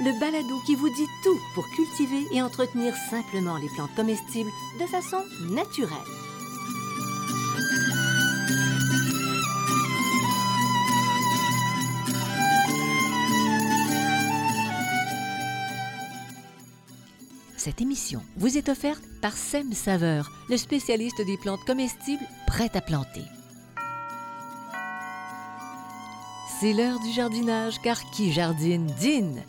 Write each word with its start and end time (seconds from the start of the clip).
le 0.00 0.18
balado 0.20 0.60
qui 0.64 0.74
vous 0.74 0.88
dit 0.88 1.08
tout 1.24 1.38
pour 1.54 1.68
cultiver 1.70 2.26
et 2.32 2.42
entretenir 2.42 2.94
simplement 3.10 3.56
les 3.56 3.68
plantes 3.68 3.94
comestibles 3.96 4.50
de 4.80 4.86
façon 4.86 5.24
naturelle. 5.50 5.98
Cette 17.56 17.80
émission 17.80 18.22
vous 18.36 18.56
est 18.56 18.68
offerte 18.68 19.02
par 19.20 19.36
Sem 19.36 19.72
Saveur, 19.72 20.30
le 20.48 20.56
spécialiste 20.56 21.20
des 21.26 21.36
plantes 21.36 21.64
comestibles 21.66 22.24
prêtes 22.46 22.76
à 22.76 22.80
planter. 22.80 23.24
C'est 26.60 26.72
l'heure 26.72 26.98
du 26.98 27.12
jardinage, 27.12 27.80
car 27.82 28.10
qui 28.10 28.32
jardine 28.32 28.86
dîne. 28.98 29.44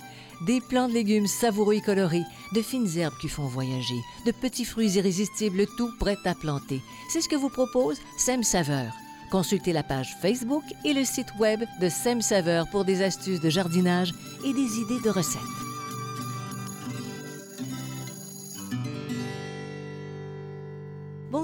Des 0.45 0.61
plants 0.61 0.87
de 0.87 0.93
légumes 0.93 1.25
savoureux 1.25 1.73
et 1.73 1.81
colorés, 1.81 2.23
de 2.53 2.61
fines 2.61 2.87
herbes 2.97 3.17
qui 3.19 3.27
font 3.27 3.47
voyager, 3.47 3.99
de 4.27 4.31
petits 4.31 4.63
fruits 4.63 4.91
irrésistibles, 4.91 5.65
tout 5.75 5.89
prêt 5.99 6.17
à 6.25 6.35
planter. 6.35 6.81
C'est 7.11 7.21
ce 7.21 7.29
que 7.29 7.35
vous 7.35 7.49
propose 7.49 7.97
Sem 8.17 8.43
Saveur. 8.43 8.93
Consultez 9.31 9.73
la 9.73 9.81
page 9.81 10.15
Facebook 10.21 10.63
et 10.85 10.93
le 10.93 11.03
site 11.03 11.33
web 11.39 11.63
de 11.81 11.89
Sem 11.89 12.21
Saveur 12.21 12.69
pour 12.69 12.85
des 12.85 13.01
astuces 13.01 13.41
de 13.41 13.49
jardinage 13.49 14.13
et 14.45 14.53
des 14.53 14.77
idées 14.79 15.01
de 15.03 15.09
recettes. 15.09 15.68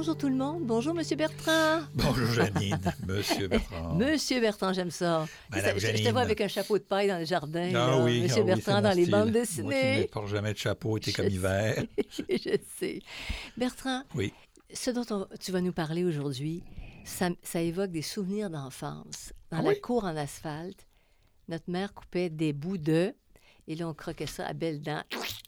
Bonjour 0.06 0.18
tout 0.20 0.30
le 0.30 0.36
monde, 0.36 0.64
bonjour 0.68 0.94
Monsieur 0.94 1.16
Bertrand. 1.16 1.80
Bonjour 1.96 2.28
Janine, 2.32 2.78
Monsieur 3.08 3.48
Bertrand. 3.48 3.96
Monsieur 3.96 4.40
Bertrand, 4.40 4.72
j'aime 4.72 4.92
ça. 4.92 5.26
Madame 5.50 5.80
je, 5.80 5.88
je 5.98 6.04
te 6.04 6.10
vois 6.10 6.22
avec 6.22 6.40
un 6.42 6.48
chapeau 6.48 6.78
de 6.78 6.84
paille 6.84 7.08
dans 7.08 7.18
le 7.18 7.26
jardin. 7.26 7.70
Ah 7.70 7.74
là. 7.98 8.04
oui, 8.04 8.22
Monsieur 8.22 8.44
ah 8.44 8.46
Bertrand 8.54 8.82
dans 8.82 8.92
les 8.96 9.08
bandes 9.08 9.32
Moi 9.32 9.46
qui 9.46 9.62
ne 9.64 9.72
dessinées. 9.72 10.08
porte 10.12 10.28
jamais 10.28 10.54
de 10.54 10.60
chapeau, 10.60 11.00
t'es 11.00 11.12
comme 11.12 11.28
hiver. 11.28 11.84
je 12.30 12.56
sais. 12.78 13.00
Bertrand, 13.58 14.04
Oui. 14.14 14.32
ce 14.72 14.92
dont 14.92 15.06
on- 15.10 15.26
tu 15.40 15.52
vas 15.52 15.62
nous 15.62 15.74
parler 15.74 16.04
aujourd'hui, 16.04 16.62
ça, 17.04 17.30
ça 17.42 17.62
évoque 17.62 17.90
des 17.90 18.04
souvenirs 18.04 18.52
d'enfance. 18.52 19.34
Dans 19.50 19.58
Ah 19.58 19.62
la 19.64 19.70
oui? 19.70 19.82
cour 19.82 20.04
en 20.04 20.16
asphalte, 20.16 20.86
notre 21.48 21.72
mère 21.72 21.96
coupait 21.96 22.30
des 22.30 22.54
bouts 22.54 22.78
d'œufs 22.78 23.16
et 23.68 23.74
là, 23.74 23.88
on 23.88 23.96
croquait 23.96 24.28
ça 24.28 24.46
à 24.46 24.54
belles 24.54 24.84
dents, 24.84 25.02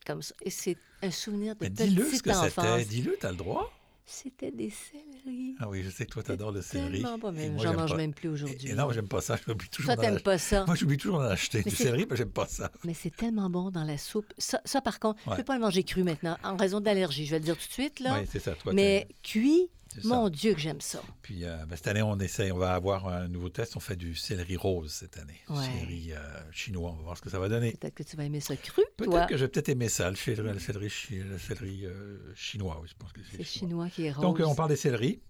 comme 0.08 0.24
ça. 0.24 0.34
Et 0.42 0.50
c'est 0.50 0.78
un 1.04 1.12
souvenir 1.12 1.54
de 1.56 1.60
Mais 1.62 1.70
dis-le 1.70 2.04
ce 2.06 2.10
petite 2.10 2.22
que 2.24 2.34
c'était. 2.34 2.86
Dis-le, 2.86 3.16
t'as 3.20 3.30
le 3.30 3.38
droit. 3.38 3.72
C'était 4.10 4.52
des 4.52 4.70
céleris. 4.70 5.56
Ah 5.60 5.68
oui, 5.68 5.84
je 5.84 5.90
sais 5.90 6.06
que 6.06 6.12
toi, 6.12 6.24
t'adores 6.24 6.54
le 6.54 6.62
céleri. 6.62 7.02
bon, 7.02 7.20
j'en 7.58 7.74
mange 7.74 7.90
pas. 7.92 7.98
même 7.98 8.14
plus 8.14 8.30
aujourd'hui. 8.30 8.70
Et 8.70 8.74
non, 8.74 8.90
j'aime 8.94 9.10
pas 9.10 9.20
ça. 9.20 9.38
J'oublie 9.46 9.68
toujours 9.68 9.94
Toi, 9.96 10.02
t'aimes 10.02 10.22
pas 10.22 10.38
ça. 10.38 10.66
Moi, 10.66 10.76
j'oublie 10.76 10.96
toujours 10.96 11.20
d'en 11.20 11.26
acheter 11.26 11.62
Mais 11.66 11.70
du 11.72 11.76
céleri, 11.76 12.08
mais 12.10 12.16
j'aime 12.16 12.30
pas 12.32 12.48
ça. 12.48 12.72
Mais 12.86 12.94
c'est 12.94 13.14
tellement 13.14 13.50
bon 13.50 13.70
dans 13.70 13.84
la 13.84 13.98
soupe. 13.98 14.34
Ça, 14.38 14.62
ça, 14.64 14.80
par 14.80 15.02
contre, 15.02 15.20
je 15.24 15.26
ne 15.26 15.32
Ouais. 15.32 15.38
peux 15.38 15.44
pas 15.44 15.56
le 15.56 15.62
manger 15.62 15.84
cru 15.84 16.04
maintenant, 16.04 16.38
en 16.46 16.56
raison 16.56 16.80
d'allergie. 16.80 17.26
Je 17.26 17.32
vais 17.32 17.40
le 17.40 17.44
dire 17.46 17.58
tout 17.58 17.68
de 17.68 17.74
suite, 17.74 18.00
là. 18.00 18.18
Oui, 18.22 18.26
c'est 18.32 18.40
ça. 18.40 18.54
Toi, 18.54 18.72
Mais 18.74 19.10
cuit. 19.24 19.70
Mon 20.04 20.30
Dieu 20.30 20.54
que 20.54 20.60
j'aime 20.60 20.82
ça. 20.82 21.02
Puis 21.22 21.46
euh, 21.46 21.66
ben, 21.66 21.76
cette 21.76 21.88
année, 21.88 22.02
on 22.02 22.18
essaie, 22.20 22.52
on 22.52 22.58
va 22.58 22.74
avoir 22.74 23.08
un 23.08 23.28
nouveau 23.28 23.50
test. 23.50 23.76
On 23.76 23.80
fait 23.80 23.96
du 23.96 24.16
céleri 24.16 24.56
rose 24.58 24.92
cette 24.92 25.18
année. 25.18 25.40
Ouais. 25.50 25.66
Céleri 25.66 26.14
euh, 26.14 26.18
chinois. 26.52 26.92
On 26.92 26.96
va 26.98 27.04
voir 27.04 27.18
ce 27.18 27.22
que 27.22 27.30
ça 27.30 27.40
va 27.40 27.50
donner. 27.50 27.72
Peut-être 27.74 27.96
que 27.96 28.04
tu 28.04 28.16
vas 28.18 28.26
aimer 28.26 28.40
ça 28.40 28.56
cru. 28.56 28.84
Peut-être 28.98 29.28
que 29.28 29.38
je 29.38 29.46
vais 29.46 29.50
peut-être 29.50 29.70
aimer 29.70 29.90
ça, 29.90 30.10
le 30.10 30.16
céleri, 30.16 30.48
le 30.54 30.60
céleri, 30.60 30.90
chi- 30.90 31.20
le 31.20 31.38
céleri, 31.38 31.86
euh, 31.86 32.34
chinois. 32.36 32.80
Oui, 32.82 32.88
je 32.90 32.96
pense 32.96 33.12
que 33.14 33.22
c'est 33.24 33.44
chinois. 33.44 33.88
chinois 33.88 33.90
qui 33.90 34.06
est 34.06 34.12
rose. 34.12 34.22
Donc, 34.22 34.40
on 34.46 34.56
parle 34.56 34.70
des 34.70 34.76
céleris. 34.76 35.22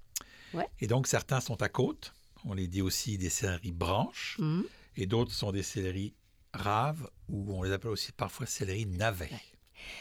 Ouais. 0.53 0.67
Et 0.79 0.87
donc, 0.87 1.07
certains 1.07 1.39
sont 1.41 1.61
à 1.61 1.69
côte. 1.69 2.13
On 2.45 2.53
les 2.53 2.67
dit 2.67 2.81
aussi 2.81 3.17
des 3.17 3.29
céleris 3.29 3.71
branches. 3.71 4.37
Hum. 4.39 4.63
Et 4.95 5.05
d'autres 5.05 5.31
sont 5.33 5.51
des 5.51 5.63
céleris 5.63 6.13
raves, 6.53 7.07
ou 7.29 7.53
on 7.53 7.63
les 7.63 7.71
appelle 7.71 7.91
aussi 7.91 8.11
parfois 8.11 8.45
céleri 8.47 8.85
navet. 8.85 9.29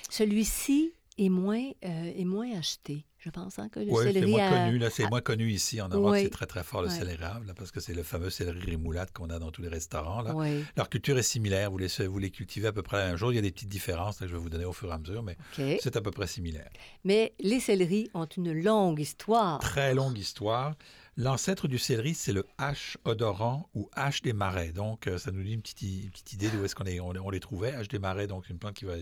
Celui-ci 0.08 0.92
est 1.19 1.28
moins, 1.28 1.71
euh, 1.84 2.12
est 2.16 2.25
moins 2.25 2.50
acheté, 2.59 3.06
je 3.19 3.31
pense, 3.31 3.59
hein, 3.59 3.69
que 3.71 3.81
le 3.81 3.91
Oui, 3.91 4.10
c'est 4.12 4.27
moins 4.27 4.47
à- 4.47 4.66
connu. 4.66 4.78
Là, 4.78 4.91
c'est 4.91 5.04
à- 5.04 5.09
moins 5.09 5.21
connu 5.22 5.50
ici 5.50 5.81
en 5.81 5.88
Europe. 5.88 6.12
Oui. 6.12 6.25
C'est 6.25 6.31
très, 6.31 6.47
très 6.47 6.62
fort 6.62 6.82
le 6.82 6.88
Ouais. 6.88 6.94
céleri 6.94 7.19
là, 7.21 7.41
parce 7.56 7.71
que 7.71 7.81
c'est 7.81 7.94
le 7.94 8.03
fameux 8.03 8.28
céleri 8.31 8.60
rémoulade 8.60 9.10
qu'on 9.12 9.31
a 9.31 9.38
dans 9.38 9.50
tous 9.50 9.62
les 9.62 9.69
restaurants. 9.69 10.21
Là. 10.22 10.34
Oui, 10.34 10.65
Leur 10.76 10.88
culture 10.91 11.16
est 11.19 11.22
similaire. 11.22 11.71
Vous 11.71 11.78
les, 11.78 11.88
vous 12.06 12.19
les 12.19 12.31
cultivez 12.31 12.69
à 12.69 12.72
peu 12.72 12.82
près 12.82 13.03
un 13.03 13.16
jour. 13.16 13.32
Il 13.32 13.37
y 13.37 13.38
a 13.38 13.43
des 13.43 13.50
petites 13.53 13.69
différences 13.71 14.21
là, 14.21 14.26
que 14.26 14.31
je 14.32 14.37
vais 14.37 14.43
vous 14.43 14.50
donner 14.50 14.66
au 14.66 14.72
fur 14.72 14.91
et 14.91 14.93
à 14.93 14.99
mesure, 14.99 15.22
mais 15.22 15.37
c'est 15.81 15.97
à 15.97 16.00
peu 16.03 16.10
près 16.10 16.26
similaire. 16.26 16.69
Mais 17.05 17.32
les 17.41 17.60
céleris 17.60 18.10
ont 18.15 18.26
une 18.26 18.53
longue 18.53 19.00
histoire. 19.00 19.60
Très 19.60 19.94
longue 19.94 20.19
histoire. 20.19 20.75
L'ancêtre 21.19 21.66
du 21.66 21.78
céleri, 21.78 22.12
c'est 22.12 22.34
le 22.34 22.44
H 22.59 22.97
odorant 23.06 23.71
ou 23.75 23.88
H 23.97 24.22
des 24.22 24.34
marais. 24.34 24.72
Donc, 24.72 25.06
euh, 25.06 25.16
ça 25.16 25.31
nous 25.31 25.43
dit 25.43 25.55
une 25.55 25.62
petite, 25.62 25.81
une 25.81 26.10
petite 26.10 26.34
idée 26.34 26.50
d'où 26.50 26.62
est-ce 26.62 26.75
qu'on 26.75 26.84
est, 26.84 27.00
on, 27.00 27.09
on 27.25 27.31
les 27.31 27.41
trouvait. 27.41 27.72
H 27.72 27.88
des 27.88 27.99
marais, 27.99 28.26
donc 28.26 28.50
une 28.50 28.59
plante 28.59 28.75
qui 28.75 28.84
va, 28.84 28.97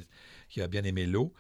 qui 0.48 0.60
va 0.60 0.68
bien 0.68 0.84
aimer 0.84 1.06
l'eau. 1.06 1.32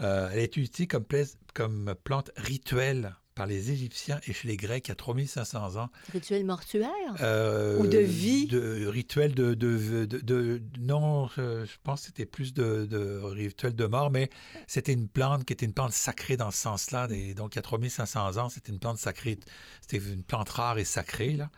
Euh, 0.00 0.28
elle 0.32 0.38
est 0.40 0.56
utilisée 0.56 0.86
comme, 0.86 1.04
pla- 1.04 1.24
comme 1.54 1.94
plante 2.04 2.30
rituelle 2.36 3.14
par 3.34 3.46
les 3.46 3.70
Égyptiens 3.70 4.20
et 4.26 4.32
chez 4.32 4.48
les 4.48 4.56
Grecs 4.56 4.88
il 4.88 4.90
y 4.90 4.92
a 4.92 4.96
3500 4.96 5.76
ans. 5.76 5.90
Rituel 6.12 6.44
mortuaire? 6.44 6.88
Euh, 7.20 7.78
Ou 7.78 7.86
de 7.86 7.98
vie? 7.98 8.46
de 8.46 8.86
rituel 8.86 9.32
de, 9.34 9.54
de, 9.54 10.04
de- 10.06 10.18
de- 10.18 10.62
non 10.80 11.28
je 11.36 11.66
pense 11.84 12.00
que 12.00 12.06
c'était 12.08 12.26
plus 12.26 12.52
de, 12.52 13.20
rituel 13.24 13.76
de 13.76 13.86
mort 13.86 14.10
mais 14.10 14.28
c'était 14.66 14.92
une 14.92 15.08
plante 15.08 15.44
qui 15.44 15.52
était 15.52 15.66
une 15.66 15.72
plante 15.72 15.92
sacrée 15.92 16.36
dans 16.36 16.50
ce 16.50 16.58
sens-là 16.58 17.06
donc 17.36 17.54
il 17.54 17.56
y 17.56 17.58
a 17.60 17.62
3500 17.62 18.36
ans 18.38 18.48
c'était 18.48 18.72
une 18.72 18.80
plante 18.80 18.98
sacrée 18.98 19.38
c'était 19.82 19.98
une 20.04 20.24
plante 20.24 20.48
rare 20.48 20.78
et 20.78 20.84
sacrée 20.84 21.34
là. 21.34 21.50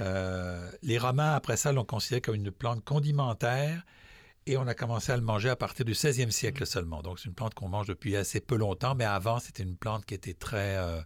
Euh, 0.00 0.68
les 0.82 0.98
Romains 0.98 1.34
après 1.34 1.56
ça 1.56 1.72
l'ont 1.72 1.84
considérée 1.84 2.20
comme 2.20 2.36
une 2.36 2.50
plante 2.50 2.84
condimentaire 2.84 3.84
et 4.50 4.56
on 4.56 4.66
a 4.66 4.74
commencé 4.74 5.12
à 5.12 5.16
le 5.16 5.22
manger 5.22 5.48
à 5.48 5.56
partir 5.56 5.84
du 5.84 5.92
16e 5.92 6.30
siècle 6.30 6.66
seulement. 6.66 7.02
Donc, 7.02 7.20
c'est 7.20 7.28
une 7.28 7.34
plante 7.34 7.54
qu'on 7.54 7.68
mange 7.68 7.86
depuis 7.86 8.16
assez 8.16 8.40
peu 8.40 8.56
longtemps, 8.56 8.94
mais 8.94 9.04
avant, 9.04 9.38
c'était 9.38 9.62
une 9.62 9.76
plante 9.76 10.04
qui 10.04 10.14
était 10.14 10.34
très 10.34 10.76
euh, 10.76 11.00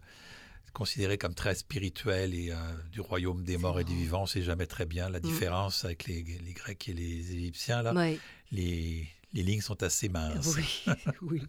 considérée 0.73 1.17
comme 1.17 1.35
très 1.35 1.55
spirituelle 1.55 2.33
et 2.33 2.51
euh, 2.51 2.55
du 2.91 3.01
royaume 3.01 3.43
des 3.43 3.57
morts 3.57 3.79
et 3.79 3.83
des 3.83 3.93
vivants. 3.93 4.19
On 4.19 4.23
ne 4.23 4.27
sait 4.27 4.41
jamais 4.41 4.65
très 4.65 4.85
bien 4.85 5.09
la 5.09 5.19
différence 5.19 5.85
avec 5.85 6.05
les, 6.05 6.23
les 6.23 6.53
Grecs 6.53 6.89
et 6.89 6.93
les 6.93 7.33
Égyptiens. 7.33 7.83
Là. 7.83 7.93
Oui, 7.95 8.19
Les, 8.51 9.07
les 9.35 9.43
lignes 9.43 9.61
sont 9.61 9.83
assez 9.83 10.09
minces. 10.09 10.55
oui, 10.57 10.93
oui. 11.21 11.41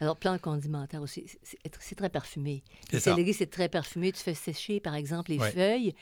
Alors, 0.00 0.16
plante 0.16 0.40
condimentaire 0.40 1.02
aussi, 1.02 1.26
c'est- 1.42 1.58
très 1.96 2.08
parfumé. 2.08 2.62
C'est 2.88 2.94
Le 2.94 3.00
ça. 3.00 3.10
céleri, 3.14 3.34
c'est 3.34 3.50
très 3.50 3.68
parfumé. 3.68 4.12
Tu 4.12 4.20
fais 4.22 4.32
sécher, 4.34 4.80
par 4.80 4.94
exemple, 4.94 5.30
les 5.32 5.38
feuilles, 5.38 5.94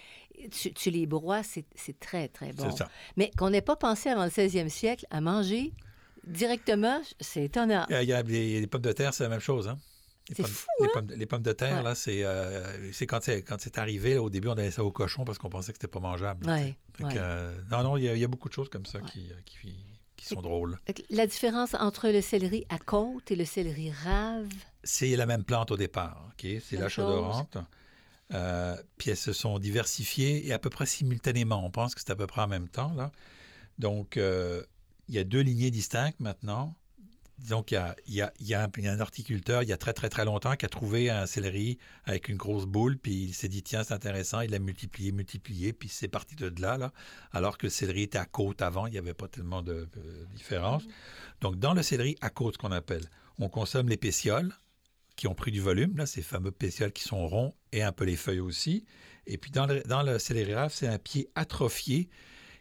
tu, 0.52 0.72
tu 0.72 0.90
les 0.90 1.06
broies, 1.06 1.42
c'est 1.42 1.64
très, 1.98 2.28
très 2.28 2.52
bon. 2.52 2.70
C'est 2.70 2.76
ça. 2.78 2.90
Mais 3.16 3.32
qu'on 3.36 3.50
n'ait 3.50 3.60
pas 3.62 3.74
pensé 3.76 4.08
avant 4.08 4.24
le 4.24 4.30
16e 4.30 4.68
siècle 4.68 5.04
à 5.10 5.20
manger 5.20 5.72
directement, 6.26 7.00
c'est 7.20 7.44
étonnant. 7.44 7.86
Il 7.90 8.02
y 8.08 8.12
a 8.12 8.22
les, 8.22 8.60
les 8.60 8.66
pommes 8.66 8.82
de 8.82 8.92
terre, 8.92 9.14
c'est 9.14 9.24
la 9.24 9.30
même 9.30 9.40
chose. 9.40 9.68
Hein? 9.68 9.78
Les 10.28 10.34
C'est 10.36 10.42
pommes- 10.42 10.52
fou, 10.52 10.66
les 10.80 10.86
hein? 10.86 10.90
pommes, 10.94 11.10
les 11.16 11.26
pommes 11.26 11.42
de 11.42 11.52
terre, 11.52 11.76
Ouais. 11.78 11.82
là, 11.82 11.94
c'est 11.94 12.20
euh, 12.24 12.90
quand 13.08 13.20
c'est 13.22 13.42
quand 13.42 13.56
c'est 13.58 13.78
arrivé. 13.78 14.14
là, 14.14 14.22
au 14.22 14.30
début, 14.30 14.48
on 14.48 14.54
donnait 14.54 14.70
ça 14.70 14.84
au 14.84 14.92
cochon 14.92 15.24
parce 15.24 15.38
qu'on 15.38 15.48
pensait 15.48 15.72
que 15.72 15.78
c'était 15.80 15.88
pas 15.90 15.98
mangeable. 16.00 16.46
Ouais, 16.48 16.76
que, 16.98 17.04
euh, 17.16 17.52
non, 17.70 17.82
non, 17.82 17.96
il 17.96 18.04
y, 18.04 18.08
a- 18.08 18.14
il 18.14 18.20
y 18.20 18.24
a 18.24 18.28
beaucoup 18.28 18.48
de 18.48 18.54
choses 18.54 18.68
comme 18.68 18.86
ça 18.86 19.00
qui, 19.00 19.30
euh, 19.30 19.34
qui, 19.44 19.74
qui 20.20 20.26
sont 20.26 20.42
drôles. 20.42 20.78
Fait 20.86 20.92
que 20.92 21.02
La 21.10 21.26
différence 21.26 21.74
entre 21.74 22.08
le 22.08 22.20
céleri 22.20 22.66
à 22.68 22.78
côte 22.78 23.30
et 23.30 23.36
le 23.36 23.44
céleri 23.44 23.90
rave, 23.90 24.48
C'est 24.84 25.16
la 25.16 25.26
même 25.26 25.44
plante 25.44 25.70
au 25.70 25.76
départ, 25.76 26.30
ok? 26.32 26.60
C'est 26.62 26.76
la 26.76 26.88
chaudorante. 26.88 27.56
Euh, 28.32 28.76
puis 28.96 29.10
elles 29.10 29.16
se 29.16 29.32
sont 29.32 29.58
diversifiées 29.58 30.46
et 30.46 30.52
à 30.52 30.58
peu 30.58 30.70
près 30.70 30.86
simultanément. 30.86 31.64
On 31.64 31.70
pense 31.70 31.94
que 31.94 32.00
c'est 32.00 32.10
à 32.10 32.16
peu 32.16 32.26
près 32.28 32.42
en 32.42 32.46
même 32.46 32.68
temps, 32.68 32.92
là. 32.94 33.10
Donc, 33.78 34.16
euh, 34.16 34.62
il 35.08 35.14
y 35.14 35.18
a 35.18 35.24
deux 35.24 35.40
lignées 35.40 35.70
distinctes 35.70 36.20
maintenant. 36.20 36.76
Donc, 37.48 37.70
il 37.70 37.74
y 37.74 37.76
a, 37.78 37.96
il 38.06 38.14
y 38.14 38.22
a- 38.22 38.32
il 38.38 38.46
y 38.46 38.54
a 38.54 38.64
un, 38.64 38.68
il 38.76 38.84
y 38.84 38.88
a 38.88 38.92
un 38.92 39.00
horticulteur, 39.00 39.62
il 39.62 39.68
y 39.68 39.72
a 39.72 39.76
très, 39.76 39.92
très, 39.92 40.08
très 40.08 40.24
longtemps, 40.24 40.56
qui 40.56 40.66
a 40.66 40.68
trouvé 40.68 41.08
un 41.10 41.26
céleri 41.26 41.78
avec 42.04 42.28
une 42.28 42.36
grosse 42.36 42.66
boule, 42.66 42.98
puis 42.98 43.14
il 43.24 43.34
s'est 43.34 43.48
dit, 43.48 43.62
tiens, 43.62 43.82
c'est 43.82 43.94
intéressant, 43.94 44.40
il 44.40 44.50
l'a 44.50 44.58
multiplié, 44.58 45.10
multiplié, 45.12 45.72
puis 45.72 45.88
c'est 45.88 46.08
parti 46.08 46.36
de 46.36 46.52
là, 46.60 46.76
là. 46.76 46.92
Alors 47.32 47.56
que 47.56 47.66
le 47.66 47.70
céleri 47.70 48.02
était 48.02 48.18
à 48.18 48.26
côte 48.26 48.60
avant, 48.62 48.86
il 48.86 48.92
n'y 48.92 48.98
avait 48.98 49.14
pas 49.14 49.28
tellement 49.28 49.62
de, 49.62 49.88
de 49.92 50.26
différence. 50.34 50.84
Donc, 51.40 51.58
dans 51.58 51.72
le 51.72 51.82
céleri 51.82 52.16
à 52.20 52.30
côte, 52.30 52.56
qu'on 52.58 52.72
appelle, 52.72 53.08
on 53.38 53.48
consomme 53.48 53.88
les 53.88 53.96
pétioles, 53.96 54.52
qui 55.16 55.26
ont 55.26 55.34
pris 55.34 55.50
du 55.50 55.60
volume, 55.60 55.96
là, 55.96 56.06
ces 56.06 56.22
fameux 56.22 56.50
pétioles 56.50 56.92
qui 56.92 57.02
sont 57.02 57.26
ronds, 57.26 57.54
et 57.72 57.82
un 57.82 57.92
peu 57.92 58.04
les 58.04 58.16
feuilles 58.16 58.40
aussi. 58.40 58.84
Et 59.26 59.38
puis, 59.38 59.50
dans 59.50 59.66
le, 59.66 59.82
dans 59.82 60.02
le 60.02 60.18
céleri 60.18 60.54
rave, 60.54 60.72
c'est 60.74 60.88
un 60.88 60.98
pied 60.98 61.28
atrophié 61.34 62.08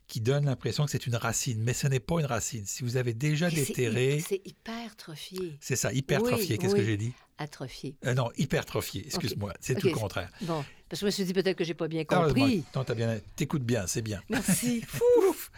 qui 0.10 0.20
donne 0.20 0.46
l'impression 0.46 0.84
que 0.86 0.92
c'est 0.92 1.08
une 1.08 1.16
racine, 1.16 1.62
mais 1.64 1.74
ce 1.74 1.88
n'est 1.88 2.00
pas 2.02 2.20
une 2.20 2.26
racine. 2.26 2.66
Si 2.66 2.84
vous 2.84 2.98
avez 2.98 3.14
déjà 3.14 3.50
déterré, 3.50 4.22
C'est 4.28 4.42
hypertrophié. 4.46 5.58
c'est 5.62 5.76
ça, 5.78 5.94
hypertrophié, 5.94 6.54
Oui, 6.54 6.58
qu'est-ce 6.58 6.74
oui. 6.74 6.80
que 6.80 6.86
j'ai 6.86 6.98
dit? 6.98 7.14
atrophié. 7.42 7.96
Euh, 8.06 8.14
non, 8.14 8.30
hypertrophié, 8.38 9.06
excuse-moi. 9.06 9.54
C'est 9.62 9.76
tout 9.80 9.88
le 9.88 9.94
contraire. 9.94 10.30
Bon, 10.42 10.62
parce 10.90 11.00
que 11.00 11.04
je 11.04 11.06
me 11.06 11.12
suis 11.12 11.24
dit 11.24 11.32
peut-être 11.34 11.56
que 11.58 11.64
j'ai 11.64 11.74
pas 11.74 11.88
bien 11.88 12.04
compris. 12.04 12.66
non, 12.76 12.84
t'as 12.84 12.96
bien, 12.96 13.18
t'écoutes 13.38 13.64
bien, 13.64 13.88
c'est 13.88 14.02
bien. 14.02 14.22
Merci. 14.28 14.84
Ouf! 15.30 15.50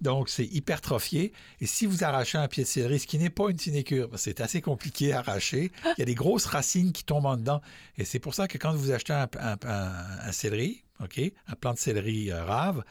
Donc, 0.00 0.28
c'est 0.28 0.44
hypertrophié. 0.44 1.32
Et 1.60 1.66
si 1.66 1.86
vous 1.86 2.04
arrachez 2.04 2.38
un 2.38 2.46
pied 2.46 2.62
de 2.62 2.68
céleri, 2.68 3.00
ce 3.00 3.08
qui 3.08 3.18
n'est 3.18 3.28
pas 3.28 3.50
une 3.50 3.58
sinécure, 3.58 4.08
c'est 4.14 4.40
assez 4.40 4.60
compliqué 4.60 5.12
à 5.12 5.18
arracher, 5.18 5.72
il 5.84 5.94
y 5.98 6.02
a 6.02 6.04
des 6.04 6.14
grosses 6.14 6.46
racines 6.46 6.92
qui 6.92 7.02
tombent 7.02 7.26
en 7.26 7.36
dedans. 7.36 7.60
Et 7.98 8.04
c'est 8.04 8.20
pour 8.20 8.34
ça 8.34 8.46
que 8.46 8.56
quand 8.56 8.72
vous 8.72 8.92
achetez 8.92 9.12
un, 9.12 9.28
un- 9.40 9.56
un- 9.64 10.18
un 10.28 10.32
céleri, 10.32 10.84
OK, 11.02 11.20
un 11.48 11.54
plant 11.56 11.72
de 11.74 11.78
céleri 11.80 12.30
euh, 12.30 12.44
rave, 12.44 12.84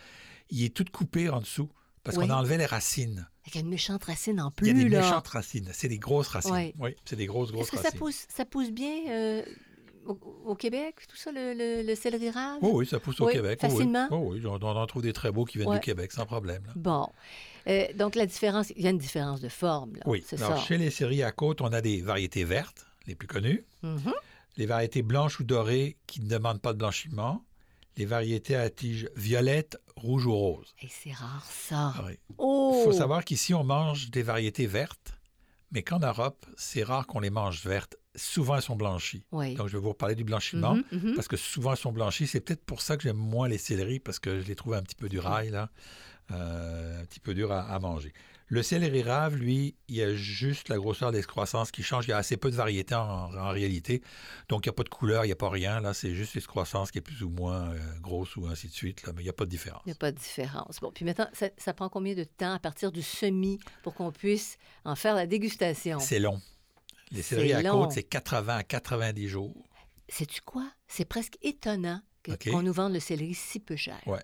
il 0.50 0.64
est 0.66 0.74
tout 0.74 0.86
coupé 0.92 1.30
en 1.30 1.40
dessous. 1.40 1.70
Parce 2.04 2.18
qu'on 2.18 2.30
a 2.30 2.36
enlevé 2.38 2.58
les 2.58 2.66
racines. 2.66 3.28
Avec 3.46 3.62
une 3.62 3.70
méchante 3.70 4.06
racine 4.06 4.40
en 4.40 4.52
Il 4.62 4.68
y 4.68 4.70
a 4.70 4.74
plus, 4.74 4.84
des 4.86 4.90
là. 4.90 5.02
méchantes 5.02 5.28
racines. 5.28 5.70
C'est 5.74 5.90
des 5.90 6.00
grosses 6.00 6.30
racines. 6.30 6.54
Ouais. 6.54 6.74
Oui, 6.80 6.96
c'est 7.06 7.18
des 7.18 7.26
grosses, 7.26 7.52
grosses 7.52 7.68
Est-ce 7.68 7.72
que 7.82 7.88
ça 7.88 7.92
pousse, 7.92 8.26
ça 8.30 8.46
pousse 8.46 8.72
bien 8.72 9.10
euh, 9.10 9.44
au, 10.06 10.18
au 10.46 10.56
Québec, 10.56 10.96
tout 11.08 11.18
ça, 11.18 11.32
le, 11.32 11.54
le- 11.54 11.86
le 11.86 11.96
céleri 11.96 12.30
rave? 12.32 12.60
Oh 12.62 12.72
oui, 12.76 12.88
ça 12.88 13.00
pousse 13.02 13.20
au 13.20 13.28
Oui, 13.28 13.34
Québec. 13.34 13.60
Oh 13.62 13.66
oui. 13.68 13.72
facilement? 13.74 14.08
Oh 14.12 14.30
oui, 14.32 14.42
on, 14.46 14.54
en 14.56 14.88
trouve 14.88 15.02
des 15.04 15.14
très 15.14 15.32
beaux 15.32 15.44
qui 15.46 15.58
viennent 15.58 15.70
Ouais. 15.70 15.76
du 15.80 15.86
Québec, 15.86 16.12
sans 16.14 16.26
problème. 16.26 16.64
là. 16.68 16.74
Bon. 16.78 17.10
Euh, 17.68 17.86
donc, 17.96 18.16
la 18.16 18.26
différence, 18.26 18.72
il 18.76 18.82
y 18.82 18.88
a 18.88 18.92
une 18.92 18.98
différence 18.98 19.42
de 19.42 19.50
forme, 19.50 19.96
là. 19.98 20.04
Oui. 20.06 20.24
C'est 20.26 20.42
Alors, 20.42 20.58
ça. 20.58 20.64
chez 20.64 20.78
les 20.78 20.90
séries 20.92 21.22
à 21.22 21.32
côte, 21.34 21.60
on 21.62 21.68
a 21.74 21.82
des 21.82 22.02
variétés 22.02 22.46
vertes, 22.46 22.88
les 23.08 23.14
plus 23.16 23.28
connues. 23.28 23.66
Mhm. 23.84 24.14
les 24.58 24.66
variétés 24.66 25.02
blanches 25.04 25.40
ou 25.42 25.44
dorées 25.44 25.98
qui 26.08 26.22
ne 26.22 26.28
demandent 26.30 26.62
pas 26.62 26.74
de 26.74 26.78
blanchiment, 26.80 27.44
les 28.00 28.06
variétés 28.06 28.56
à 28.56 28.70
tige 28.70 29.10
violette, 29.16 29.78
rouge 29.96 30.26
ou 30.26 30.34
rose. 30.36 30.74
Et 30.82 30.88
c'est 30.90 31.12
rare, 31.12 31.46
ça. 31.52 31.94
Ah 31.96 32.04
oui. 32.08 32.14
Oh! 32.38 32.74
Il 32.80 32.84
faut 32.86 32.94
savoir 32.98 33.24
qu'ici, 33.26 33.54
on 33.54 33.64
mange 33.64 34.10
des 34.10 34.24
variétés 34.24 34.66
vertes, 34.66 35.20
mais 35.72 35.84
qu'en 35.84 36.00
Europe, 36.00 36.46
c'est 36.58 36.82
rare 36.84 37.06
qu'on 37.06 37.20
les 37.20 37.30
mange 37.30 37.64
vertes. 37.64 37.98
Souvent, 38.16 38.56
elles 38.56 38.62
sont 38.64 38.76
blanchies. 38.78 39.26
Oui. 39.32 39.54
Donc, 39.56 39.68
je 39.68 39.74
vais 39.78 39.84
vous 39.84 39.90
reparler 39.90 40.16
du 40.16 40.24
blanchiment, 40.24 40.76
Mhm, 40.76 40.84
mhm. 40.92 41.16
parce 41.16 41.28
que 41.28 41.38
souvent, 41.38 41.72
elles 41.72 41.78
sont 41.78 41.92
blanchies. 41.92 42.26
C'est 42.26 42.40
peut-être 42.40 42.64
pour 42.66 42.82
ça 42.82 42.98
que 42.98 43.04
j'aime 43.04 43.18
moins 43.18 43.48
les 43.48 43.58
céleris, 43.60 44.00
parce 44.00 44.18
que 44.20 44.40
je 44.42 44.48
les 44.48 44.56
trouve 44.56 44.74
un 44.74 44.82
petit 44.82 44.96
peu 44.96 45.10
du 45.10 45.20
rail, 45.20 45.50
là, 45.52 45.70
euh, 46.32 47.02
un 47.02 47.06
petit 47.06 47.20
peu 47.20 47.34
dur 47.34 47.52
à, 47.52 47.62
à 47.64 47.80
manger. 47.80 48.14
Le 48.52 48.64
céleri 48.64 49.04
rave, 49.04 49.36
lui, 49.36 49.76
il 49.88 49.96
y 49.96 50.02
a 50.02 50.16
juste 50.16 50.70
la 50.70 50.78
grosseur 50.78 51.12
d'excroissance 51.12 51.70
qui 51.70 51.84
change. 51.84 52.06
Il 52.08 52.10
y 52.10 52.14
a 52.14 52.18
assez 52.18 52.36
peu 52.36 52.50
de 52.50 52.56
variétés 52.56 52.96
en, 52.96 53.32
en 53.36 53.50
réalité. 53.50 54.02
Donc, 54.50 54.66
il 54.66 54.70
n'y 54.70 54.72
a 54.72 54.74
pas 54.74 54.84
de 54.84 54.90
couleur, 54.90 55.24
il 55.24 55.28
n'y 55.28 55.32
a 55.32 55.36
pas 55.36 55.50
rien. 55.52 55.80
Là, 55.82 55.94
c'est 55.94 56.16
juste 56.16 56.34
l'excroissance 56.34 56.90
qui 56.90 56.98
est 56.98 57.02
plus 57.02 57.22
ou 57.22 57.30
moins 57.30 57.70
euh, 57.70 57.80
grosse 58.02 58.36
ou 58.38 58.48
ainsi 58.48 58.68
de 58.68 58.74
suite. 58.74 59.04
Là, 59.04 59.14
mais 59.16 59.22
il 59.22 59.26
n'y 59.26 59.30
a 59.30 59.34
pas 59.34 59.46
de 59.46 59.52
différence. 59.52 59.84
Il 59.86 59.90
n'y 59.90 59.94
a 59.94 60.00
pas 60.00 60.12
de 60.12 60.18
différence. 60.18 60.80
Bon, 60.80 60.92
puis 60.92 61.06
maintenant, 61.06 61.28
ça, 61.34 61.50
ça 61.58 61.74
prend 61.76 61.90
combien 61.90 62.16
de 62.16 62.24
temps 62.24 62.54
à 62.54 62.58
partir 62.60 62.92
du 62.92 63.04
semis 63.04 63.60
pour 63.84 63.94
qu'on 63.94 64.12
puisse 64.12 64.58
en 64.84 64.96
faire 64.96 65.14
la 65.14 65.28
dégustation? 65.28 66.00
C'est 66.00 66.20
long. 66.20 66.42
Les 67.12 67.22
C'est 67.22 67.36
céleris 67.36 67.54
à 67.54 67.62
long. 67.62 67.84
côte, 67.84 67.92
c'est 67.92 68.04
80 68.04 68.58
à 68.58 68.64
90 68.64 69.28
jours. 69.28 69.54
Sais-tu 70.08 70.42
quoi? 70.42 70.68
C'est 70.88 71.06
presque 71.06 71.38
étonnant 71.44 72.02
qu'on 72.52 72.64
nous 72.64 72.74
vende 72.74 72.94
le 72.94 73.00
céleri 73.00 73.36
si 73.36 73.60
peu 73.60 73.76
cher. 73.76 74.00
Ouais. 74.08 74.24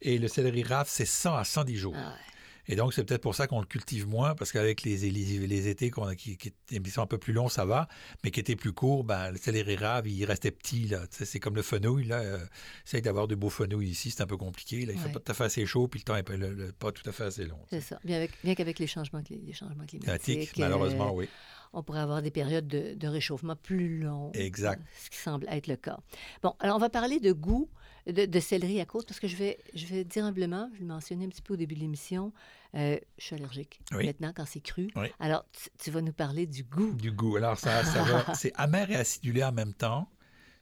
Et 0.00 0.16
le 0.18 0.28
céleri 0.28 0.62
rave, 0.62 0.86
c'est 0.88 1.04
100 1.04 1.34
à 1.34 1.44
110 1.44 1.76
jours. 1.76 1.94
Ah 1.96 2.10
ouais. 2.10 2.34
Et 2.68 2.76
donc, 2.76 2.92
c'est 2.92 3.02
peut-être 3.04 3.22
pour 3.22 3.34
ça 3.34 3.46
qu'on 3.46 3.60
le 3.60 3.66
cultive 3.66 4.06
moins, 4.06 4.34
parce 4.34 4.52
qu'avec 4.52 4.82
les, 4.82 4.96
les, 5.10 5.46
les 5.46 5.68
étés 5.68 5.90
qu'on 5.90 6.04
a, 6.04 6.14
qui, 6.14 6.36
qui, 6.36 6.52
sont 6.90 7.02
un 7.02 7.06
peu 7.06 7.18
plus 7.18 7.32
longs, 7.32 7.48
ça 7.48 7.64
va, 7.64 7.88
mais 8.22 8.30
qui 8.30 8.40
étaient 8.40 8.56
plus 8.56 8.72
courts, 8.72 9.04
ben, 9.04 9.30
le 9.30 9.38
céleri 9.38 9.76
rave, 9.76 10.06
il 10.06 10.24
restait 10.24 10.50
petit. 10.50 10.86
Là. 10.88 11.00
C'est 11.10 11.40
comme 11.40 11.56
le 11.56 11.62
fenouil. 11.62 12.04
Là. 12.04 12.20
Euh, 12.20 12.38
essaye 12.86 13.02
d'avoir 13.02 13.26
de 13.26 13.34
beaux 13.34 13.50
fenouils 13.50 13.88
ici, 13.88 14.10
c'est 14.10 14.22
un 14.22 14.26
peu 14.26 14.36
compliqué. 14.36 14.84
Là. 14.84 14.92
Il 14.92 14.98
ne 14.98 15.02
fait 15.02 15.12
pas 15.12 15.20
tout 15.20 15.32
à 15.32 15.34
fait 15.34 15.44
assez 15.44 15.66
chaud, 15.66 15.88
puis 15.88 16.00
le 16.00 16.04
temps 16.04 16.14
n'est 16.14 16.22
pas, 16.22 16.36
le- 16.36 16.52
le- 16.52 16.72
pas 16.72 16.92
tout 16.92 17.08
à 17.08 17.12
fait 17.12 17.24
assez 17.24 17.46
long. 17.46 17.58
C'est 17.70 17.80
ça. 17.80 17.98
Bien, 18.04 18.16
avec, 18.16 18.32
bien 18.44 18.54
qu'avec 18.54 18.78
les 18.78 18.86
changements, 18.86 19.22
les 19.30 19.52
changements 19.52 19.86
climatiques, 19.86 20.02
Climatique, 20.02 20.58
euh, 20.58 20.62
malheureusement, 20.62 21.14
oui. 21.14 21.28
on 21.72 21.82
pourrait 21.82 22.00
avoir 22.00 22.20
des 22.20 22.30
périodes 22.30 22.68
de, 22.68 22.94
de 22.94 23.08
réchauffement 23.08 23.56
plus 23.56 24.00
longues. 24.00 24.36
Exact. 24.36 24.82
Ce 25.02 25.08
qui 25.10 25.16
semble 25.18 25.46
être 25.48 25.68
le 25.68 25.76
cas. 25.76 25.98
Bon, 26.42 26.54
alors 26.60 26.76
on 26.76 26.80
va 26.80 26.90
parler 26.90 27.18
de 27.18 27.32
goût 27.32 27.68
de, 28.06 28.24
de 28.26 28.40
céleri 28.40 28.80
à 28.80 28.86
côte 28.86 29.06
parce 29.06 29.20
que 29.20 29.28
je 29.28 29.36
vais, 29.36 29.58
je 29.74 29.86
vais 29.86 30.04
dire 30.04 30.24
humblement, 30.24 30.70
je 30.74 30.80
le 30.80 30.86
mentionnais 30.86 31.26
un 31.26 31.28
petit 31.28 31.42
peu 31.42 31.54
au 31.54 31.56
début 31.56 31.74
de 31.74 31.80
l'émission, 31.80 32.32
euh, 32.74 32.98
je 33.18 33.24
suis 33.24 33.36
allergique 33.36 33.80
Oui. 33.92 34.06
maintenant 34.06 34.32
quand 34.34 34.44
c'est 34.46 34.60
cru. 34.60 34.90
Oui. 34.96 35.06
Alors, 35.20 35.44
tu, 35.52 35.68
tu 35.78 35.90
vas 35.90 36.00
nous 36.02 36.12
parler 36.12 36.46
du 36.46 36.64
goût. 36.64 36.92
Du 36.94 37.10
goût. 37.12 37.36
Alors, 37.36 37.58
ça, 37.58 37.84
ça 37.84 38.02
va- 38.02 38.26
c'est 38.34 38.52
amer 38.56 38.90
et 38.90 38.96
acidulé 38.96 39.42
en 39.44 39.52
même 39.52 39.74
temps. 39.74 40.10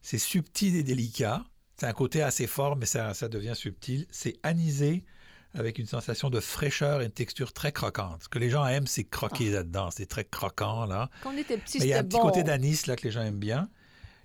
C'est 0.03 0.19
subtil 0.19 0.77
et 0.77 0.83
délicat. 0.83 1.45
C'est 1.79 1.87
un 1.87 1.93
côté 1.93 2.23
assez 2.23 2.47
fort, 2.47 2.77
mais 2.77 2.87
ça, 2.87 3.13
ça 3.15 3.29
devient 3.29 3.55
subtil. 3.57 4.07
C'est 4.11 4.39
anisé 4.43 5.05
avec 5.53 5.79
une 5.79 5.87
sensation 5.87 6.31
de 6.31 6.39
fraîcheur 6.41 7.01
et 7.03 7.07
une 7.07 7.11
texture 7.11 7.53
très 7.53 7.73
croquante. 7.73 8.23
Ce 8.25 8.29
que 8.29 8.39
les 8.39 8.51
gens 8.51 8.67
aiment, 8.67 8.87
c'est 8.87 9.05
croquer 9.05 9.51
là-dedans. 9.51 9.91
C'est 9.91 10.07
très 10.07 10.25
croquant, 10.25 10.85
là. 10.87 11.11
Quand 11.23 11.33
on 11.35 11.37
était 11.37 11.57
petit, 11.59 11.79
Mais 11.81 11.87
il 11.87 11.89
y 11.89 11.93
a 11.95 11.99
un 12.01 12.05
petit 12.05 12.17
bon. 12.19 12.23
côté 12.23 12.43
d'anis, 12.45 12.87
là, 12.87 12.95
que 12.97 13.03
les 13.05 13.11
gens 13.11 13.23
aiment 13.23 13.39
bien. 13.39 13.69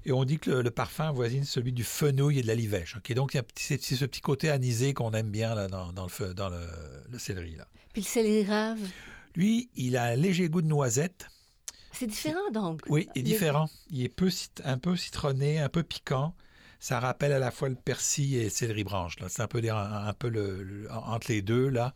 Et 0.05 0.11
on 0.11 0.23
dit 0.25 0.39
que 0.39 0.49
le, 0.49 0.61
le 0.61 0.71
parfum 0.71 1.05
avoisine 1.09 1.43
celui 1.43 1.73
du 1.73 1.83
fenouil 1.83 2.39
et 2.39 2.41
de 2.41 2.47
la 2.47 2.55
livèche. 2.55 2.95
ok? 2.97 3.13
Donc, 3.13 3.37
c'est 3.55 3.79
ce 3.81 4.05
petit 4.05 4.21
côté 4.21 4.49
anisé 4.49 4.93
qu'on 4.93 5.11
aime 5.11 5.29
bien 5.29 5.53
là, 5.55 5.67
dans, 5.67 5.93
dans 5.93 6.03
le, 6.03 6.09
feu- 6.09 6.33
dans 6.33 6.49
le, 6.49 6.59
le 7.09 7.19
céleri. 7.19 7.55
Là. 7.55 7.67
Puis 7.93 8.01
le 8.01 8.07
céleri 8.07 8.43
rave, 8.45 8.79
Lui, 9.35 9.69
il 9.75 9.97
a 9.97 10.05
un 10.05 10.15
léger 10.15 10.49
goût 10.49 10.61
de 10.61 10.67
noisette. 10.67 11.27
c'est 11.91 12.07
différent 12.07 12.49
donc. 12.51 12.81
Oui, 12.89 13.07
il 13.15 13.19
est 13.19 13.23
différent. 13.23 13.69
Il 13.89 14.01
est 14.03 14.09
peu 14.09 14.29
un 14.63 14.77
peu 14.77 14.95
citronné, 14.95 15.59
un 15.59 15.69
peu 15.69 15.83
piquant. 15.83 16.35
Ça 16.79 16.99
rappelle 16.99 17.31
à 17.31 17.37
la 17.37 17.51
fois 17.51 17.69
le 17.69 17.75
persil 17.75 18.35
et 18.35 18.43
le 18.45 18.49
céleri 18.49 18.83
branche. 18.83 19.15
C'est 19.29 19.43
un 19.43 19.47
peu, 19.47 19.61
un, 19.69 20.07
un 20.07 20.13
peu 20.13 20.29
le- 20.29 20.63
le- 20.63 20.91
entre 20.91 21.31
les 21.31 21.43
deux, 21.43 21.67
là. 21.69 21.93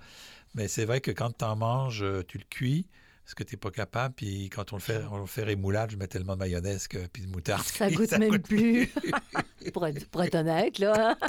Mais 0.53 0.67
c'est 0.67 0.85
vrai 0.85 1.01
que 1.01 1.09
quand 1.11 1.31
tu 1.39 1.43
en 1.43 1.55
manges, 1.55 2.03
euh, 2.03 2.23
tu 2.27 2.37
le 2.37 2.43
cuis, 2.49 2.85
parce 3.25 3.33
que 3.33 3.44
tu 3.44 3.56
n'es 3.56 3.60
pas 3.60 3.72
capable. 3.72 4.13
Puis 4.16 4.50
quand 4.50 4.72
on 4.72 4.75
le 4.77 4.81
fait, 4.81 5.04
on 5.12 5.18
le 5.18 5.25
fait 5.25 5.44
rémoulade, 5.44 5.89
je 5.92 5.98
mets 5.98 6.07
tellement 6.07 6.33
de 6.36 6.39
mayonnaise 6.39 6.88
que, 6.88 7.07
puis 7.07 7.24
de 7.24 7.27
moutarde. 7.27 7.63
Ça 7.66 7.89
goûte 7.92 8.12
même 8.18 8.39
plus. 8.39 8.88
pour, 9.74 9.86
être, 9.88 10.07
pour 10.10 10.24
être 10.24 10.36
honnête, 10.36 10.80
là. 10.80 11.18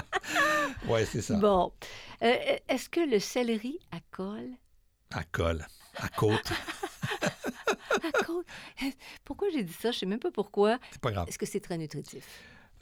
Oui, 0.88 1.00
c'est 1.10 1.22
ça. 1.22 1.34
Bon. 1.36 1.72
Euh, 2.22 2.34
Est-ce 2.68 2.88
que 2.88 3.00
le 3.00 3.18
céleri 3.18 3.78
à 3.92 3.98
colle? 4.10 4.50
À 5.12 5.24
colle, 5.24 5.66
à 5.96 6.08
côte. 6.08 6.52
À 7.22 8.24
côte. 8.24 8.46
Pourquoi 9.24 9.48
j'ai 9.52 9.62
dit 9.62 9.72
ça? 9.72 9.90
Je 9.90 9.96
ne 9.96 10.00
sais 10.00 10.06
même 10.06 10.18
pas 10.18 10.30
pourquoi. 10.30 10.78
C'est 10.90 11.00
pas 11.00 11.12
grave. 11.12 11.28
Est-ce 11.28 11.38
que 11.38 11.46
c'est 11.46 11.60
très 11.60 11.78
nutritif? 11.78 12.24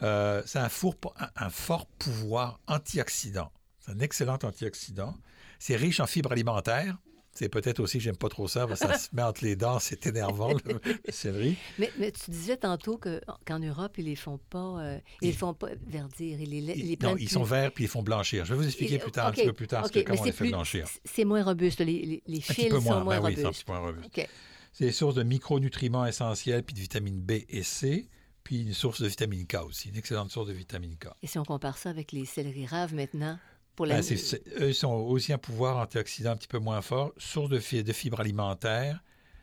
Euh, 0.01 0.41
c'est 0.45 0.59
un, 0.59 0.67
four- 0.69 0.95
un- 1.19 1.45
un 1.45 1.49
fort 1.49 1.85
pouvoir 1.85 2.59
antioxydant. 2.67 3.51
C'est 3.79 3.91
un 3.91 3.99
excellent 3.99 4.37
antioxydant. 4.43 5.15
C'est 5.59 5.75
riche 5.77 5.99
en 5.99 6.07
fibres 6.07 6.31
alimentaires. 6.33 6.97
C'est 7.37 7.49
peut-être 7.49 7.81
aussi, 7.81 7.99
j'aime 7.99 8.15
pas 8.15 8.29
trop 8.29 8.47
ça, 8.47 8.65
parce 8.65 8.79
que 8.79 8.87
ça 8.87 8.97
se 8.97 9.09
met 9.13 9.21
entre 9.21 9.43
les 9.43 9.57
dents, 9.57 9.77
c'est 9.79 10.07
énervant, 10.07 10.53
le, 10.53 10.79
le 10.85 11.11
céleri. 11.11 11.57
Mais, 11.77 11.91
mais 11.99 12.11
tu 12.11 12.31
disais 12.31 12.55
tantôt 12.55 12.97
que- 12.97 13.19
qu'en 13.45 13.59
Europe, 13.59 13.97
ils 13.97 14.05
les 14.05 14.15
font 14.15 14.39
pas, 14.49 14.79
euh, 14.79 14.99
ils 15.21 15.27
les 15.27 15.33
font 15.33 15.53
pas 15.53 15.67
verdir. 15.85 16.39
Ils 16.39 16.49
les, 16.49 16.57
ils 16.59 16.87
les 16.87 16.97
non, 17.01 17.17
ils 17.17 17.25
plus- 17.25 17.33
sont 17.33 17.43
verts 17.43 17.73
puis 17.73 17.83
ils 17.83 17.89
font 17.89 18.03
blanchir. 18.03 18.45
Je 18.45 18.53
vais 18.53 18.59
vous 18.61 18.65
expliquer 18.65 18.95
ils- 18.95 18.99
plus 19.01 19.11
tard, 19.11 19.27
un 19.27 19.31
petit 19.33 19.45
peu 19.45 19.51
plus 19.53 19.67
tard, 19.67 19.85
ce 19.85 19.91
que- 19.91 19.99
comment 19.99 20.13
on 20.17 20.23
c'est 20.23 20.29
les 20.29 20.31
fait 20.31 20.43
plus- 20.45 20.49
blanchir. 20.51 20.87
C'est 21.03 21.25
moins 21.25 21.43
robuste. 21.43 21.81
Les, 21.81 22.23
les, 22.25 22.41
fils 22.41 22.69
sont 22.69 23.03
moins 23.03 23.19
ben 23.19 23.25
oui, 23.25 23.33
c'est 23.35 23.41
un 23.41 23.45
robustes. 23.47 23.59
petit 23.59 23.65
peu 23.65 23.71
moins 23.73 23.81
robuste. 23.81 24.05
OK. 24.17 24.29
C'est 24.71 24.85
des 24.85 24.91
sources 24.93 25.15
de 25.15 25.23
micronutriments 25.23 26.05
essentiels 26.05 26.63
puis 26.63 26.73
de 26.73 26.79
vitamine 26.79 27.19
B 27.21 27.31
et 27.49 27.63
C, 27.63 28.07
puis 28.45 28.61
une 28.61 28.73
source 28.73 29.01
de 29.01 29.07
vitamine 29.07 29.45
K 29.45 29.55
aussi, 29.65 29.89
une 29.89 29.97
excellente 29.97 30.31
source 30.31 30.47
de 30.47 30.53
vitamine 30.53 30.95
K. 30.97 31.07
Et 31.21 31.27
si 31.27 31.37
on 31.37 31.43
compare 31.43 31.77
ça 31.77 31.89
avec 31.89 32.11
les 32.13 32.25
céleri 32.25 32.65
raves 32.65 32.93
maintenant, 32.95 33.37
pour 33.75 33.85
la... 33.85 33.95
Ben, 33.95 34.03
c'est- 34.03 34.41
eux, 34.59 34.69
ils 34.69 34.75
sont 34.75 34.91
aussi 34.91 35.33
un 35.33 35.37
pouvoir 35.37 35.77
antioxydant 35.77 36.31
un 36.31 36.37
petit 36.37 36.47
peu 36.47 36.59
moins 36.59 36.81
fort, 36.81 37.11
source 37.17 37.49
de, 37.49 37.59
fi- 37.59 37.83
de 37.83 37.93
fibres 37.93 38.19
alimentaires, 38.19 39.01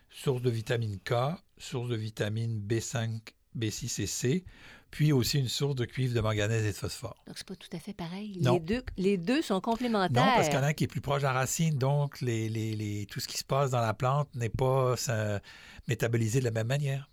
source 0.09 0.41
de 0.41 0.49
vitamine 0.49 0.99
K, 0.99 1.13
source 1.57 1.89
de 1.89 1.95
vitamine 1.95 2.59
B5, 2.67 3.19
B6 3.57 4.01
et 4.01 4.07
C, 4.07 4.43
puis 4.91 5.11
aussi 5.11 5.39
une 5.39 5.47
source 5.49 5.75
de 5.75 5.85
cuivre, 5.85 6.13
de 6.13 6.19
manganèse 6.21 6.65
et 6.65 6.71
de 6.71 6.75
phosphore. 6.77 7.15
Donc, 7.25 7.35
c'est 7.37 7.47
pas 7.47 7.55
tout 7.55 7.69
à 7.75 7.79
fait 7.79 7.93
pareil. 7.93 8.37
Non. 8.41 8.53
Les 8.55 8.59
deux, 8.59 8.83
les 8.97 9.17
deux 9.17 9.41
sont 9.41 9.59
complémentaires. 9.59 10.23
Non, 10.25 10.31
parce 10.35 10.47
qu'il 10.49 10.55
y 10.57 10.59
en 10.59 10.63
a 10.63 10.67
un 10.67 10.73
qui 10.73 10.83
est 10.83 10.87
plus 10.87 11.01
proche 11.01 11.21
de 11.21 11.27
la 11.27 11.33
racine, 11.33 11.77
donc 11.77 12.21
les, 12.21 12.47
les- 12.49 12.75
les- 12.75 13.05
tout 13.07 13.19
ce 13.19 13.27
qui 13.27 13.37
se 13.37 13.43
passe 13.43 13.71
dans 13.71 13.81
la 13.81 13.93
plante 13.95 14.29
n'est 14.35 14.49
pas 14.49 14.95
ça, 14.97 15.39
métabolisé 15.87 16.39
de 16.39 16.45
la 16.45 16.51
même 16.51 16.67
manière. 16.67 17.09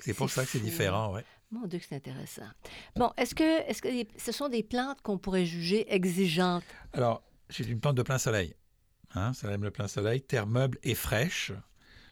C'est 0.00 0.14
pour 0.14 0.30
ça 0.30 0.44
que 0.44 0.50
c'est 0.50 0.60
différent, 0.60 1.14
oui. 1.14 1.22
Mon 1.50 1.66
Dieu, 1.66 1.80
c'est 1.86 1.94
intéressant. 1.94 2.42
Bon, 2.96 3.12
est-ce 3.16 3.34
que, 3.34 3.68
est-ce 3.68 3.80
que 3.80 3.88
ce 4.18 4.32
sont 4.32 4.48
des 4.48 4.62
plantes 4.62 5.00
qu'on 5.02 5.16
pourrait 5.18 5.46
juger 5.46 5.92
exigeantes? 5.92 6.64
Alors, 6.92 7.22
c'est 7.50 7.64
une 7.68 7.80
plante 7.80 7.96
de 7.96 8.02
plein 8.02 8.18
soleil. 8.18 8.54
Hein, 9.14 9.32
ça 9.32 9.50
aime 9.52 9.62
le 9.62 9.70
plein 9.70 9.86
soleil, 9.88 10.20
terre 10.20 10.46
meuble 10.46 10.78
et 10.82 10.94
fraîche. 10.94 11.52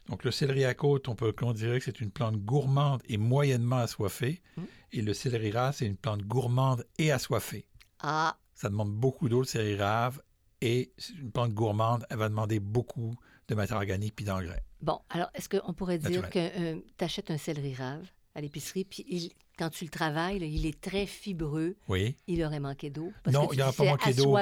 Donc, 0.07 0.23
le 0.23 0.31
céleri 0.31 0.63
à 0.65 0.73
côte, 0.73 1.09
on 1.09 1.15
peut 1.15 1.33
on 1.41 1.51
dirait 1.51 1.79
que 1.79 1.85
c'est 1.85 1.99
une 1.99 2.11
plante 2.11 2.37
gourmande 2.37 3.01
et 3.07 3.17
moyennement 3.17 3.77
assoiffée. 3.77 4.41
Mm. 4.55 4.63
Et 4.93 5.01
le 5.01 5.13
céleri 5.13 5.51
rave, 5.51 5.75
c'est 5.75 5.85
une 5.85 5.97
plante 5.97 6.21
gourmande 6.21 6.85
et 6.97 7.11
assoiffée. 7.11 7.67
Ah, 7.99 8.37
Ça 8.53 8.69
demande 8.69 8.93
beaucoup 8.93 9.27
d'eau, 9.27 9.39
le 9.39 9.45
céleri 9.45 9.75
rave. 9.75 10.21
Et 10.61 10.93
une 11.19 11.31
plante 11.31 11.51
gourmande, 11.53 12.05
elle 12.09 12.17
va 12.17 12.29
demander 12.29 12.59
beaucoup 12.59 13.15
de 13.47 13.55
matière 13.55 13.77
organique 13.77 14.15
puis 14.15 14.25
d'engrais. 14.25 14.63
bon, 14.81 14.99
alors 15.09 15.29
est-ce 15.33 15.49
qu'on 15.49 15.73
pourrait 15.73 15.97
dire 15.99 16.21
Naturel. 16.21 16.81
que 16.81 16.93
tu 16.97 17.03
achètes 17.03 17.29
un 17.29 17.37
céleri 17.37 17.75
rave 17.75 18.07
à 18.35 18.41
l'épicerie, 18.41 18.83
puis 18.83 19.05
il, 19.07 19.31
quand 19.57 19.69
tu 19.69 19.85
le 19.85 19.89
travailles, 19.89 20.39
là, 20.39 20.45
il 20.45 20.65
est 20.65 20.79
très 20.79 21.05
fibreux. 21.05 21.75
Oui. 21.87 22.17
Il 22.27 22.43
aurait 22.43 22.59
manqué 22.59 22.89
d'eau. 22.89 23.11
Non, 23.31 23.49
il 23.51 23.59
n'aurait 23.59 23.71
pas 23.71 23.85
manqué 23.85 24.13
d'eau. 24.13 24.37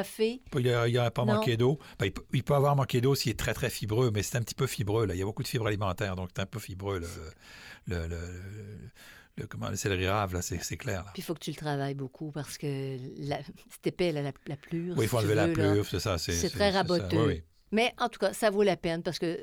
Il 0.57 0.93
n'aurait 0.93 1.11
pas 1.11 1.25
manqué 1.25 1.57
d'eau. 1.57 1.79
Ben, 1.99 2.07
il, 2.07 2.11
peut, 2.11 2.25
il, 2.33 2.43
peut, 2.43 2.55
avoir 2.55 2.75
manqué 2.75 3.01
d'eau 3.01 3.15
s'il 3.15 3.31
est 3.31 3.39
très, 3.39 3.53
très 3.53 3.69
fibreux, 3.69 4.11
mais 4.11 4.23
c'est 4.23 4.37
un 4.37 4.41
petit 4.41 4.55
peu 4.55 4.67
fibreux. 4.67 5.05
Là. 5.05 5.13
Il 5.13 5.19
y 5.19 5.21
a 5.21 5.25
beaucoup 5.25 5.43
de 5.43 5.47
fibres 5.47 5.67
alimentaires, 5.67 6.15
donc 6.15 6.29
c'est 6.35 6.41
un 6.41 6.47
peu 6.47 6.59
fibreux. 6.59 6.99
Le, 6.99 7.07
le, 7.87 8.07
le, 8.07 8.19
le, 9.37 9.47
comment, 9.47 9.69
le 9.69 9.75
céleri 9.75 10.07
rave, 10.07 10.33
là, 10.33 10.41
c'est 10.41 10.77
clair. 10.77 11.03
Là. 11.03 11.11
Puis 11.13 11.21
il 11.21 11.25
faut 11.25 11.35
que 11.35 11.39
tu 11.39 11.51
le 11.51 11.55
travailles 11.55 11.95
beaucoup 11.95 12.31
parce 12.31 12.57
que 12.57 12.97
c'est 13.69 13.87
épais, 13.87 14.11
la, 14.11 14.23
la, 14.23 14.31
la 14.47 14.55
plure. 14.55 14.95
Oui, 14.97 15.05
il 15.05 15.07
faut 15.07 15.19
enlever 15.19 15.35
la 15.35 15.47
plure, 15.47 15.85
c'est 15.85 15.99
ça. 15.99 16.17
C'est 16.17 16.49
très 16.49 16.71
raboteux. 16.71 17.17
Oui, 17.17 17.25
oui. 17.27 17.43
Mais 17.71 17.93
en 17.97 18.07
tout 18.07 18.19
cas, 18.19 18.33
ça 18.33 18.51
vaut 18.51 18.61
la 18.61 18.77
peine 18.77 19.01
parce 19.01 19.17
que 19.17 19.37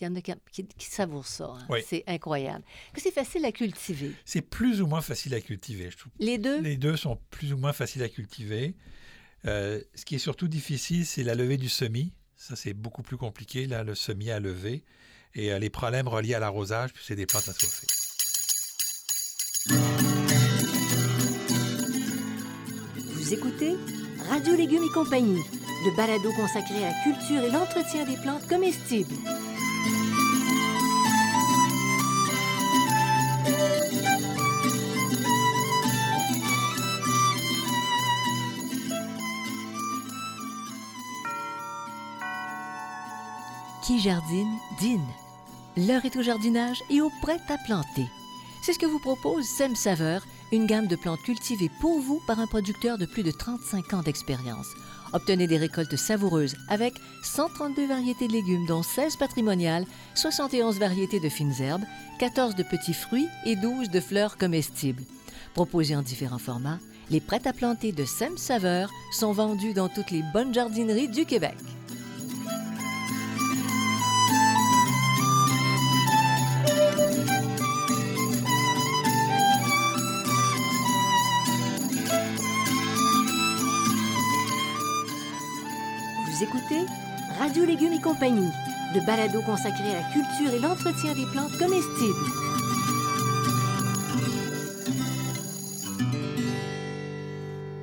il 0.00 0.04
y 0.04 0.06
en 0.08 0.14
a 0.16 0.20
qui, 0.20 0.32
qui, 0.66 0.86
savourent 0.86 1.26
ça. 1.26 1.54
Hein. 1.56 1.66
Oui. 1.68 1.80
C'est 1.86 2.02
incroyable. 2.06 2.64
Que 2.92 3.00
c'est 3.00 3.12
facile 3.12 3.44
à 3.44 3.52
cultiver. 3.52 4.12
C'est 4.24 4.42
plus 4.42 4.82
ou 4.82 4.86
moins 4.86 5.00
facile 5.00 5.34
à 5.34 5.40
cultiver, 5.40 5.90
je 5.90 5.96
trouve. 5.96 6.12
Les 6.18 6.38
deux? 6.38 6.60
Les 6.60 6.76
deux 6.76 6.96
sont 6.96 7.18
plus 7.30 7.52
ou 7.52 7.56
moins 7.56 7.72
faciles 7.72 8.02
à 8.02 8.08
cultiver. 8.08 8.74
Euh, 9.46 9.80
ce 9.94 10.04
qui 10.04 10.16
est 10.16 10.18
surtout 10.18 10.48
difficile, 10.48 11.06
c'est 11.06 11.22
la 11.22 11.34
levée 11.34 11.56
du 11.56 11.68
semis. 11.68 12.12
Ça, 12.36 12.56
c'est 12.56 12.74
beaucoup 12.74 13.02
plus 13.02 13.16
compliqué, 13.16 13.66
là, 13.66 13.84
le 13.84 13.94
semis 13.94 14.30
à 14.30 14.40
lever. 14.40 14.84
Et 15.34 15.52
euh, 15.52 15.58
les 15.58 15.70
problèmes 15.70 16.08
reliés 16.08 16.34
à 16.34 16.40
l'arrosage, 16.40 16.92
puis 16.92 17.04
c'est 17.06 17.16
des 17.16 17.26
plantes 17.26 17.48
assoiffées. 17.48 17.86
Vous 22.96 23.32
écoutez 23.32 23.76
Radio 24.28 24.56
Légumes 24.56 24.84
et 24.84 24.92
compagnie, 24.92 25.40
le 25.84 25.96
balado 25.96 26.30
consacré 26.32 26.84
à 26.84 26.90
la 26.90 27.02
culture 27.02 27.42
et 27.42 27.50
l'entretien 27.50 28.04
des 28.04 28.16
plantes 28.16 28.46
comestibles. 28.48 29.14
Jardine, 44.04 44.58
dîne. 44.78 45.00
L'heure 45.78 46.04
est 46.04 46.16
au 46.16 46.22
jardinage 46.22 46.82
et 46.90 47.00
au 47.00 47.10
prêt 47.22 47.40
à 47.48 47.56
planter. 47.64 48.06
C'est 48.62 48.74
ce 48.74 48.78
que 48.78 48.84
vous 48.84 48.98
propose 48.98 49.46
Sem 49.46 49.74
Saveur, 49.74 50.26
une 50.52 50.66
gamme 50.66 50.88
de 50.88 50.96
plantes 50.96 51.22
cultivées 51.22 51.70
pour 51.80 52.00
vous 52.00 52.20
par 52.26 52.38
un 52.38 52.46
producteur 52.46 52.98
de 52.98 53.06
plus 53.06 53.22
de 53.22 53.30
35 53.30 53.94
ans 53.94 54.02
d'expérience. 54.02 54.66
Obtenez 55.14 55.46
des 55.46 55.56
récoltes 55.56 55.96
savoureuses 55.96 56.54
avec 56.68 56.92
132 57.22 57.86
variétés 57.86 58.28
de 58.28 58.34
légumes, 58.34 58.66
dont 58.66 58.82
16 58.82 59.16
patrimoniales, 59.16 59.86
71 60.16 60.78
variétés 60.78 61.20
de 61.20 61.30
fines 61.30 61.54
herbes, 61.58 61.84
14 62.18 62.56
de 62.56 62.62
petits 62.62 62.92
fruits 62.92 63.28
et 63.46 63.56
12 63.56 63.88
de 63.88 64.00
fleurs 64.00 64.36
comestibles. 64.36 65.02
Proposés 65.54 65.96
en 65.96 66.02
différents 66.02 66.36
formats, 66.36 66.78
les 67.08 67.22
prêts 67.22 67.46
à 67.46 67.54
planter 67.54 67.92
de 67.92 68.04
Sem 68.04 68.36
Saveur 68.36 68.90
sont 69.12 69.32
vendus 69.32 69.72
dans 69.72 69.88
toutes 69.88 70.10
les 70.10 70.22
bonnes 70.34 70.52
jardineries 70.52 71.08
du 71.08 71.24
Québec. 71.24 71.56
Radio 87.54 87.72
Légumes 87.72 87.92
et 87.92 88.00
compagnie, 88.00 88.50
le 88.94 89.06
balado 89.06 89.40
consacré 89.42 89.88
à 89.88 90.00
la 90.00 90.12
culture 90.12 90.52
et 90.52 90.58
l'entretien 90.58 91.14
des 91.14 91.24
plantes 91.26 91.56
comestibles. 91.56 92.12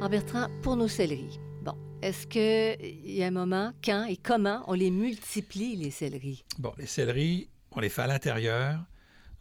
En 0.02 0.10
Bertrand, 0.10 0.48
pour 0.62 0.76
nos 0.76 0.90
céleris, 0.90 1.40
bon, 1.62 1.72
est-ce 2.02 2.28
qu'il 2.28 3.10
y 3.10 3.24
a 3.24 3.28
un 3.28 3.32
moment, 3.32 3.72
quand 3.82 4.04
et 4.04 4.18
comment 4.18 4.62
on 4.68 4.74
les 4.74 4.92
multiplie, 4.92 5.78
les 5.78 5.90
céleris? 5.92 6.44
Bon, 6.60 6.74
les 6.78 6.86
céleris, 6.86 7.48
on 7.72 7.80
les 7.80 7.88
fait 7.88 8.02
à 8.02 8.08
l'intérieur 8.08 8.78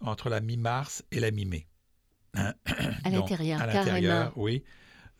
entre 0.00 0.28
la 0.28 0.38
mi-mars 0.38 1.02
et 1.10 1.18
la 1.18 1.32
mi-mai. 1.32 1.66
Hein? 2.34 2.54
À 3.02 3.10
l'intérieur, 3.10 3.60
À 3.60 3.66
l'intérieur, 3.66 4.32
oui. 4.37 4.62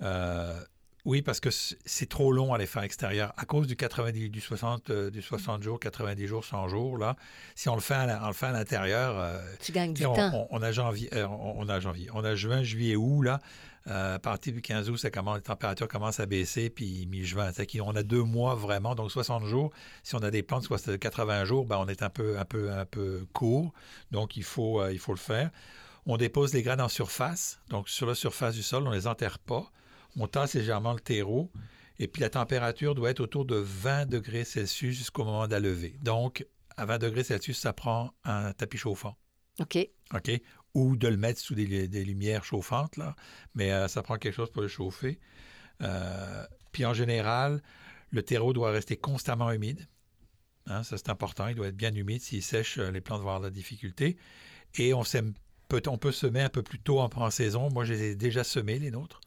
Euh, 0.03 0.61
oui, 1.05 1.23
parce 1.23 1.41
que 1.41 1.49
c'est 1.51 2.09
trop 2.09 2.33
long 2.33 2.53
à 2.53 2.59
les 2.59 2.67
faire 2.67 2.83
extérieur. 2.83 3.33
À 3.37 3.45
cause 3.45 3.67
du 3.67 3.77
90, 3.77 4.29
du 4.29 4.41
60, 4.41 4.91
euh, 4.91 5.11
du 5.11 5.23
60 5.23 5.63
jours, 5.63 5.81
90 5.81 6.27
jours, 6.27 6.45
100 6.45 6.69
jours, 6.69 6.99
là, 6.99 7.17
si 7.55 7.69
on 7.69 7.75
le 7.75 7.81
fait 7.81 7.95
à, 7.95 8.21
on 8.25 8.29
le 8.29 8.33
fait 8.33 8.47
à 8.47 8.53
l'intérieur... 8.53 9.19
Euh, 9.19 9.39
tu 9.61 9.73
gagnes 9.73 9.95
du 9.95 10.05
on, 10.05 10.15
temps. 10.15 10.49
On, 10.51 10.59
on, 10.59 10.63
a 10.63 10.73
janvier, 10.73 11.09
euh, 11.15 11.27
on, 11.27 11.69
a 11.69 11.81
janvier. 11.81 12.09
On 12.13 12.25
a 12.25 12.35
juin, 12.35 12.63
juillet, 12.63 12.97
août, 12.97 13.23
là. 13.23 13.41
À 13.87 14.19
partir 14.19 14.53
du 14.53 14.61
15 14.61 14.91
août, 14.91 14.99
ça 14.99 15.11
commence, 15.11 15.37
les 15.37 15.43
températures 15.43 15.89
commencent 15.89 16.21
à 16.21 16.27
baisser, 16.27 16.69
puis 16.69 17.07
mi-juin. 17.07 17.51
On 17.83 17.97
a 17.97 18.03
deux 18.03 18.23
mois 18.23 18.55
vraiment, 18.55 18.95
donc 18.95 19.11
60 19.11 19.47
jours. 19.47 19.73
Si 20.03 20.15
on 20.15 20.19
a 20.19 20.31
des 20.31 20.43
plantes 20.43 20.71
de 20.87 20.97
80 20.97 21.45
jours, 21.47 21.65
ben, 21.65 21.79
on 21.79 21.89
est 21.89 22.03
un 22.03 22.11
peu, 22.11 22.39
un 22.39 22.45
peu, 22.45 22.71
un 22.71 22.85
peu 22.85 23.27
court, 23.33 23.73
donc 24.13 24.37
il 24.37 24.45
faut, 24.45 24.87
il 24.91 24.99
faut 24.99 25.13
le 25.13 25.19
faire. 25.19 25.51
On 26.07 26.19
dépose 26.19 26.53
les 26.53 26.63
graines 26.63 26.83
en 26.83 26.89
surface, 26.89 27.59
donc 27.71 27.89
sur 27.89 28.07
la 28.07 28.15
surface 28.15 28.55
du 28.55 28.63
sol, 28.63 28.87
on 28.87 28.91
ne 28.91 28.95
les 28.95 29.07
enterre 29.07 29.39
pas. 29.39 29.73
On 30.17 30.27
tasse 30.27 30.55
légèrement 30.55 30.93
le 30.93 31.01
terreau, 31.01 31.51
et 31.99 32.09
puis 32.09 32.23
la 32.23 32.31
température 32.31 32.95
doit 32.95 33.11
être 33.11 33.21
autour 33.21 33.45
de 33.45 33.57
20 33.57 34.07
degrés 34.07 34.45
Celsius 34.45 34.97
jusqu'au 34.97 35.25
moment 35.25 35.47
de 35.47 35.53
la 35.53 35.61
levée. 35.61 35.97
Donc, 36.03 36.47
à 36.77 36.87
20 36.87 36.99
degrés 36.99 37.25
Celsius, 37.25 37.59
ça 37.59 37.73
prend 37.73 38.13
un 38.25 38.53
tapis 38.53 38.79
chauffant. 38.79 39.17
OK. 39.61 39.79
OK? 40.15 40.31
Ou 40.75 40.97
de 40.97 41.09
le 41.09 41.17
mettre 41.17 41.41
sous 41.41 41.55
des, 41.55 41.89
des 41.89 42.05
lumières 42.05 42.45
chauffantes, 42.45 42.97
là. 42.97 43.15
mais 43.55 43.73
euh, 43.73 43.89
ça 43.89 44.03
prend 44.03 44.17
quelque 44.17 44.35
chose 44.35 44.51
pour 44.51 44.63
le 44.63 44.69
chauffer. 44.69 45.19
Euh, 45.83 46.47
puis 46.73 46.85
en 46.85 46.95
général, 46.95 47.63
le 48.11 48.23
terreau 48.23 48.53
doit 48.53 48.71
rester 48.71 48.97
constamment 48.97 49.51
humide. 49.51 49.87
Hein, 50.67 50.83
ça, 50.83 50.97
c'est 50.97 51.11
important. 51.11 51.49
Il 51.49 51.55
doit 51.55 51.69
être 51.69 51.77
bien 51.77 51.95
humide. 51.95 52.21
S'il 52.21 52.43
sèche, 52.43 52.79
euh, 52.79 52.91
les 52.91 53.01
plantes 53.01 53.21
vont 53.21 53.29
avoir 53.29 53.41
de 53.41 53.47
la 53.47 53.51
difficulté. 53.51 54.17
Et 54.77 54.95
on, 54.95 55.05
sème, 55.05 55.35
peut, 55.71 55.83
on 55.87 55.99
peut 55.99 56.13
semer 56.13 56.41
un 56.41 56.49
peu 56.49 56.63
plus 56.63 56.79
tôt 56.79 57.01
en, 57.01 57.09
en 57.15 57.31
saison. 57.31 57.71
Moi, 57.71 57.85
je 57.85 57.95
les 57.95 58.03
ai 58.11 58.15
déjà 58.15 58.45
semés, 58.45 58.79
les 58.79 58.91
nôtres, 58.91 59.21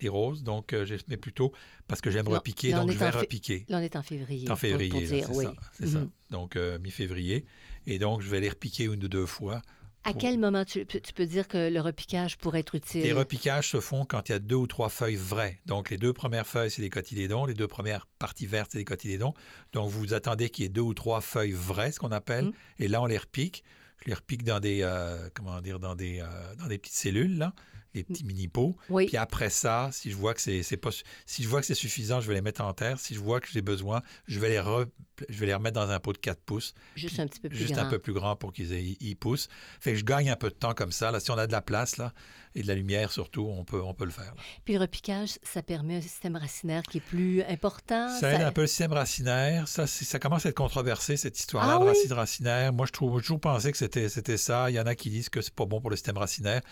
les 0.00 0.08
roses. 0.08 0.44
Donc, 0.44 0.72
euh, 0.72 0.84
j'ai 0.84 0.98
semé 0.98 1.16
plus 1.16 1.32
tôt 1.32 1.52
parce 1.88 2.00
que 2.00 2.10
j'aime 2.10 2.28
repiquer. 2.28 2.72
donc, 2.72 2.90
je 2.90 2.98
vais 2.98 3.10
repiquer. 3.10 3.64
Là, 3.68 3.78
on 3.78 3.80
est 3.80 3.96
en 3.96 4.02
février. 4.02 4.50
En 4.50 4.56
février, 4.56 4.90
pour 4.90 5.00
dire, 5.00 5.30
oui. 5.32 5.44
ça. 5.44 5.54
c'est 5.72 5.86
ça. 5.88 5.98
Mhm. 6.00 6.10
Donc, 6.30 6.56
euh, 6.56 6.78
mi-février. 6.78 7.46
Et 7.86 7.98
donc, 7.98 8.20
je 8.20 8.28
vais 8.28 8.40
les 8.40 8.48
repiquer 8.48 8.84
une 8.84 9.02
ou 9.04 9.08
deux 9.08 9.26
fois. 9.26 9.62
À 10.04 10.12
quel 10.12 10.38
moment 10.38 10.64
tu, 10.64 10.86
tu 10.86 11.12
peux 11.12 11.26
dire 11.26 11.48
que 11.48 11.68
le 11.68 11.80
repiquage 11.80 12.38
pourrait 12.38 12.60
être 12.60 12.76
utile? 12.76 13.02
Les 13.02 13.12
repiquages 13.12 13.70
se 13.70 13.80
font 13.80 14.04
quand 14.04 14.28
il 14.28 14.32
y 14.32 14.34
a 14.36 14.38
deux 14.38 14.54
ou 14.54 14.68
trois 14.68 14.88
feuilles 14.88 15.16
vraies. 15.16 15.58
Donc, 15.66 15.90
les 15.90 15.98
deux 15.98 16.12
premières 16.12 16.46
feuilles, 16.46 16.70
c'est 16.70 16.82
des 16.82 16.90
cotylédons. 16.90 17.44
Les 17.44 17.54
deux 17.54 17.66
premières 17.66 18.06
parties 18.20 18.46
vertes, 18.46 18.70
c'est 18.70 18.78
des 18.78 18.84
cotylédons. 18.84 19.34
Donc, 19.72 19.90
vous 19.90 20.14
attendez 20.14 20.48
qu'il 20.48 20.62
y 20.62 20.66
ait 20.66 20.70
deux 20.70 20.80
ou 20.80 20.94
trois 20.94 21.20
feuilles 21.20 21.50
vraies, 21.50 21.90
ce 21.90 21.98
qu'on 21.98 22.12
appelle. 22.12 22.44
Mm. 22.44 22.52
Et 22.78 22.88
là, 22.88 23.02
on 23.02 23.06
les 23.06 23.18
repique. 23.18 23.64
Je 24.04 24.08
les 24.08 24.14
repique 24.14 24.44
dans 24.44 24.60
des, 24.60 24.80
euh, 24.82 25.28
comment 25.34 25.60
dire, 25.60 25.78
dans 25.80 25.94
des, 25.94 26.20
euh, 26.20 26.54
dans 26.56 26.66
des 26.66 26.78
petites 26.78 26.96
cellules, 26.96 27.38
là, 27.38 27.54
les 27.94 28.04
petits 28.04 28.24
mini-pots. 28.24 28.76
Oui. 28.90 29.06
Puis 29.06 29.16
après 29.16 29.48
ça, 29.48 29.88
si 29.90 30.10
je 30.10 30.16
vois 30.16 30.34
que 30.34 30.40
c'est 30.42 30.62
c'est 30.62 30.76
pas 30.76 30.90
si 31.24 31.42
je 31.42 31.48
vois 31.48 31.60
que 31.60 31.66
c'est 31.66 31.74
suffisant, 31.74 32.20
je 32.20 32.28
vais 32.28 32.34
les 32.34 32.42
mettre 32.42 32.60
en 32.62 32.74
terre. 32.74 33.00
Si 33.00 33.14
je 33.14 33.20
vois 33.20 33.40
que 33.40 33.48
j'ai 33.50 33.62
besoin, 33.62 34.02
je 34.28 34.38
vais 34.38 34.50
les 34.50 34.58
re- 34.58 34.86
je 35.30 35.38
vais 35.40 35.46
les 35.46 35.54
remettre 35.54 35.80
dans 35.80 35.88
un 35.88 35.98
pot 35.98 36.12
de 36.12 36.18
4 36.18 36.38
pouces 36.42 36.74
Juste 36.94 37.18
un 37.20 37.26
petit 37.26 37.40
peu 37.40 37.48
plus 37.48 37.56
juste 37.56 37.72
grand. 37.72 37.84
un 37.84 37.88
peu 37.88 37.98
plus 37.98 38.12
grand 38.12 38.36
pour 38.36 38.52
qu'ils 38.52 38.72
aient- 38.74 38.96
ils 39.00 39.16
poussent. 39.16 39.48
Fait 39.80 39.92
que 39.92 39.98
je 39.98 40.04
gagne 40.04 40.28
un 40.28 40.36
peu 40.36 40.50
de 40.50 40.54
temps 40.54 40.74
comme 40.74 40.92
ça. 40.92 41.10
Là, 41.10 41.20
si 41.20 41.30
on 41.30 41.38
a 41.38 41.46
de 41.46 41.52
la 41.52 41.62
place 41.62 41.96
là, 41.96 42.12
et 42.56 42.62
de 42.62 42.66
la 42.68 42.74
lumière 42.74 43.12
surtout, 43.12 43.46
on 43.48 43.64
peut, 43.64 43.80
on 43.82 43.94
peut 43.94 44.06
le 44.06 44.10
faire. 44.10 44.34
là. 44.34 44.42
Puis 44.64 44.74
le 44.74 44.80
repiquage, 44.80 45.38
ça 45.42 45.62
permet 45.62 45.96
un 45.96 46.00
système 46.00 46.36
racinaire 46.36 46.82
qui 46.82 46.98
est 46.98 47.00
plus 47.02 47.42
important. 47.44 48.08
Ça 48.18 48.32
aide 48.32 48.40
un 48.42 48.50
peu 48.50 48.62
le 48.62 48.66
système 48.66 48.92
racinaire. 48.92 49.68
Ça, 49.68 50.18
commence 50.18 50.46
à 50.46 50.48
être 50.48 50.56
controversé, 50.56 51.16
cette 51.16 51.38
histoire-là, 51.38 51.74
Ah 51.76 51.78
de 51.78 51.84
oui? 51.84 51.88
racine 51.90 52.12
racinaire. 52.14 52.72
Moi, 52.72 52.86
je 52.86 52.92
trouve, 52.92 53.20
toujours 53.20 53.40
pensé 53.40 53.70
que 53.70 53.78
c'était, 53.78 54.08
c'était 54.08 54.38
ça. 54.38 54.70
Il 54.70 54.74
y 54.74 54.80
en 54.80 54.86
a 54.86 54.94
qui 54.94 55.10
disent 55.10 55.28
que 55.28 55.40
c'est 55.42 55.54
pas 55.54 55.66
bon 55.66 55.80
pour 55.80 55.90
le 55.90 55.96
système 55.96 56.16
racinaire. 56.18 56.62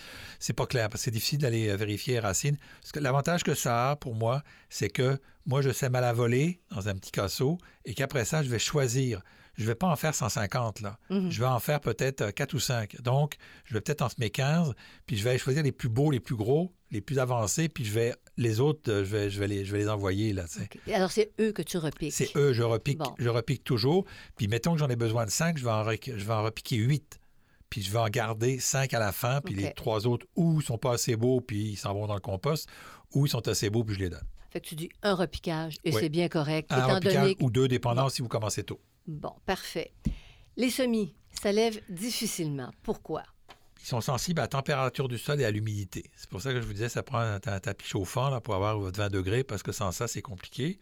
C'est 0.41 0.55
pas 0.55 0.67
clair 0.67 0.89
parce 0.89 1.03
que 1.03 1.05
c'est 1.05 1.11
difficile 1.11 1.39
d'aller 1.39 1.69
euh, 1.69 1.77
vérifier 1.77 2.15
les 2.15 2.21
racines. 2.21 2.57
Parce 2.81 2.93
que 2.93 3.01
l'avantage 3.01 3.43
que 3.45 3.55
ça 3.55 3.91
a 3.91 3.97
pour 3.97 4.15
moi, 4.15 4.43
c'est 4.71 4.89
que 4.89 5.21
moi, 5.47 5.61
je 5.61 5.71
sème 5.71 5.95
à 5.95 6.01
la 6.01 6.15
volée 6.15 6.61
dans 6.71 6.89
un 6.89 6.95
petit 6.95 7.11
casseau 7.13 7.59
et 7.85 7.93
qu'après 7.93 8.25
ça, 8.25 8.43
je 8.43 8.49
vais 8.49 8.59
choisir. 8.59 9.21
Je 9.57 9.65
vais 9.65 9.75
pas 9.75 9.87
en 9.89 9.97
faire 9.97 10.15
150, 10.15 10.81
là. 10.81 10.99
Mhm. 11.11 11.31
Je 11.31 11.41
vais 11.41 11.47
en 11.47 11.61
faire 11.61 11.81
peut-être 11.81 12.31
4 12.33 12.55
ou 12.55 12.59
5. 12.61 13.01
Donc, 13.03 13.37
je 13.65 13.75
vais 13.75 13.81
peut-être 13.81 14.03
en 14.03 14.09
semer 14.09 14.31
15, 14.31 14.73
puis 15.07 15.17
je 15.17 15.25
vais 15.25 15.39
choisir 15.39 15.63
les 15.63 15.73
plus 15.73 15.89
beaux, 15.89 16.11
les 16.11 16.21
plus 16.21 16.35
gros, 16.37 16.73
les 16.91 17.01
plus 17.01 17.19
avancés, 17.19 17.69
puis 17.69 17.85
je 17.85 17.93
vais 17.93 18.15
les 18.37 18.59
autres, 18.61 18.91
euh, 18.91 19.05
je 19.05 19.11
vais, 19.11 19.31
je 19.31 19.39
vais, 19.39 19.47
les, 19.47 19.65
je 19.65 19.73
vais 19.73 19.79
les 19.79 19.89
envoyer, 19.89 20.33
là. 20.33 20.45
Alors, 20.93 21.11
c'est 21.13 21.33
eux 21.41 21.53
que 21.53 21.63
tu 21.63 21.79
repiques. 21.79 22.13
C'est 22.13 22.37
eux, 22.37 22.53
je 22.53 22.63
repique, 22.65 22.99
Bon. 22.99 23.15
je 23.19 23.29
repique 23.29 23.63
toujours. 23.65 24.05
Puis 24.37 24.49
mettons 24.49 24.73
que 24.73 24.79
j'en 24.79 24.89
ai 24.89 24.97
besoin 24.97 25.25
de 25.25 25.31
5, 25.31 25.57
je 25.59 25.65
vais 25.65 25.71
en, 25.71 25.85
rec- 25.85 26.11
je 26.17 26.25
vais 26.25 26.33
en 26.33 26.43
repiquer 26.43 26.77
8. 26.77 27.21
Puis 27.71 27.83
je 27.83 27.91
vais 27.91 27.99
en 27.99 28.09
garder 28.09 28.59
5 28.61 28.93
à 28.95 28.99
la 29.01 29.11
fin, 29.13 29.41
puis 29.41 29.55
les 29.55 29.73
trois 29.73 30.07
autres, 30.07 30.27
ou 30.37 30.61
ils 30.61 30.65
sont 30.65 30.79
pas 30.79 30.93
assez 30.95 31.17
beaux, 31.17 31.41
puis 31.41 31.71
ils 31.71 31.77
s'en 31.77 31.93
vont 31.95 32.07
dans 32.07 32.15
le 32.15 32.21
compost, 32.21 32.69
ou 33.15 33.27
ils 33.27 33.29
sont 33.29 33.47
assez 33.49 33.69
beaux, 33.71 33.83
puis 33.85 33.95
je 33.97 34.01
les 34.01 34.11
donne. 34.11 34.23
Fait 34.51 34.61
que 34.61 34.67
tu 34.69 34.77
dis 34.77 34.89
un 35.03 35.15
repiquage 35.15 35.75
et 35.85 35.93
Oui. 35.93 36.01
c'est 36.01 36.09
bien 36.09 36.29
correct, 36.29 36.71
Un 36.71 36.79
étant 36.79 36.95
repiquage 36.95 37.15
donné... 37.23 37.37
ou 37.41 37.51
deux, 37.51 37.67
dépendant 37.67 38.05
Bon. 38.05 38.09
si 38.09 38.23
vous 38.23 38.29
commencez 38.29 38.63
tôt. 38.63 38.81
Bon, 39.07 39.33
parfait. 39.47 39.93
Les 40.57 40.71
semis, 40.71 41.15
ça 41.43 41.53
lève 41.53 41.81
difficilement. 41.89 42.71
Pourquoi? 42.83 43.23
ils 43.81 43.87
sont 43.89 44.01
sensibles 44.01 44.41
à 44.41 44.45
la 44.45 44.49
température 44.49 45.09
du 45.09 45.19
sol 45.19 45.43
et 45.43 45.45
à 45.45 45.51
l'humidité. 45.51 46.11
C'est 46.17 46.31
pour 46.31 46.41
ça 46.41 46.55
que 46.55 46.61
je 46.63 46.67
vous 46.67 46.73
disais, 46.73 46.89
ça 46.89 47.03
prend 47.03 47.19
un, 47.19 47.35
un 47.35 47.61
tapis 47.61 47.87
chauffant 47.87 48.31
là, 48.31 48.41
pour 48.41 48.55
avoir 48.55 48.79
votre 48.79 48.97
20 48.97 49.11
degrés, 49.11 49.45
parce 49.45 49.63
que 49.63 49.73
sans 49.73 49.93
ça, 49.93 50.09
c'est 50.09 50.23
compliqué. 50.23 50.79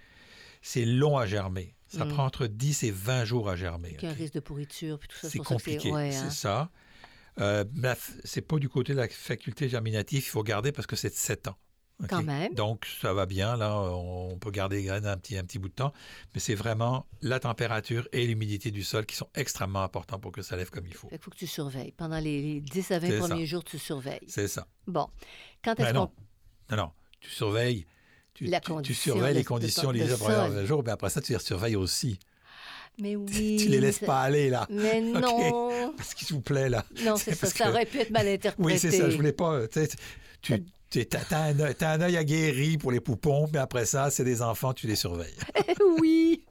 C'est 0.61 0.85
long 0.85 1.19
à 1.19 1.27
germer. 1.27 1.75
Ça 1.89 2.05
Mm. 2.05 2.09
prend 2.11 2.25
entre 2.25 2.47
10 2.47 2.85
et 2.85 2.93
20 2.93 3.25
jours 3.25 3.51
à 3.51 3.57
germer. 3.57 3.97
Qu'il 3.97 4.09
y 4.09 4.13
a 4.13 4.15
un 4.15 4.17
risque 4.17 4.35
de 4.35 4.41
pourriture, 4.41 5.01
puis 5.01 5.09
tout 5.09 5.17
ça. 5.17 5.29
C'est 5.29 5.41
compliqué, 5.41 5.91
ouais, 5.91 6.13
c'est 6.13 6.27
hein. 6.27 6.31
ça. 6.31 6.71
Euh, 7.41 7.65
c'est 8.23 8.43
pas 8.43 8.59
du 8.59 8.69
côté 8.69 8.93
de 8.93 8.99
la 8.99 9.09
faculté 9.09 9.69
germinative, 9.69 10.23
il 10.25 10.31
faut 10.31 10.45
garder 10.45 10.71
parce 10.71 10.87
que 10.87 10.95
c'est 10.95 11.11
de 11.11 11.15
7 11.15 11.49
ans. 11.49 11.57
OK? 12.03 12.09
Quand 12.11 12.23
même. 12.23 12.53
Donc, 12.55 12.87
ça 13.01 13.13
va 13.13 13.27
bien, 13.27 13.57
là, 13.57 13.81
on 13.81 14.37
peut 14.39 14.51
garder 14.51 14.77
les 14.77 14.83
graines 14.85 15.07
un 15.07 15.17
petit, 15.17 15.37
un 15.39 15.45
petit 15.45 15.59
bout 15.59 15.69
de 15.69 15.75
temps, 15.75 15.93
mais 16.35 16.41
c'est 16.41 16.55
vraiment 16.55 17.07
la 17.21 17.39
température 17.41 18.09
et 18.13 18.27
l'humidité 18.27 18.71
du 18.71 18.83
sol 18.83 19.07
qui 19.07 19.15
sont 19.17 19.29
extrêmement 19.35 19.83
importants 19.85 20.19
pour 20.19 20.33
que 20.33 20.43
ça 20.43 20.57
lève 20.57 20.71
comme 20.71 20.87
il 20.87 20.95
faut. 20.95 21.09
Qu'il 21.09 21.19
faut 21.19 21.31
que 21.31 21.37
tu 21.37 21.47
surveilles. 21.47 21.93
Pendant 21.93 22.19
les, 22.19 22.43
les 22.43 22.61
10 22.61 22.91
à 22.91 22.99
20 22.99 23.07
C'est 23.09 23.21
ça. 23.21 23.29
premiers 23.29 23.47
jours, 23.47 23.65
tu 23.65 23.79
surveilles. 23.79 24.21
C'est 24.27 24.49
ça. 24.49 24.67
Bon. 24.87 25.07
Quand 25.65 25.73
est-ce 25.79 25.87
Ben 25.89 25.93
non. 25.95 26.07
qu'on... 26.69 26.77
Non, 26.77 26.83
non, 26.85 26.91
tu 27.21 27.31
surveilles. 27.31 27.87
Tu, 28.35 28.47
La 28.47 28.61
tu- 28.61 28.95
surveilles 28.95 29.35
les 29.35 29.45
conditions 29.45 29.91
les 29.91 30.09
sol. 30.09 30.19
premiers 30.19 30.67
jours, 30.67 30.83
mais 30.85 30.93
après 30.93 31.11
ça, 31.11 31.21
tu 31.21 31.33
les 31.33 31.39
surveilles 31.39 31.77
aussi. 31.77 32.19
Mais 32.99 33.15
oui. 33.17 33.59
tu 33.61 33.69
les 33.69 33.79
laisses 33.81 33.99
pas 34.01 34.23
aller, 34.23 34.49
là. 34.51 34.67
Mais 34.71 35.01
non. 35.21 35.93
Parce 35.97 36.15
qu'il 36.15 36.29
vous 36.29 36.41
plaît, 36.41 36.69
là. 36.69 36.85
Non, 37.05 37.17
C'est 37.19 37.33
ça. 37.35 37.41
parce 37.43 37.53
Ça 37.55 37.65
que- 37.67 37.71
aurait 37.71 37.87
pu 37.87 37.99
être 37.99 38.11
mal 38.11 38.27
interprété. 38.27 38.67
Oui, 38.73 38.79
c'est 38.79 38.91
ça, 38.91 39.09
je 39.11 39.17
voulais 39.17 39.33
pas. 39.33 39.61
Sais, 39.71 39.89
tu 39.89 39.97
tu- 40.59 40.65
t'as, 41.01 41.41
un, 41.45 41.59
œil- 41.59 41.75
t'as 41.75 41.93
un 41.93 42.01
œil 42.03 42.17
aguerri 42.17 42.79
pour 42.79 42.93
les 42.93 43.01
poupons, 43.01 43.49
mais 43.53 43.59
après 43.59 43.85
ça, 43.87 44.11
c'est 44.11 44.25
des 44.25 44.43
enfants, 44.43 44.73
tu 44.75 44.87
les 44.87 44.97
surveilles. 44.97 45.35
oui. 46.01 46.45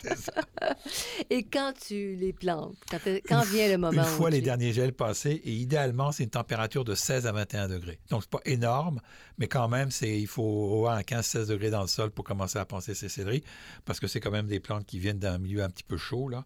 Et 1.29 1.43
quand 1.43 1.73
tu 1.87 2.15
les 2.15 2.33
plantes, 2.33 2.75
quand, 2.89 2.99
quand 3.27 3.43
vient 3.45 3.67
le 3.69 3.77
moment 3.77 3.91
Une 4.01 4.07
où 4.07 4.11
fois 4.11 4.29
les 4.29 4.37
tu- 4.39 4.43
derniers 4.43 4.73
gels 4.73 4.93
passés, 4.93 5.41
et 5.43 5.51
idéalement, 5.51 6.11
c'est 6.11 6.23
une 6.23 6.29
température 6.29 6.83
de 6.83 6.95
16 6.95 7.27
à 7.27 7.31
21 7.31 7.67
degrés. 7.69 7.99
Donc, 8.09 8.21
c'est 8.23 8.29
pas 8.29 8.41
énorme, 8.45 8.99
mais 9.37 9.47
quand 9.47 9.67
même, 9.69 9.91
c'est, 9.91 10.19
il 10.19 10.27
faut 10.27 10.75
avoir 10.77 10.95
un 10.97 11.01
15-16 11.01 11.47
degrés 11.47 11.69
dans 11.69 11.81
le 11.81 11.87
sol 11.87 12.11
pour 12.11 12.25
commencer 12.25 12.59
à 12.59 12.65
penser 12.65 12.95
ces 12.95 13.09
céleris, 13.09 13.43
parce 13.85 13.99
que 13.99 14.07
c'est 14.07 14.19
quand 14.19 14.31
même 14.31 14.47
des 14.47 14.59
plantes 14.59 14.85
qui 14.85 14.99
viennent 14.99 15.19
d'un 15.19 15.37
milieu 15.37 15.63
un 15.63 15.69
petit 15.69 15.83
peu 15.83 15.97
chaud, 15.97 16.29
là. 16.29 16.45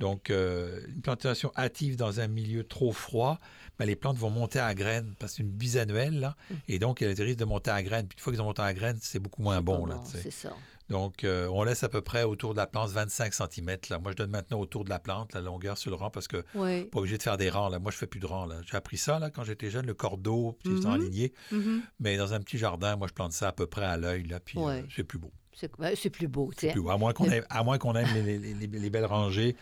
Donc, 0.00 0.30
euh, 0.30 0.80
une 0.88 1.00
plantation 1.02 1.52
hâtive 1.56 1.96
dans 1.96 2.18
un 2.20 2.26
milieu 2.26 2.64
trop 2.64 2.90
froid, 2.92 3.38
ben, 3.78 3.84
les 3.86 3.96
plantes 3.96 4.16
vont 4.16 4.30
monter 4.30 4.58
à 4.58 4.74
graines, 4.74 5.14
parce 5.18 5.32
que 5.32 5.36
c'est 5.36 5.42
une 5.42 5.50
bisannuelle, 5.50 6.18
là, 6.18 6.36
et 6.68 6.78
donc 6.78 7.02
elles 7.02 7.20
risquent 7.22 7.38
de 7.38 7.44
monter 7.44 7.70
à 7.70 7.82
graines. 7.82 8.08
Puis 8.08 8.16
une 8.18 8.22
fois 8.22 8.32
qu'ils 8.32 8.42
ont 8.42 8.46
monté 8.46 8.62
à 8.62 8.74
graines, 8.74 8.98
c'est 9.00 9.18
beaucoup 9.20 9.42
moins 9.42 9.60
bon, 9.62 9.86
là. 9.86 10.00
C'est 10.04 10.30
ça. 10.32 10.52
Donc, 10.88 11.22
euh, 11.22 11.46
on 11.52 11.62
laisse 11.62 11.84
à 11.84 11.88
peu 11.88 12.00
près 12.00 12.24
autour 12.24 12.52
de 12.52 12.56
la 12.58 12.66
plante 12.66 12.90
25 12.90 13.32
cm. 13.32 13.76
Là. 13.90 14.00
Moi, 14.00 14.10
je 14.10 14.16
donne 14.16 14.30
maintenant 14.30 14.58
autour 14.58 14.82
de 14.84 14.90
la 14.90 14.98
plante 14.98 15.34
la 15.34 15.40
longueur 15.40 15.78
sur 15.78 15.90
le 15.92 15.96
rang 15.96 16.10
parce 16.10 16.26
que 16.26 16.42
Oui. 16.56 16.86
pas 16.86 16.98
obligé 16.98 17.16
de 17.16 17.22
faire 17.22 17.36
des 17.36 17.48
rangs. 17.48 17.68
Là. 17.68 17.78
Moi, 17.78 17.92
je 17.92 17.96
fais 17.96 18.08
plus 18.08 18.18
de 18.18 18.26
rangs. 18.26 18.46
Là. 18.46 18.56
J'ai 18.68 18.76
appris 18.76 18.96
ça 18.98 19.20
là, 19.20 19.30
quand 19.30 19.44
j'étais 19.44 19.70
jeune, 19.70 19.86
le 19.86 19.94
cordeau, 19.94 20.58
puis 20.64 20.72
Mhm. 20.72 20.86
en 20.86 20.96
lignée. 20.96 21.32
Mhm. 21.52 21.82
Mais 22.00 22.16
dans 22.16 22.34
un 22.34 22.40
petit 22.40 22.58
jardin, 22.58 22.96
moi, 22.96 23.06
je 23.06 23.12
plante 23.12 23.32
ça 23.32 23.46
à 23.48 23.52
peu 23.52 23.68
près 23.68 23.84
à 23.84 23.96
l'œil, 23.98 24.24
là, 24.24 24.40
puis 24.40 24.58
euh, 24.58 24.82
c'est 24.94 25.04
plus 25.04 25.18
beau. 25.20 25.30
C'est 25.52 26.10
plus 26.10 26.28
beau, 26.28 26.50
plus 26.56 26.80
beau. 26.80 26.90
À 26.90 26.96
moins 26.96 27.12
qu'on 27.12 27.24
aime, 27.30 27.44
à 27.50 27.62
moins 27.64 27.78
qu'on 27.78 27.94
aime 27.94 28.08
les, 28.14 28.38
les- 28.38 28.54
les- 28.54 28.66
les 28.66 28.90
belles 28.90 29.04
rangées, 29.04 29.56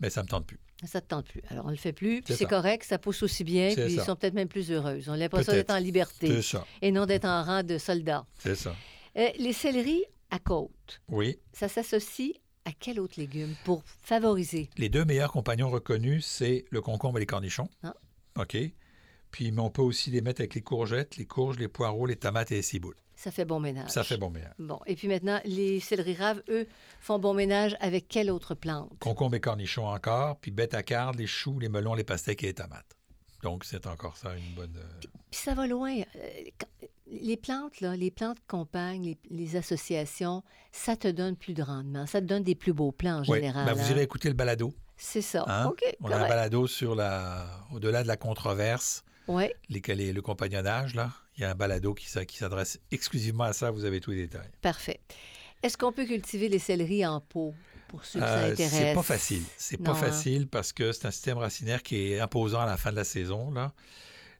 mais 0.00 0.10
ça 0.10 0.22
me 0.22 0.28
tente 0.28 0.46
plus. 0.46 0.58
Ça 0.84 1.00
te 1.00 1.06
tente 1.08 1.26
plus. 1.26 1.40
Alors, 1.48 1.66
on 1.66 1.70
le 1.70 1.76
fait 1.76 1.92
plus, 1.92 2.20
puis 2.22 2.34
C'est 2.34 2.46
correct, 2.46 2.84
ça 2.84 2.98
pousse 2.98 3.22
aussi 3.22 3.44
bien, 3.44 3.72
puis 3.74 3.84
ils 3.94 4.00
sont 4.00 4.16
peut-être 4.16 4.34
même 4.34 4.48
plus 4.48 4.70
heureuses. 4.70 5.08
On 5.08 5.12
a 5.12 5.16
l'impression 5.16 5.52
d'être 5.52 5.70
en 5.70 5.78
liberté 5.78 6.26
C'est 6.28 6.42
ça. 6.42 6.66
et 6.82 6.90
non 6.90 7.06
d'être 7.06 7.24
en 7.26 7.42
rang 7.44 7.62
de 7.62 7.78
soldats. 7.78 8.26
C'est 8.38 8.56
ça. 8.56 8.74
Euh, 9.16 9.28
les 9.38 9.52
céleris 9.52 10.04
à 10.30 10.38
côte, 10.38 11.00
Oui. 11.08 11.38
ça 11.52 11.68
s'associe 11.68 12.32
à 12.64 12.70
quel 12.78 12.98
autre 12.98 13.14
légume 13.18 13.54
pour 13.64 13.82
favoriser? 14.02 14.68
Les 14.76 14.88
deux 14.88 15.04
meilleurs 15.04 15.30
compagnons 15.32 15.70
reconnus, 15.70 16.26
c'est 16.26 16.64
le 16.70 16.80
concombre 16.80 17.18
et 17.18 17.20
les 17.20 17.26
cornichons. 17.26 17.68
Ah. 17.82 17.94
OK. 18.40 18.56
Puis, 19.30 19.52
mais 19.52 19.60
on 19.62 19.70
peut 19.70 19.82
aussi 19.82 20.10
les 20.10 20.20
mettre 20.20 20.40
avec 20.40 20.54
les 20.54 20.62
courgettes, 20.62 21.16
les 21.16 21.26
courges, 21.26 21.58
les 21.58 21.68
poireaux, 21.68 22.06
les 22.06 22.16
tomates 22.16 22.50
et 22.52 22.56
les 22.56 22.62
ciboules. 22.62 22.96
Ça 23.24 23.30
fait 23.30 23.46
bon 23.46 23.58
ménage. 23.58 23.88
Ça 23.88 24.04
fait 24.04 24.18
bon 24.18 24.28
ménage. 24.28 24.52
Bon, 24.58 24.78
et 24.84 24.96
puis 24.96 25.08
maintenant, 25.08 25.40
les 25.46 25.80
céleris 25.80 26.14
raves, 26.16 26.42
eux, 26.50 26.66
font 27.00 27.18
bon 27.18 27.32
ménage 27.32 27.74
avec 27.80 28.06
quelle 28.06 28.30
autre 28.30 28.54
plante? 28.54 28.92
Concombre 28.98 29.36
et 29.36 29.40
cornichons 29.40 29.86
encore, 29.88 30.36
puis 30.40 30.50
bête 30.50 30.74
à 30.74 30.82
carde, 30.82 31.16
les 31.16 31.26
choux, 31.26 31.58
les 31.58 31.70
melons, 31.70 31.94
les 31.94 32.04
pastèques 32.04 32.42
et 32.44 32.48
les 32.48 32.54
tomates. 32.54 32.96
Donc, 33.42 33.64
c'est 33.64 33.86
encore 33.86 34.18
ça 34.18 34.34
une 34.36 34.54
bonne... 34.54 34.76
euh, 34.76 35.00
Puis 35.30 35.40
ça 35.40 35.54
va 35.54 35.66
loin. 35.66 35.94
Euh, 36.16 36.28
les 37.06 37.36
plantes, 37.38 37.80
là, 37.80 37.96
les 37.96 38.10
plantes 38.10 38.36
compagnes, 38.46 39.04
les, 39.04 39.18
les 39.30 39.56
associations, 39.56 40.42
ça 40.70 40.94
te 40.96 41.08
donne 41.08 41.36
plus 41.36 41.54
de 41.54 41.62
rendement. 41.62 42.06
Ça 42.06 42.20
te 42.20 42.26
donne 42.26 42.42
des 42.42 42.54
plus 42.54 42.74
beaux 42.74 42.92
plants 42.92 43.20
en 43.20 43.30
Oui, 43.30 43.38
général. 43.38 43.64
ben, 43.64 43.72
vous 43.72 43.80
hein? 43.86 43.90
irez 43.90 44.02
écouter 44.02 44.28
le 44.28 44.34
balado. 44.34 44.74
C'est 44.98 45.22
ça. 45.22 45.44
hein? 45.48 45.66
OK, 45.68 45.82
On 46.02 46.10
a 46.10 46.16
un 46.16 46.28
balado 46.28 46.66
sur 46.66 46.94
la... 46.94 47.46
Au-delà 47.72 48.02
de 48.02 48.08
la 48.08 48.16
controverse, 48.18 49.02
Ouais. 49.28 49.54
les... 49.68 49.80
les- 49.94 50.12
le 50.12 50.22
compagnonnage, 50.22 50.94
là. 50.94 51.12
Il 51.36 51.40
y 51.40 51.44
a 51.44 51.50
un 51.50 51.54
balado 51.54 51.94
qui, 51.94 52.08
s'a- 52.08 52.24
qui 52.24 52.36
s'adresse 52.36 52.78
exclusivement 52.92 53.44
à 53.44 53.52
ça. 53.52 53.70
Vous 53.70 53.84
avez 53.84 54.00
tous 54.00 54.10
les 54.12 54.26
détails. 54.28 54.50
Parfait. 54.62 55.00
Est-ce 55.62 55.76
qu'on 55.76 55.92
peut 55.92 56.04
cultiver 56.04 56.48
les 56.48 56.58
céleris 56.58 57.04
en 57.06 57.20
pot 57.20 57.54
pour 57.88 58.04
ceux 58.04 58.20
que 58.20 58.26
ça 58.26 58.38
Euh, 58.38 58.52
intéresse? 58.52 58.72
c'est 58.72 58.94
pas 58.94 59.02
facile. 59.02 59.42
C'est 59.56 59.78
pas 59.78 59.92
hein? 59.92 59.94
facile 59.94 60.46
parce 60.46 60.72
que 60.72 60.92
c'est 60.92 61.06
un 61.06 61.10
système 61.10 61.38
racinaire 61.38 61.82
qui 61.82 62.12
est 62.12 62.20
imposant 62.20 62.60
à 62.60 62.66
la 62.66 62.76
fin 62.76 62.90
de 62.92 62.96
la 62.96 63.04
saison. 63.04 63.50
Là. 63.50 63.72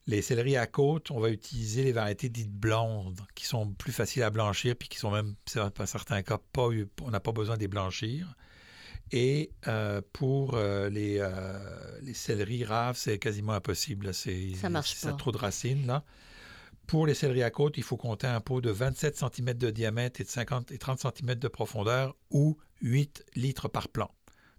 Les 0.06 0.20
céleris 0.20 0.56
à 0.58 0.66
côte, 0.66 1.10
on 1.10 1.18
va 1.18 1.30
utiliser 1.30 1.82
les 1.82 1.92
variétés 1.92 2.28
dites 2.28 2.52
blondes, 2.52 3.18
qui 3.34 3.46
sont 3.46 3.72
plus 3.72 3.92
faciles 3.92 4.22
à 4.22 4.28
blanchir, 4.30 4.76
puis 4.76 4.88
qui 4.88 4.98
sont 4.98 5.10
même, 5.10 5.34
dans 5.54 5.86
certains 5.86 6.22
cas, 6.22 6.38
pas, 6.52 6.68
on 7.02 7.10
n'a 7.10 7.20
pas 7.20 7.32
besoin 7.32 7.56
de 7.56 7.60
les 7.60 7.68
blanchir. 7.68 8.34
Et 9.16 9.52
euh, 9.68 10.02
pour 10.12 10.54
euh, 10.54 10.90
les, 10.90 11.18
euh, 11.20 12.00
les 12.02 12.14
céleris 12.14 12.64
raves, 12.64 12.96
c'est 12.96 13.20
quasiment 13.20 13.52
impossible. 13.52 14.12
C'est, 14.12 14.54
Ça 14.56 14.68
marche 14.68 14.92
Ça 14.94 15.10
a 15.10 15.12
trop 15.12 15.30
de 15.30 15.38
racines. 15.38 15.86
Là. 15.86 16.02
Pour 16.88 17.06
les 17.06 17.14
céleris 17.14 17.44
à 17.44 17.50
côte, 17.50 17.74
il 17.76 17.84
faut 17.84 17.96
compter 17.96 18.26
un 18.26 18.40
pot 18.40 18.60
de 18.60 18.70
27 18.70 19.16
cm 19.16 19.54
de 19.54 19.70
diamètre 19.70 20.20
et 20.20 20.24
de 20.24 20.28
50 20.28 20.72
et 20.72 20.78
30 20.78 20.98
cm 20.98 21.36
de 21.36 21.46
profondeur 21.46 22.16
ou 22.32 22.58
8 22.82 23.24
litres 23.36 23.68
par 23.68 23.88
plant. 23.88 24.10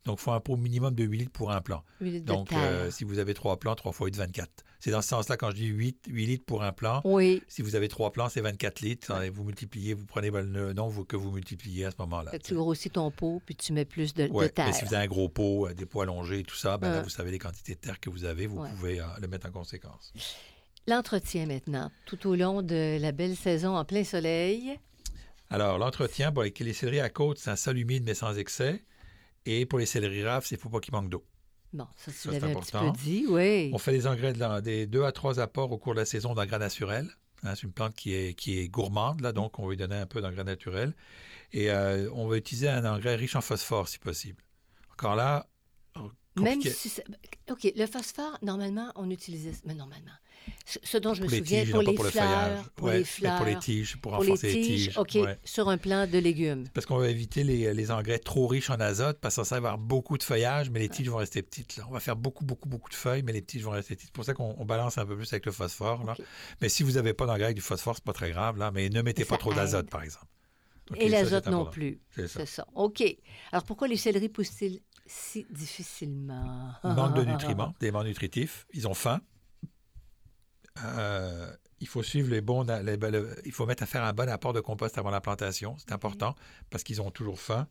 Donc, 0.05 0.19
il 0.19 0.23
faut 0.23 0.31
un 0.31 0.39
pot 0.39 0.55
minimum 0.55 0.95
de 0.95 1.03
8 1.03 1.17
litres 1.17 1.31
pour 1.33 1.51
un 1.51 1.59
plant. 1.59 1.83
Donc, 2.21 2.53
euh, 2.53 2.89
si 2.91 3.03
vous 3.03 3.19
avez 3.19 3.33
trois 3.33 3.59
plants, 3.59 3.75
3 3.75 3.91
fois 3.91 4.07
8, 4.07 4.15
24. 4.15 4.63
C'est 4.79 4.91
dans 4.91 5.01
ce 5.01 5.07
sens-là 5.09 5.37
quand 5.37 5.49
je 5.51 5.55
dis 5.55 5.65
8, 5.67 6.05
8 6.07 6.25
litres 6.25 6.45
pour 6.45 6.63
un 6.63 6.71
plant. 6.71 7.01
Oui. 7.05 7.41
Si 7.47 7.61
vous 7.61 7.75
avez 7.75 7.87
trois 7.87 8.11
plants, 8.11 8.29
c'est 8.29 8.41
24 8.41 8.81
litres. 8.81 9.23
Et 9.23 9.29
Vous 9.29 9.43
multipliez, 9.43 9.93
vous 9.93 10.05
prenez 10.05 10.29
le 10.29 10.73
nom 10.73 10.87
vous- 10.87 11.05
que 11.05 11.15
vous 11.15 11.31
multipliez 11.31 11.85
à 11.85 11.91
ce 11.91 11.95
moment-là. 11.99 12.37
Tu 12.39 12.53
grossis 12.53 12.89
ton 12.89 13.09
pot, 13.11 13.41
puis 13.45 13.55
tu 13.55 13.73
mets 13.73 13.85
plus 13.85 14.13
de, 14.13 14.27
de 14.27 14.31
Ouais, 14.31 14.49
terre. 14.49 14.67
mais 14.67 14.73
si 14.73 14.85
vous 14.85 14.93
avez 14.93 15.05
un 15.05 15.07
gros 15.07 15.29
pot, 15.29 15.67
euh, 15.67 15.73
des 15.73 15.85
pots 15.85 16.01
allongés, 16.01 16.43
tout 16.43 16.55
ça, 16.55 16.77
ben 16.77 16.91
là, 16.91 17.01
vous 17.01 17.09
savez 17.09 17.31
les 17.31 17.39
quantités 17.39 17.73
de 17.75 17.79
terre 17.79 17.99
que 17.99 18.09
vous 18.09 18.25
avez, 18.25 18.45
vous 18.47 18.63
pouvez 18.75 18.99
euh, 18.99 19.05
le 19.21 19.27
mettre 19.27 19.47
en 19.47 19.51
conséquence. 19.51 20.13
L'entretien 20.87 21.47
maintenant, 21.47 21.91
tout 22.05 22.27
au 22.27 22.35
long 22.35 22.61
de 22.61 22.97
la 23.01 23.11
belle 23.11 23.35
saison 23.35 23.75
en 23.75 23.85
plein 23.85 24.03
soleil. 24.03 24.77
Alors, 25.49 25.77
l'entretien, 25.79 26.31
pour 26.31 26.43
les, 26.43 26.53
les 26.59 26.73
céleris 26.73 26.99
à 26.99 27.09
côte, 27.09 27.39
c'est 27.39 27.49
un 27.49 27.55
sol 27.55 27.77
humide 27.77 28.03
mais 28.05 28.13
sans 28.13 28.37
excès. 28.37 28.83
Et 29.47 29.65
pour 29.65 29.79
les 29.79 29.85
céleris 29.85 30.23
raves, 30.23 30.45
il 30.51 30.55
ne 30.55 30.59
faut 30.59 30.69
pas 30.69 30.79
qu'il 30.79 30.93
manque 30.93 31.09
d'eau. 31.09 31.23
Bon, 31.75 31.87
ça, 31.97 32.11
tu 32.21 32.31
l'avais 32.31 32.55
un 32.55 32.59
petit 32.61 32.71
peu 32.71 32.91
dit, 32.91 33.25
oui. 33.27 33.69
On 33.73 33.77
fait 33.77 33.91
des 33.91 34.07
engrais 34.07 34.31
de 34.31 34.39
la- 34.39 34.61
des 34.61 34.87
deux 34.87 35.03
à 35.03 35.11
trois 35.11 35.41
apports 35.41 35.71
au 35.73 35.77
cours 35.77 35.93
de 35.93 35.99
la 35.99 36.05
saison 36.05 36.33
d'engrais 36.33 36.57
naturels. 36.59 37.09
Hein, 37.43 37.53
c'est 37.53 37.63
une 37.63 37.73
plante 37.73 37.93
qui 37.95 38.13
est, 38.13 38.33
qui 38.33 38.59
est 38.59 38.69
gourmande, 38.69 39.19
là, 39.19 39.33
donc 39.33 39.59
on 39.59 39.63
va 39.65 39.71
lui 39.71 39.77
donner 39.77 39.97
un 39.97 40.05
peu 40.05 40.21
d'engrais 40.21 40.45
naturel. 40.45 40.93
Et 41.51 41.69
euh, 41.69 42.09
on 42.13 42.27
va 42.27 42.37
utiliser 42.37 42.69
un 42.69 42.85
engrais 42.85 43.15
riche 43.15 43.35
en 43.35 43.41
phosphore, 43.41 43.89
si 43.89 43.99
possible. 43.99 44.41
Encore 44.93 45.15
là, 45.15 45.47
Même 46.37 46.55
compliqué. 46.55 46.69
si... 46.69 47.01
OK, 47.51 47.71
le 47.75 47.85
phosphore, 47.85 48.37
normalement, 48.41 48.91
on 48.95 49.09
utilisait... 49.09 49.51
Mais 49.65 49.75
normalement, 49.75 50.11
ce, 50.65 50.97
dont 50.97 51.13
je 51.13 51.21
me 51.21 51.27
les 51.27 51.37
souviens, 51.37 51.61
tiges, 51.61 51.71
pour 51.71 51.81
les 51.81 51.93
pour 51.93 52.03
le 52.03 52.09
fleurs, 52.09 52.69
pour 52.75 52.87
Ouais, 52.87 52.97
les 52.99 53.03
fleurs, 53.03 53.37
pour 53.37 53.45
les 53.45 53.59
tiges, 53.59 53.97
pour 53.97 54.11
pour 54.11 54.23
les 54.23 54.29
renforcer 54.29 54.53
les 54.53 54.61
tiges, 54.61 54.85
tiges. 54.87 54.97
OK, 54.97 55.11
ouais. 55.15 55.39
sur 55.43 55.69
un 55.69 55.77
plant 55.77 56.07
de 56.07 56.17
légumes. 56.17 56.65
Parce 56.73 56.85
qu'on 56.85 56.97
va 56.97 57.09
éviter 57.09 57.43
les, 57.43 57.73
les 57.73 57.91
engrais 57.91 58.19
trop 58.19 58.47
riches 58.47 58.69
en 58.69 58.79
azote, 58.79 59.19
parce 59.19 59.35
que 59.35 59.43
ça 59.43 59.59
va 59.59 59.69
avoir 59.69 59.77
beaucoup 59.77 60.17
de 60.17 60.23
feuillage, 60.23 60.69
mais 60.69 60.79
les 60.79 60.89
tiges 60.89 61.09
vont 61.09 61.17
rester 61.17 61.41
petites. 61.41 61.77
Là. 61.77 61.85
On 61.89 61.93
va 61.93 61.99
faire 61.99 62.15
beaucoup, 62.15 62.45
beaucoup, 62.45 62.67
beaucoup 62.67 62.89
de 62.89 62.95
feuilles, 62.95 63.23
mais 63.23 63.33
les 63.33 63.43
tiges 63.43 63.63
vont 63.63 63.71
rester 63.71 63.95
petites. 63.95 64.07
C'est 64.07 64.15
pour 64.15 64.25
ça 64.25 64.33
qu'on 64.33 64.55
on 64.57 64.65
balance 64.65 64.97
un 64.97 65.05
peu 65.05 65.15
plus 65.15 65.31
avec 65.33 65.45
le 65.45 65.51
phosphore. 65.51 66.03
Là. 66.03 66.15
Mais 66.61 66.69
si 66.69 66.83
vous 66.83 66.93
n'avez 66.93 67.13
pas 67.13 67.25
d'engrais 67.25 67.45
avec 67.45 67.55
du 67.55 67.61
phosphore, 67.61 67.95
c'est 67.95 68.03
pas 68.03 68.13
très 68.13 68.31
grave, 68.31 68.57
là, 68.57 68.71
mais 68.71 68.89
ne 68.89 69.01
mettez 69.01 69.23
Ça 69.23 69.29
pas 69.29 69.37
trop 69.37 69.53
d'azote, 69.53 69.89
par 69.89 70.03
exemple. 70.03 70.27
Et 70.97 71.09
l'azote 71.09 71.47
non 71.47 71.65
plus. 71.65 71.99
C'est 72.11 72.27
ça. 72.27 72.45
Ça. 72.45 72.67
OK. 72.75 73.03
Alors, 73.51 73.63
pourquoi 73.63 73.87
les 73.87 73.97
céleris 73.97 74.29
poussent-ils 74.29 74.81
si 75.05 75.45
difficilement? 75.49 76.73
Manque 76.83 77.15
de 77.15 77.23
nutriments, 77.31 77.73
d'éléments 77.79 78.03
nutritifs. 78.03 78.67
Ils 78.73 78.87
ont 78.87 78.93
faim. 78.93 79.21
Euh, 80.83 81.51
il 81.79 81.87
faut 81.87 82.03
suivre 82.03 82.29
les 82.29 82.41
bons. 82.41 82.63
les- 82.83 82.97
le- 82.97 83.35
il 83.45 83.51
faut 83.51 83.65
mettre 83.65 83.83
à 83.83 83.85
faire 83.85 84.03
un 84.03 84.13
bon 84.13 84.27
apport 84.29 84.53
de 84.53 84.61
compost 84.61 84.97
avant 84.97 85.11
la 85.11 85.21
plantation. 85.21 85.75
C'est 85.79 85.91
important 85.91 86.35
parce 86.69 86.83
qu'ils 86.83 87.01
ont 87.01 87.11
toujours 87.11 87.39
faim. 87.39 87.67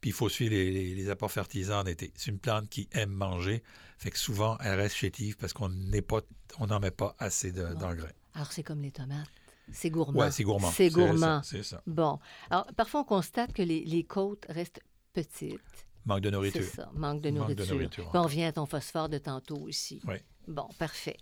Puis 0.00 0.10
il 0.10 0.14
faut 0.14 0.28
suivre 0.28 0.52
les, 0.54 1.08
apports 1.10 1.30
fertilisants 1.30 1.80
en 1.80 1.86
été. 1.86 2.12
C'est 2.16 2.30
une 2.30 2.38
plante 2.38 2.68
qui 2.68 2.88
aime 2.92 3.10
manger. 3.12 3.62
Fait 3.98 4.10
que 4.10 4.18
souvent, 4.18 4.58
elle 4.58 4.74
reste 4.80 4.96
chétive 4.96 5.36
parce 5.36 5.52
qu'on 5.52 5.68
n'est 5.68 6.02
pas, 6.02 6.22
on 6.58 6.66
n'en 6.66 6.80
met 6.80 6.90
pas 6.90 7.14
assez 7.18 7.52
de- 7.52 7.74
d'engrais. 7.74 8.14
Alors, 8.34 8.50
c'est 8.50 8.62
comme 8.64 8.82
les 8.82 8.90
tomates. 8.90 9.28
C'est 9.70 9.90
gourmand. 9.90 10.18
Ouais, 10.18 10.30
c'est 10.32 10.42
gourmand. 10.42 10.70
C'est 10.72 10.88
gourmand. 10.90 11.40
C'est 11.44 11.62
ça. 11.62 11.80
Bon. 11.86 12.18
Alors, 12.50 12.66
parfois, 12.76 13.02
on 13.02 13.04
constate 13.04 13.52
que 13.52 13.62
les, 13.62 13.84
les 13.84 14.02
côtes 14.02 14.44
restent 14.48 14.80
petites. 15.12 15.60
Manque 16.04 16.22
de 16.22 16.28
C'est 16.30 16.32
nourriture. 16.32 16.64
ça, 16.64 16.90
manque 16.94 17.20
de 17.20 17.30
Manque 17.30 17.50
de 17.50 17.54
nourriture. 17.54 17.74
nourriture, 17.76 18.10
Puis 18.10 18.18
on 18.18 18.22
revient 18.24 18.44
à 18.44 18.52
ton 18.52 18.66
phosphore 18.66 19.08
de 19.08 19.18
tantôt 19.18 19.58
aussi. 19.58 20.00
Oui. 20.08 20.16
Bon, 20.48 20.66
parfait. 20.80 21.16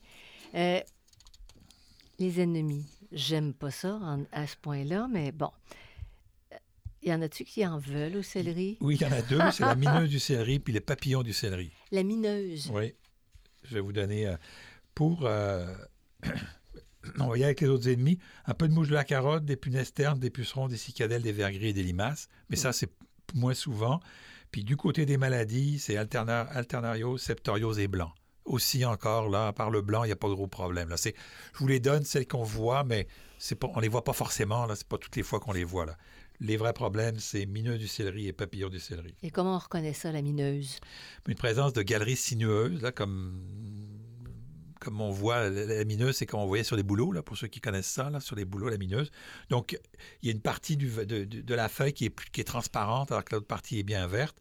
Euh, 0.54 0.80
Les 2.20 2.40
ennemis. 2.40 2.86
J'aime 3.10 3.52
pas 3.54 3.70
ça 3.72 3.94
en- 3.94 4.24
à 4.30 4.46
ce 4.46 4.54
point-là, 4.56 5.08
mais 5.10 5.32
bon. 5.32 5.50
Y 7.02 7.12
en 7.14 7.22
a-tu 7.22 7.44
qui 7.44 7.66
en 7.66 7.78
veulent 7.78 8.16
au 8.16 8.22
céleri? 8.22 8.76
Oui, 8.82 8.96
il 8.96 9.02
y 9.02 9.06
en 9.06 9.12
a 9.12 9.22
deux. 9.22 9.40
C'est 9.52 9.64
la 9.64 9.74
mineuse 9.74 10.10
du 10.10 10.20
céleri 10.20 10.58
puis 10.60 10.72
les 10.74 10.80
papillons 10.82 11.22
du 11.22 11.32
céleri. 11.32 11.72
La 11.90 12.02
mineuse. 12.02 12.70
Oui. 12.72 12.92
Je 13.64 13.74
vais 13.74 13.80
vous 13.80 13.92
donner 13.92 14.26
euh, 14.28 14.36
pour. 14.94 15.24
euh, 15.24 15.74
on 17.18 17.28
va 17.28 17.32
y 17.38 17.40
aller 17.40 17.44
avec 17.44 17.62
les 17.62 17.68
autres 17.68 17.88
ennemis. 17.88 18.18
Un 18.44 18.52
peu 18.52 18.68
de 18.68 18.74
mouche 18.74 18.88
de 18.88 18.94
la 18.94 19.04
carotte, 19.04 19.46
des 19.46 19.56
punaises 19.56 19.94
ternes, 19.94 20.18
des 20.20 20.28
pucerons, 20.30 20.68
des 20.68 20.76
cicadelles, 20.76 21.22
des 21.22 21.32
vergris 21.32 21.68
et 21.68 21.72
des 21.72 21.82
limaces. 21.82 22.28
Mais 22.50 22.56
ça, 22.56 22.72
c'est 22.74 22.90
moins 23.34 23.54
souvent. 23.54 24.00
Puis 24.52 24.62
du 24.62 24.76
côté 24.76 25.06
des 25.06 25.16
maladies, 25.16 25.78
c'est 25.78 25.94
alterna- 25.94 26.48
alternariose, 26.48 27.22
septoriose 27.22 27.78
et 27.78 27.88
blanc. 27.88 28.12
Aussi 28.50 28.84
encore, 28.84 29.28
là, 29.28 29.46
à 29.46 29.52
part 29.52 29.70
le 29.70 29.80
blanc, 29.80 30.02
il 30.02 30.08
n'y 30.08 30.12
a 30.12 30.16
pas 30.16 30.28
de 30.28 30.34
gros 30.34 30.48
problème. 30.48 30.88
Là. 30.88 30.96
C'est, 30.96 31.14
je 31.52 31.58
vous 31.58 31.68
les 31.68 31.78
donne, 31.78 32.02
celles 32.02 32.26
qu'on 32.26 32.42
voit, 32.42 32.82
mais 32.82 33.06
c'est 33.38 33.54
pas, 33.54 33.68
on 33.72 33.76
ne 33.76 33.82
les 33.82 33.88
voit 33.88 34.02
pas 34.02 34.12
forcément. 34.12 34.66
Là. 34.66 34.74
C'est 34.74 34.88
pas 34.88 34.98
toutes 34.98 35.14
les 35.14 35.22
fois 35.22 35.38
qu'on 35.38 35.52
les 35.52 35.62
voit. 35.62 35.86
Là. 35.86 35.96
Les 36.40 36.56
vrais 36.56 36.72
problèmes, 36.72 37.20
c'est 37.20 37.46
mineux 37.46 37.78
du 37.78 37.86
céleri 37.86 38.26
et 38.26 38.32
papillon 38.32 38.68
du 38.68 38.80
céleri. 38.80 39.14
Et 39.22 39.30
comment 39.30 39.54
on 39.54 39.58
reconnaît 39.58 39.92
ça, 39.92 40.10
la 40.10 40.20
mineuse? 40.20 40.80
Une 41.28 41.36
présence 41.36 41.72
de 41.74 41.82
galeries 41.82 42.16
sinueuses, 42.16 42.82
là, 42.82 42.90
comme, 42.90 43.40
comme 44.80 45.00
on 45.00 45.12
voit, 45.12 45.48
la, 45.48 45.66
la 45.66 45.84
mineuse, 45.84 46.16
c'est 46.16 46.26
comme 46.26 46.40
on 46.40 46.46
voyait 46.46 46.64
sur 46.64 46.74
les 46.74 46.82
bouleaux, 46.82 47.12
là, 47.12 47.22
pour 47.22 47.36
ceux 47.36 47.46
qui 47.46 47.60
connaissent 47.60 47.86
ça, 47.86 48.10
là, 48.10 48.18
sur 48.18 48.34
les 48.34 48.44
bouleaux, 48.44 48.68
la 48.68 48.78
mineuse. 48.78 49.12
Donc, 49.48 49.78
il 50.22 50.26
y 50.26 50.32
a 50.32 50.34
une 50.34 50.40
partie 50.40 50.76
du, 50.76 50.88
de, 50.88 51.54
la 51.54 51.68
feuille 51.68 51.92
qui 51.92 52.06
est, 52.06 52.30
qui 52.32 52.40
est 52.40 52.44
transparente, 52.44 53.12
alors 53.12 53.24
que 53.24 53.36
l'autre 53.36 53.46
partie 53.46 53.78
est 53.78 53.84
bien 53.84 54.08
verte. 54.08 54.36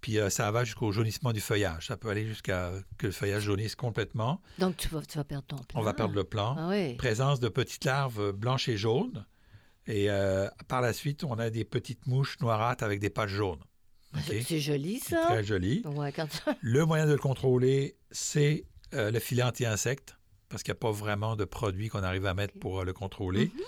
Puis 0.00 0.18
euh, 0.18 0.30
ça 0.30 0.50
va 0.52 0.64
jusqu'au 0.64 0.92
jaunissement 0.92 1.32
du 1.32 1.40
feuillage. 1.40 1.86
Ça 1.88 1.96
peut 1.96 2.08
aller 2.08 2.24
jusqu'à 2.26 2.72
que 2.98 3.06
le 3.06 3.12
feuillage 3.12 3.42
jaunisse 3.42 3.74
complètement. 3.74 4.40
Donc, 4.58 4.76
tu 4.76 4.88
vas, 4.88 5.02
tu 5.02 5.18
vas 5.18 5.24
perdre 5.24 5.46
ton 5.46 5.56
plan. 5.56 5.80
On 5.80 5.82
va 5.82 5.92
perdre 5.94 6.14
le 6.14 6.24
plan. 6.24 6.54
Ah 6.58 6.68
oui. 6.68 6.94
Présence 6.94 7.40
de 7.40 7.48
petites 7.48 7.84
larves 7.84 8.32
blanches 8.32 8.68
et 8.68 8.76
jaunes. 8.76 9.26
Et 9.86 10.10
euh, 10.10 10.48
par 10.68 10.80
la 10.82 10.92
suite, 10.92 11.24
on 11.24 11.34
a 11.38 11.50
des 11.50 11.64
petites 11.64 12.06
mouches 12.06 12.38
noirâtres 12.40 12.84
avec 12.84 13.00
des 13.00 13.10
pattes 13.10 13.30
jaunes. 13.30 13.62
OK? 14.14 14.22
C'est- 14.46 14.58
joli, 14.60 15.00
ça. 15.00 15.24
très 15.26 15.42
joli. 15.44 15.82
Ouais, 15.86 16.12
quand 16.12 16.28
Le 16.60 16.84
moyen 16.84 17.06
de 17.06 17.12
le 17.12 17.18
contrôler, 17.18 17.96
c'est 18.10 18.64
euh, 18.94 19.10
le 19.10 19.18
filet 19.18 19.42
anti-insecte, 19.42 20.16
parce 20.48 20.62
qu'il 20.62 20.72
n'y 20.72 20.76
a 20.78 20.80
pas 20.80 20.90
vraiment 20.92 21.36
de 21.36 21.44
produit 21.44 21.88
qu'on 21.88 22.02
arrive 22.02 22.24
à 22.26 22.34
mettre 22.34 22.58
pour 22.58 22.84
le 22.84 22.92
contrôler. 22.92 23.46
Mhm. 23.46 23.60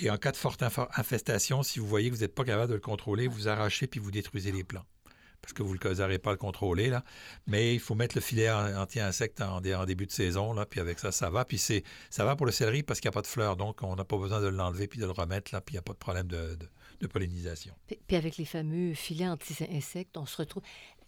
Et 0.00 0.10
en 0.10 0.16
cas 0.16 0.30
de 0.32 0.36
forte 0.36 0.62
inf- 0.62 0.88
infestation, 0.96 1.62
si 1.62 1.78
vous 1.80 1.86
voyez 1.86 2.10
que 2.10 2.14
vous 2.14 2.20
n'êtes 2.20 2.34
pas 2.34 2.44
capable 2.44 2.68
de 2.70 2.74
le 2.74 2.80
contrôler, 2.80 3.26
vous 3.28 3.48
arrachez 3.48 3.86
puis 3.86 3.98
vous 4.00 4.10
détruisez 4.10 4.52
les 4.52 4.62
plants. 4.64 4.84
Parce 5.40 5.52
que 5.52 5.62
vous 5.62 5.76
n'arrivez 5.76 6.18
pas 6.18 6.30
à 6.30 6.32
le 6.34 6.38
contrôler, 6.38 6.88
là. 6.90 7.04
Mais 7.46 7.74
il 7.74 7.80
faut 7.80 7.94
mettre 7.94 8.16
le 8.16 8.20
filet 8.20 8.50
an- 8.50 8.76
anti-insecte 8.82 9.40
en, 9.40 9.60
dé- 9.60 9.74
en 9.74 9.86
début 9.86 10.04
de 10.06 10.10
saison, 10.12 10.52
là, 10.52 10.66
puis 10.66 10.80
avec 10.80 10.98
ça, 10.98 11.12
ça 11.12 11.30
va. 11.30 11.44
Puis 11.44 11.58
c'est, 11.58 11.84
ça 12.10 12.24
va 12.24 12.36
pour 12.36 12.44
le 12.46 12.52
céleri 12.52 12.82
parce 12.82 13.00
qu'il 13.00 13.08
n'y 13.08 13.12
a 13.12 13.16
pas 13.16 13.22
de 13.22 13.26
fleurs, 13.28 13.56
donc 13.56 13.82
on 13.82 13.94
n'a 13.96 14.04
pas 14.04 14.18
besoin 14.18 14.40
de 14.40 14.48
l'enlever 14.48 14.88
puis 14.88 14.98
de 15.00 15.04
le 15.06 15.12
remettre, 15.12 15.54
là, 15.54 15.60
puis 15.60 15.74
il 15.74 15.76
n'y 15.76 15.80
a 15.80 15.82
pas 15.82 15.92
de 15.94 15.98
problème 15.98 16.26
de, 16.26 16.56
de- 16.56 16.68
de 17.00 17.06
pollinisation. 17.06 17.72
Puis 17.86 17.98
puis 18.06 18.16
avec 18.16 18.36
les 18.36 18.44
fameux 18.44 18.92
filets 18.94 19.28
anti-insectes, 19.28 20.16
on 20.16 20.26
se 20.26 20.36
retrouve, 20.36 20.62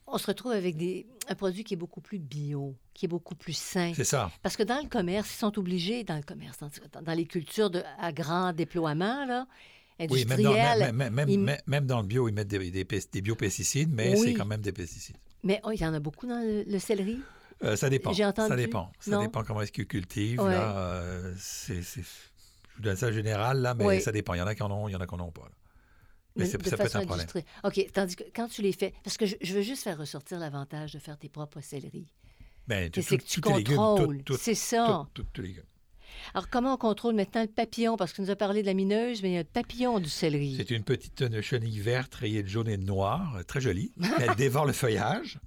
on 0.07 0.17
se 0.19 0.27
retrouve 0.29 0.53
avec 0.53 0.77
des, 0.77 1.07
un 1.29 1.35
produit 1.35 1.65
qui 1.65 1.75
est 1.75 1.77
beaucoup 1.77 2.01
plus 2.01 2.19
bio, 2.21 2.77
qui 2.95 3.07
est 3.07 3.09
beaucoup 3.09 3.35
plus 3.35 3.53
sain. 3.57 3.93
C'est 3.95 4.05
ça. 4.05 4.31
Parce 4.43 4.57
que 4.57 4.63
dans 4.63 4.81
le 4.81 4.89
commerce, 4.89 5.33
ils 5.35 5.39
sont 5.39 5.59
obligés, 5.59 6.05
dans 6.05 6.17
le 6.17 6.23
commerce, 6.23 6.59
dans, 6.61 7.03
dans 7.03 7.13
les 7.15 7.27
cultures 7.27 7.71
de, 7.71 7.83
à 7.99 8.13
grand 8.13 8.53
déploiement, 8.53 9.27
là, 9.27 9.47
Oui, 10.09 10.25
même 10.25 10.43
dans, 10.43 10.53
même, 10.93 11.13
même- 11.15 11.59
même- 11.67 11.87
le 11.89 12.03
bio, 12.07 12.29
ils 12.29 12.33
mettent 12.35 12.49
des, 12.49 12.71
des, 12.71 12.85
des 12.85 13.21
biopesticides, 13.21 13.93
mais 13.93 14.15
Oui. 14.19 14.21
c'est 14.33 14.35
quand 14.35 14.47
même 14.47 14.61
des 14.61 14.73
pesticides. 14.73 15.17
mais 15.43 15.61
oh, 15.65 15.71
il 15.73 15.81
y 15.81 15.85
en 15.87 15.93
a 15.95 16.01
beaucoup 16.01 16.27
dans 16.27 16.41
le, 16.41 16.63
le 16.67 16.79
céleri? 16.79 17.19
Euh, 17.63 17.77
ça 17.77 17.91
dépend. 17.91 18.13
J'ai 18.13 18.25
entendu. 18.25 18.49
Ça 18.49 18.57
dépend. 18.57 18.91
Ça 19.01 19.11
Non? 19.11 19.23
dépend 19.23 19.45
comment 19.45 19.61
est-ce 19.61 19.73
qu'ils 19.73 19.87
cultivent. 19.87 20.41
Ouais. 20.41 20.53
Là, 20.53 20.77
euh, 20.79 21.35
c'est, 21.39 21.83
Je 21.83 22.01
vous 22.77 22.83
donne 22.83 22.97
ça 22.97 23.09
en 23.09 23.13
général, 23.13 23.61
là, 23.61 23.75
mais 23.75 23.85
Oui. 23.85 24.01
ça 24.01 24.13
dépend. 24.13 24.33
Il 24.35 24.39
y 24.39 24.43
en 24.43 24.47
a 24.47 24.55
qui 24.55 24.63
en 24.63 24.71
ont, 24.71 24.89
il 24.89 24.93
y 24.93 24.97
en 24.97 25.01
a 25.01 25.07
qui 25.07 25.15
n'en 25.15 25.27
ont 25.27 25.31
pas. 25.33 25.43
là. 25.43 25.51
Mais 26.37 26.45
de- 26.49 26.57
de 26.57 26.69
ça 26.69 26.77
peut 26.79 26.85
être 26.85 26.97
un 26.97 27.05
problème. 27.05 27.27
OK, 27.65 27.87
tandis 27.93 28.17
que 28.17 28.23
quand 28.35 28.49
tu 28.49 28.63
les 28.63 28.73
fais, 28.73 28.95
parce 29.05 29.17
que 29.19 29.27
je, 29.27 29.35
je 29.43 29.53
veux 29.53 29.63
juste 29.63 29.83
faire 29.83 29.99
ressortir 29.99 30.39
l'avantage 30.39 30.93
de 30.93 30.99
faire 30.99 31.19
tes 31.19 31.29
propres 31.29 31.61
céleris. 31.61 32.07
Ben, 32.69 32.89
c'est 32.95 33.19
que 33.19 33.25
tu 33.25 33.41
contrôles. 33.41 34.23
C'est 34.39 34.55
ça. 34.55 35.07
tous 35.13 35.27
les 35.43 35.49
légumes. 35.49 35.65
Alors, 36.35 36.49
comment 36.49 36.75
on 36.75 36.77
contrôle 36.77 37.15
maintenant 37.15 37.43
le 37.43 37.49
papillon? 37.49 37.97
Parce 37.97 38.13
que 38.13 38.17
tu 38.17 38.23
nous 38.23 38.31
as 38.31 38.37
parlé 38.37 38.63
de 38.63 38.67
la 38.67 38.75
mineuse, 38.75 39.23
mais 39.23 39.31
il 39.31 39.35
y 39.35 39.37
a 39.37 39.43
le 39.43 39.45
papillon 39.45 39.99
du 39.99 40.09
céleri. 40.09 40.55
C'est 40.57 40.71
une 40.71 40.85
petite 40.85 41.41
chenille 41.43 41.81
verte 41.81 42.15
rayée 42.15 42.43
de 42.43 42.49
jaune 42.49 42.69
et 42.69 42.77
de 42.77 42.85
noir, 42.85 43.39
très 43.47 43.61
jolie. 43.61 43.93
Elle 44.21 44.35
dévore 44.37 44.67
le 44.67 44.73
feuillage. 44.73 45.39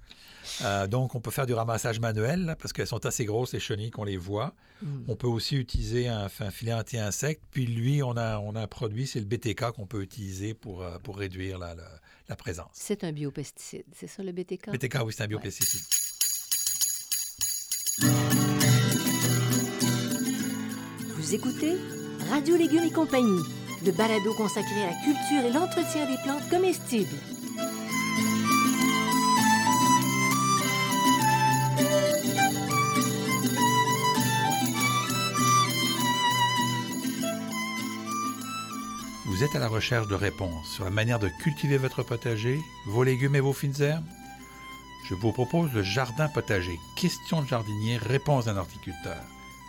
Euh, 0.62 0.86
donc, 0.86 1.14
on 1.14 1.20
peut 1.20 1.30
faire 1.30 1.46
du 1.46 1.54
ramassage 1.54 2.00
manuel 2.00 2.44
là, 2.44 2.54
parce 2.54 2.72
qu'elles 2.74 2.86
sont 2.86 3.06
assez 3.06 3.24
grosses, 3.24 3.52
les 3.54 3.60
chenilles, 3.60 3.90
qu'on 3.90 4.04
les 4.04 4.18
voit. 4.18 4.54
Mm. 4.82 5.04
On 5.08 5.16
peut 5.16 5.26
aussi 5.26 5.56
utiliser 5.56 6.08
un, 6.08 6.26
un 6.40 6.50
filet 6.50 6.74
anti-insecte. 6.74 7.42
Puis 7.50 7.64
lui, 7.66 8.02
on 8.02 8.14
a, 8.18 8.38
on 8.40 8.54
a 8.54 8.60
un 8.60 8.66
produit, 8.66 9.06
c'est 9.06 9.20
le 9.20 9.24
BTK 9.24 9.70
qu'on 9.70 9.86
peut 9.86 10.02
utiliser 10.02 10.52
pour, 10.52 10.82
euh, 10.82 10.98
pour 11.02 11.16
réduire 11.16 11.58
la, 11.58 11.74
la- 11.74 11.88
la 12.28 12.36
présence. 12.36 12.70
C'est 12.72 13.04
un 13.04 13.12
biopesticide, 13.12 13.84
c'est 13.94 14.06
ça 14.06 14.22
le 14.22 14.32
BTK? 14.32 14.70
BTK, 14.70 14.98
oui, 15.04 15.12
c'est 15.14 15.24
un 15.24 15.26
biopesticide. 15.26 15.82
Écoutez 21.34 21.76
Radio 22.30 22.56
Légumes 22.56 22.84
et 22.84 22.92
compagnie, 22.92 23.42
le 23.84 23.90
balado 23.90 24.32
consacré 24.34 24.84
à 24.84 24.90
la 24.90 24.96
culture 25.02 25.44
et 25.44 25.52
l'entretien 25.52 26.06
des 26.08 26.16
plantes 26.22 26.48
comestibles. 26.48 27.08
Vous 39.26 39.42
êtes 39.42 39.56
à 39.56 39.58
la 39.58 39.66
recherche 39.66 40.06
de 40.06 40.14
réponses 40.14 40.68
sur 40.72 40.84
la 40.84 40.90
manière 40.90 41.18
de 41.18 41.28
cultiver 41.42 41.78
votre 41.78 42.04
potager, 42.04 42.60
vos 42.86 43.02
légumes 43.02 43.34
et 43.34 43.40
vos 43.40 43.52
fines 43.52 43.82
herbes? 43.82 44.06
Je 45.08 45.16
vous 45.16 45.32
propose 45.32 45.72
le 45.72 45.82
jardin 45.82 46.28
potager, 46.28 46.78
questions 46.94 47.42
de 47.42 47.48
jardinier, 47.48 47.96
réponses 47.96 48.44
d'un 48.44 48.56
horticulteur. 48.56 49.20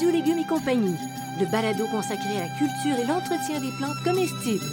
Radio 0.00 0.12
Légumes 0.12 0.38
et 0.38 0.46
compagnie, 0.46 0.96
le 1.38 1.44
balado 1.50 1.86
consacré 1.88 2.38
à 2.38 2.46
la 2.46 2.48
culture 2.56 2.98
et 2.98 3.06
l'entretien 3.06 3.60
des 3.60 3.70
plantes 3.76 4.02
comestibles. 4.02 4.64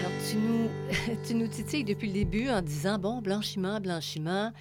Alors, 0.00 0.12
tu 0.30 0.36
nous, 0.36 0.68
tu 1.26 1.34
nous 1.34 1.46
titilles 1.48 1.84
depuis 1.84 2.08
le 2.08 2.14
début 2.14 2.48
en 2.48 2.62
disant, 2.62 2.98
bon, 2.98 3.20
blanchiment, 3.20 3.80
blanchiment, 3.80 4.52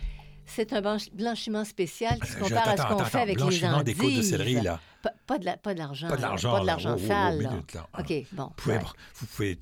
c'est 0.45 0.73
un 0.73 0.81
blanch- 0.81 1.11
blanchiment 1.13 1.65
spécial 1.65 2.19
qui 2.19 2.27
se 2.31 2.37
compare 2.37 2.67
à 2.69 2.77
ce 2.77 2.83
qu'on 2.83 3.03
fait 3.05 3.19
avec 3.21 3.37
les 3.37 3.43
blanchiment 3.43 3.83
des 3.83 3.93
côtes 3.93 4.05
de 4.05 4.11
endives. 4.11 4.23
céleri, 4.23 4.61
là. 4.61 4.79
Pas, 5.01 5.11
pas 5.25 5.37
de 5.39 5.45
la- 5.45 5.57
pas 5.57 5.73
de 5.73 5.79
l'argent. 5.79 6.07
Pas 6.07 6.17
de 6.17 6.21
là. 6.21 6.27
l'argent. 6.29 6.51
Pas 6.53 6.61
de 6.61 6.65
l'argent 6.65 6.93
Oh, 6.95 6.99
oh, 6.99 7.03
oh, 7.03 7.07
sale. 7.07 7.41
là. 7.41 7.49
minute, 7.49 7.73
là. 7.73 7.87
OK, 7.99 8.13
bon. 8.31 8.43
Vous 8.43 8.49
pouvez, 8.57 8.75
ouais. 8.77 8.81
vous 9.15 9.25
pouvez- 9.27 9.59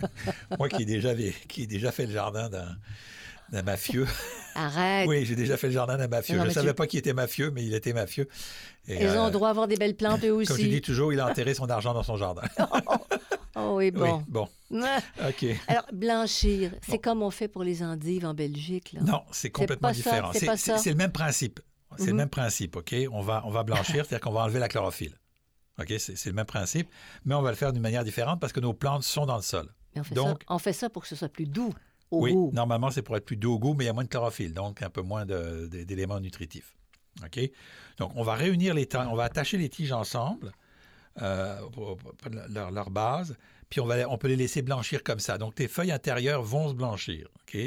Moi 0.58 0.68
qui 0.68 0.82
ai 0.82 0.86
déjà, 0.86 1.14
qui 1.48 1.62
ai 1.62 1.66
déjà 1.66 1.92
fait 1.92 2.06
le 2.06 2.12
jardin 2.12 2.48
d'un, 2.48 2.76
d'un 3.52 3.62
mafieux. 3.62 4.06
Arrête. 4.54 5.08
Oui, 5.08 5.24
j'ai 5.24 5.36
déjà 5.36 5.56
fait 5.56 5.68
le 5.68 5.72
jardin 5.72 5.96
d'un 5.96 6.08
mafieux. 6.08 6.36
Non, 6.36 6.42
je 6.44 6.48
ne 6.48 6.52
savais 6.52 6.68
tu- 6.68 6.74
pas 6.74 6.86
qu'il 6.86 6.98
était 6.98 7.12
mafieux, 7.14 7.50
mais 7.50 7.64
il 7.64 7.74
était 7.74 7.92
mafieux. 7.92 8.28
Et, 8.88 9.02
Ils 9.04 9.10
ont 9.10 9.26
euh, 9.26 9.30
droit 9.30 9.48
à 9.48 9.50
avoir 9.50 9.68
des 9.68 9.76
belles 9.76 9.96
plantes 9.96 10.24
eux 10.24 10.32
Comme 10.46 10.56
je 10.56 10.62
dis 10.62 10.68
aussi. 10.72 10.80
toujours, 10.80 11.12
il 11.12 11.20
a 11.20 11.26
enterré 11.28 11.54
son 11.54 11.68
argent 11.70 11.94
dans 11.94 12.02
son 12.02 12.16
jardin. 12.16 12.42
Oh 13.56 13.74
oui, 13.76 13.90
bon. 13.90 14.18
Oui, 14.18 14.24
bon, 14.28 14.48
Ah. 14.84 15.00
OK. 15.28 15.44
Alors, 15.66 15.84
blanchir, 15.92 16.72
c'est 16.82 16.92
Bon. 16.92 16.98
comme 16.98 17.22
on 17.22 17.30
fait 17.30 17.48
pour 17.48 17.64
les 17.64 17.82
endives 17.82 18.24
en 18.24 18.32
Belgique. 18.32 18.92
Là. 18.92 19.00
Non, 19.02 19.22
c'est 19.32 19.50
complètement 19.50 19.88
pas 19.88 19.94
ça, 19.94 19.96
différent. 19.96 20.30
c'est 20.32 20.46
pas 20.46 20.56
C'est 20.56 20.70
ça. 20.72 20.78
c'est 20.78 20.90
le 20.90 20.96
même 20.96 21.10
principe. 21.12 21.60
C'est 21.98 22.06
le 22.06 22.12
Mhm. 22.12 22.16
même 22.18 22.28
principe, 22.30 22.76
OK? 22.76 22.94
On 23.10 23.20
va, 23.20 23.42
on 23.44 23.50
va 23.50 23.64
blanchir, 23.64 24.06
c'est-à-dire 24.06 24.20
qu'on 24.20 24.30
va 24.32 24.42
enlever 24.42 24.60
la 24.60 24.68
chlorophylle. 24.68 25.18
OK? 25.80 25.92
C'est 25.98 26.16
c'est 26.16 26.28
le 26.30 26.36
même 26.36 26.46
principe, 26.46 26.88
mais 27.24 27.34
on 27.34 27.42
va 27.42 27.50
le 27.50 27.56
faire 27.56 27.72
d'une 27.72 27.82
manière 27.82 28.04
différente 28.04 28.40
parce 28.40 28.52
que 28.52 28.60
nos 28.60 28.72
plantes 28.72 29.02
sont 29.02 29.26
dans 29.26 29.36
le 29.36 29.42
sol. 29.42 29.68
Mais 29.94 30.00
on, 30.00 30.04
fait 30.04 30.14
Donc- 30.14 30.42
ça, 30.42 30.54
on 30.54 30.58
fait 30.58 30.72
ça 30.72 30.88
pour 30.88 31.02
que 31.02 31.08
ce 31.08 31.16
soit 31.16 31.28
plus 31.28 31.46
doux 31.46 31.74
au 32.10 32.22
oui, 32.22 32.32
goût. 32.32 32.50
normalement, 32.52 32.90
c'est 32.90 33.02
pour 33.02 33.16
être 33.16 33.24
plus 33.24 33.36
doux 33.36 33.54
au 33.54 33.58
goût, 33.58 33.74
mais 33.74 33.84
il 33.84 33.86
y 33.86 33.90
a 33.90 33.92
moins 33.92 34.04
de 34.04 34.08
chlorophylle, 34.08 34.52
donc 34.52 34.82
un 34.82 34.90
peu 34.90 35.02
moins 35.02 35.24
d'éléments 35.26 36.20
nutritifs. 36.20 36.74
OK? 37.24 37.40
Donc, 37.98 38.12
on 38.16 38.22
va 38.22 38.34
réunir 38.34 38.74
les 38.74 38.86
tiges, 38.86 39.06
on 39.08 39.14
va 39.14 39.24
attacher 39.24 39.58
les 39.58 39.68
tiges 39.68 39.92
ensemble 39.92 40.52
euh, 41.22 41.60
pour 41.72 41.98
leur, 42.48 42.70
leur 42.70 42.90
base, 42.90 43.36
puis 43.68 43.80
on, 43.80 43.86
va, 43.86 44.08
on 44.08 44.18
peut 44.18 44.28
les 44.28 44.36
laisser 44.36 44.62
blanchir 44.62 45.02
comme 45.02 45.20
ça. 45.20 45.38
Donc, 45.38 45.54
tes 45.54 45.68
feuilles 45.68 45.92
intérieures 45.92 46.42
vont 46.42 46.68
se 46.68 46.74
blanchir. 46.74 47.28
OK? 47.42 47.58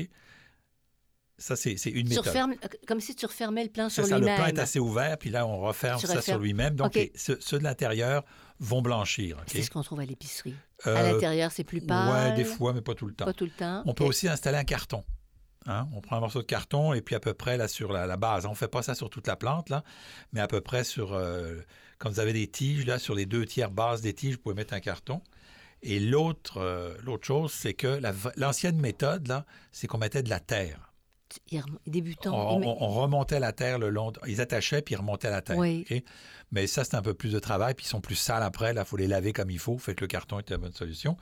Ça, 1.38 1.56
c'est 1.56 1.74
une 1.90 2.08
méthode. 2.10 2.26
refermes- 2.28 2.56
comme 2.88 3.00
si 3.02 3.16
tu 3.16 3.26
refermais 3.26 3.64
le 3.64 3.70
plan 3.70 3.90
sur 3.90 4.06
ça, 4.06 4.16
le 4.16 4.20
lui-même. 4.22 4.38
plan 4.38 4.46
est 4.48 4.60
assez 4.60 4.80
ouvert, 4.80 5.18
puis 5.18 5.30
là, 5.32 5.46
on 5.48 5.60
referme 5.60 6.00
Tu 6.00 6.06
ça 6.08 6.14
refermes. 6.16 6.36
sur 6.38 6.40
lui-même. 6.40 6.76
Donc, 6.76 6.94
les- 6.96 7.12
ceux, 7.16 7.38
ceux 7.42 7.58
de 7.60 7.64
l'intérieur 7.64 8.24
vont 8.60 8.82
blanchir. 8.82 9.38
C'est 9.48 9.62
ce 9.64 9.72
qu'on 9.72 9.82
trouve 9.82 10.00
à 10.00 10.06
l'épicerie. 10.06 10.56
Euh, 10.86 10.96
à 10.96 11.12
l'intérieur, 11.12 11.52
c'est 11.52 11.64
plus 11.64 11.82
pâle. 11.82 12.30
Ouais, 12.32 12.36
des 12.36 12.46
fois, 12.46 12.72
mais 12.74 12.82
pas 12.82 12.94
tout 12.94 13.08
le 13.08 13.14
temps. 13.14 13.26
Pas 13.26 13.34
tout 13.34 13.46
le 13.46 13.52
temps. 13.52 13.82
On 13.86 13.94
peut 13.94 14.04
aussi 14.04 14.28
installer 14.28 14.58
un 14.58 14.64
carton. 14.64 15.04
Hein? 15.66 15.88
On 15.94 16.02
prend 16.02 16.18
un 16.18 16.20
morceau 16.20 16.42
de 16.42 16.46
carton 16.48 16.94
et 16.94 17.02
puis 17.02 17.16
à 17.16 17.20
peu 17.20 17.34
près 17.34 17.58
là 17.58 17.68
sur 17.68 17.92
la, 17.94 18.06
la 18.06 18.18
base. 18.18 18.46
On 18.46 18.50
ne 18.52 18.56
fait 18.56 18.68
pas 18.68 18.84
ça 18.84 18.96
sur 18.96 19.10
toute 19.10 19.28
la 19.28 19.36
plante, 19.38 19.70
là, 19.70 19.84
mais 20.34 20.40
à 20.42 20.48
peu 20.48 20.62
près 20.62 20.84
sur. 20.84 21.14
euh, 21.14 21.62
quand 22.00 22.10
vous 22.10 22.20
avez 22.20 22.34
des 22.34 22.48
tiges, 22.48 22.86
là, 22.86 23.00
sur 23.00 23.16
les 23.16 23.26
deux 23.26 23.46
tiers 23.46 23.72
bases 23.72 24.02
des 24.02 24.14
tiges, 24.14 24.36
vous 24.36 24.42
pouvez 24.42 24.56
mettre 24.56 24.74
un 24.74 24.82
carton. 24.82 25.22
Et 25.82 26.00
l'autre 26.00 26.58
euh, 26.58 26.96
l'autre 27.04 27.26
chose, 27.26 27.52
c'est 27.54 27.74
que 27.74 27.88
la 27.88 28.14
l'ancienne 28.36 28.78
méthode, 28.80 29.28
là, 29.28 29.46
c'est 29.72 29.88
qu'on 29.88 29.98
mettait 29.98 30.22
de 30.24 30.30
la 30.30 30.40
terre. 30.40 30.93
Il 31.52 31.60
rem- 31.60 31.78
Débutant. 31.88 32.34
On, 32.56 32.60
Mais- 32.60 32.66
on- 32.68 32.84
on 32.84 32.88
remontait 32.90 33.40
la 33.40 33.52
terre 33.54 33.80
le 33.80 33.90
long. 33.90 34.12
Ils 34.28 34.42
attachaient 34.42 34.82
puis 34.82 34.94
ils 34.96 34.98
remontaient 34.98 35.30
la 35.30 35.42
terre. 35.42 35.58
Oui. 35.58 35.86
Mais 36.52 36.68
ça, 36.68 36.84
c'est 36.84 36.96
un 36.96 37.02
peu 37.02 37.14
plus 37.14 37.32
de 37.34 37.40
travail, 37.40 37.74
puis 37.74 37.86
ils 37.86 37.90
sont 37.90 38.02
plus 38.02 38.16
sales 38.16 38.44
après. 38.44 38.74
Là, 38.74 38.82
il 38.82 38.88
faut 38.88 38.98
les 38.98 39.08
laver 39.08 39.34
comme 39.34 39.50
il 39.50 39.60
faut. 39.60 39.78
Fait 39.78 39.96
que 39.96 40.02
le 40.02 40.08
carton 40.08 40.40
est 40.40 40.50
la 40.52 40.58
bonne 40.58 40.74
solution. 40.74 41.18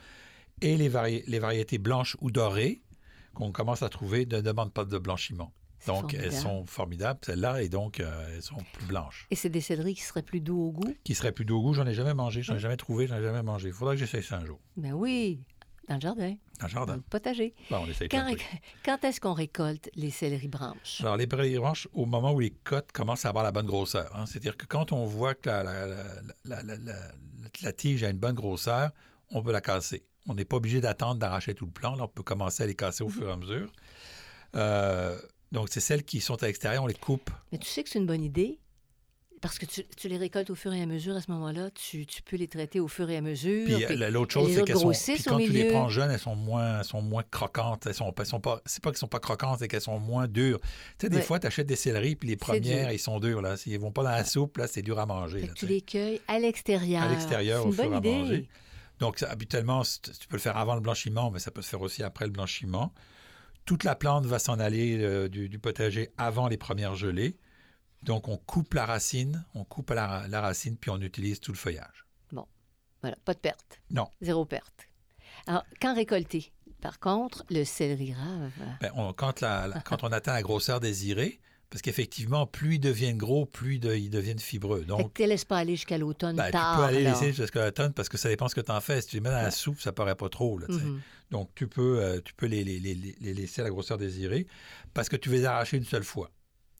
Et 0.61 0.75
les, 0.77 0.89
vari- 0.89 1.23
les 1.27 1.39
variétés 1.39 1.77
blanches 1.77 2.17
ou 2.21 2.29
dorées 2.31 2.81
qu'on 3.33 3.51
commence 3.51 3.81
à 3.81 3.89
trouver 3.89 4.25
ne 4.25 4.41
demandent 4.41 4.73
pas 4.73 4.83
de 4.85 4.97
blanchiment. 4.97 5.53
Donc, 5.87 6.13
elles 6.13 6.31
sont 6.33 6.65
formidables, 6.67 7.19
celles-là, 7.25 7.63
et 7.63 7.67
donc, 7.69 7.99
euh, 7.99 8.35
elles 8.35 8.43
sont 8.43 8.57
plus 8.73 8.85
blanches. 8.85 9.25
Et 9.31 9.35
c'est 9.35 9.49
des 9.49 9.61
céleris 9.61 9.95
qui 9.95 10.01
seraient 10.03 10.21
plus 10.21 10.39
doux 10.39 10.61
au 10.67 10.71
goût? 10.71 10.93
Qui 11.03 11.15
seraient 11.15 11.31
plus 11.31 11.43
doux 11.43 11.57
au 11.57 11.61
goût, 11.63 11.73
j'en 11.73 11.87
ai 11.87 11.95
jamais 11.95 12.13
mangé, 12.13 12.43
j'en 12.43 12.53
ai 12.55 12.59
jamais 12.59 12.77
trouvé, 12.77 13.07
j'en 13.07 13.15
ai 13.17 13.23
jamais 13.23 13.41
mangé. 13.41 13.69
Il 13.69 13.73
faudra 13.73 13.95
que 13.95 13.99
j'essaye 13.99 14.21
ça 14.21 14.37
un 14.37 14.45
jour. 14.45 14.59
Ben 14.77 14.91
oui, 14.93 15.41
dans 15.91 15.95
le 15.97 16.01
jardin, 16.01 16.29
Dans 16.29 16.33
le 16.33 16.61
dans 16.61 16.67
jardin. 16.67 16.95
le 16.95 17.01
potager. 17.01 17.53
Bon, 17.69 17.79
on 17.83 17.87
essaye 17.87 18.07
Quand, 18.09 18.33
quand 18.85 19.03
est-ce 19.03 19.19
qu'on 19.21 19.33
récolte 19.33 19.89
les 19.95 20.09
céleris 20.09 20.47
branches? 20.47 21.01
Alors, 21.01 21.17
les 21.17 21.27
prairies 21.27 21.57
branches, 21.57 21.87
au 21.93 22.05
moment 22.05 22.31
où 22.33 22.39
les 22.39 22.51
côtes 22.51 22.91
commencent 22.91 23.25
à 23.25 23.29
avoir 23.29 23.43
la 23.43 23.51
bonne 23.51 23.65
grosseur. 23.65 24.09
hein. 24.15 24.25
C'est-à-dire 24.25 24.55
que 24.57 24.65
quand 24.65 24.91
on 24.91 25.05
voit 25.05 25.35
que 25.35 25.49
la, 25.49 25.63
la- 25.63 25.87
la- 25.87 25.95
la- 26.45 26.63
la- 26.63 26.77
la- 26.77 27.11
la 27.61 27.73
tige 27.73 28.03
a 28.03 28.09
une 28.09 28.17
bonne 28.17 28.35
grosseur, 28.35 28.91
on 29.31 29.41
peut 29.43 29.51
la 29.51 29.61
casser. 29.61 30.05
On 30.27 30.33
n'est 30.35 30.45
pas 30.45 30.57
obligé 30.57 30.79
d'attendre 30.81 31.19
d'arracher 31.19 31.53
tout 31.55 31.65
le 31.65 31.71
plant. 31.71 31.95
Là, 31.95 32.03
on 32.05 32.07
peut 32.07 32.23
commencer 32.23 32.63
à 32.63 32.67
les 32.67 32.75
casser 32.75 33.03
au 33.03 33.09
fur 33.09 33.27
et 33.27 33.31
à 33.31 33.35
mesure. 33.35 33.71
Euh, 34.55 35.17
donc, 35.51 35.67
c'est 35.69 35.79
celles 35.81 36.03
qui 36.03 36.21
sont 36.21 36.41
à 36.43 36.45
l'extérieur, 36.47 36.83
on 36.83 36.87
les 36.87 36.93
coupe. 36.93 37.29
Mais 37.51 37.57
tu 37.57 37.67
sais 37.67 37.83
que 37.83 37.89
c'est 37.89 37.99
une 37.99 38.05
bonne 38.05 38.23
idée? 38.23 38.59
Parce 39.41 39.57
que 39.57 39.65
tu, 39.65 39.83
tu 39.97 40.07
les 40.07 40.17
récoltes 40.17 40.51
au 40.51 40.55
fur 40.55 40.71
et 40.71 40.81
à 40.81 40.85
mesure. 40.85 41.15
À 41.15 41.21
ce 41.21 41.31
moment-là, 41.31 41.71
tu, 41.71 42.05
tu 42.05 42.21
peux 42.21 42.37
les 42.37 42.47
traiter 42.47 42.79
au 42.79 42.87
fur 42.87 43.09
et 43.09 43.17
à 43.17 43.21
mesure. 43.21 43.65
Puis 43.65 43.85
puis- 43.85 44.03
euh, 44.03 44.09
l'autre 44.11 44.31
chose, 44.31 44.53
c'est 44.53 44.63
qu'elles 44.63 44.77
sont. 44.77 44.91
Puis 44.91 45.23
quand 45.23 45.37
tu 45.39 45.51
les 45.51 45.69
prends 45.69 45.89
jeunes, 45.89 46.11
elles 46.11 46.19
sont 46.19 46.35
moins, 46.35 46.83
sont 46.83 47.01
moins 47.01 47.23
croquantes. 47.23 47.87
Elles 47.87 47.95
sont, 47.95 48.13
elles 48.17 48.25
sont 48.27 48.39
pas. 48.39 48.61
C'est 48.67 48.83
pas 48.83 48.91
qu'elles 48.91 48.99
sont 48.99 49.07
pas 49.07 49.19
croquantes, 49.19 49.57
c'est 49.59 49.67
qu'elles 49.67 49.81
sont 49.81 49.97
moins 49.99 50.27
dures. 50.27 50.59
Tu 50.61 50.67
sais, 51.01 51.09
des 51.09 51.15
Ouais. 51.17 51.21
fois, 51.23 51.39
tu 51.39 51.47
achètes 51.47 51.65
des 51.65 51.75
céleris, 51.75 52.15
puis 52.15 52.29
les 52.29 52.35
premières, 52.37 52.91
ils 52.91 52.99
sont 52.99 53.19
durs. 53.19 53.41
Là. 53.41 53.57
S'ils 53.57 53.79
vont 53.79 53.91
pas 53.91 54.03
dans 54.03 54.11
la 54.11 54.23
soupe, 54.25 54.57
là, 54.57 54.67
c'est 54.67 54.83
dur 54.83 54.99
à 54.99 55.07
manger. 55.07 55.41
Là, 55.41 55.53
tu 55.55 55.65
les 55.65 55.81
cueilles 55.81 56.21
à 56.27 56.37
l'extérieur. 56.37 57.01
à 57.01 57.09
l'extérieur 57.09 57.61
C'est 57.63 57.67
au 57.67 57.71
une 57.71 57.75
fur 57.75 57.83
et 57.85 57.87
bonne 57.87 57.95
à 57.95 57.97
idée. 57.97 58.11
manger. 58.19 58.49
Donc, 58.99 59.23
habituellement, 59.23 59.81
tu 59.81 60.27
peux 60.29 60.35
le 60.35 60.41
faire 60.41 60.57
avant 60.57 60.75
le 60.75 60.81
blanchiment, 60.81 61.31
mais 61.31 61.39
ça 61.39 61.49
peut 61.49 61.63
se 61.63 61.69
faire 61.69 61.81
aussi 61.81 62.03
après 62.03 62.25
le 62.25 62.31
blanchiment. 62.31 62.93
Toute 63.65 63.83
la 63.83 63.95
plante 63.95 64.27
va 64.27 64.37
s'en 64.37 64.59
aller 64.59 64.99
euh, 65.01 65.27
du, 65.29 65.49
du 65.49 65.57
potager 65.57 66.09
avant 66.19 66.47
les 66.47 66.57
premières 66.57 66.93
gelées. 66.93 67.35
Donc, 68.03 68.27
on 68.27 68.37
coupe 68.37 68.73
la 68.73 68.85
racine, 68.85 69.45
on 69.53 69.63
coupe 69.63 69.91
la, 69.91 70.25
la 70.27 70.41
racine, 70.41 70.75
puis 70.77 70.89
on 70.89 70.99
utilise 71.01 71.39
tout 71.39 71.51
le 71.51 71.57
feuillage. 71.57 72.05
Voilà, 73.03 73.17
pas 73.25 73.33
de 73.33 73.39
perte. 73.39 73.81
Non. 73.89 74.07
Zéro 74.21 74.45
perte. 74.45 74.87
Alors, 75.47 75.63
quand 75.81 75.95
récolter? 75.95 76.51
Par 76.81 76.99
contre, 76.99 77.43
le 77.49 77.63
céleri 77.63 78.13
rave. 78.13 78.51
Ben, 78.79 78.91
on- 78.95 79.11
quand, 79.11 79.41
la- 79.41 79.67
la- 79.67 79.79
quand 79.85 80.03
on 80.03 80.11
atteint 80.11 80.33
la 80.33 80.43
grosseur 80.43 80.79
désirée, 80.79 81.39
parce 81.71 81.81
qu'effectivement, 81.81 82.45
plus 82.45 82.75
ils 82.75 82.79
deviennent 82.79 83.17
gros, 83.17 83.47
plus 83.47 83.79
de- 83.79 83.95
ils 83.95 84.11
deviennent 84.11 84.37
fibreux. 84.37 84.81
Donc, 84.85 85.15
tu 85.15 85.23
ne 85.23 85.29
laisses 85.29 85.45
pas 85.45 85.57
aller 85.57 85.77
jusqu'à 85.77 85.97
l'automne 85.97 86.35
ben, 86.35 86.45
tu 86.45 86.51
tard. 86.51 86.77
peux 86.77 86.83
aller 86.83 87.01
laisser 87.03 87.33
jusqu'à 87.33 87.65
l'automne 87.65 87.91
parce 87.93 88.07
que 88.07 88.19
ça 88.19 88.29
dépend 88.29 88.47
ce 88.49 88.53
que 88.53 88.61
tu 88.61 88.71
en 88.71 88.81
fais. 88.81 89.01
Si 89.01 89.07
tu 89.07 89.15
les 89.15 89.21
mets 89.21 89.29
dans 89.29 89.35
la 89.37 89.45
Ouais. 89.45 89.51
soupe, 89.51 89.79
ça 89.81 89.91
paraît 89.91 90.13
pas 90.15 90.29
trop. 90.29 90.59
Là, 90.59 90.67
tu. 90.67 90.73
Mhm. 90.73 91.01
Donc, 91.31 91.49
tu 91.55 91.67
peux, 91.67 92.01
euh, 92.03 92.21
tu 92.23 92.35
peux 92.35 92.45
les, 92.45 92.63
les- 92.63 92.79
les- 92.79 92.93
les- 92.93 93.15
les 93.19 93.33
laisser 93.33 93.61
à 93.61 93.63
la 93.63 93.71
grosseur 93.71 93.97
désirée 93.97 94.45
parce 94.93 95.09
que 95.09 95.15
tu 95.15 95.29
veux 95.29 95.37
les 95.37 95.45
arracher 95.45 95.77
une 95.77 95.85
seule 95.85 96.03
fois. 96.03 96.29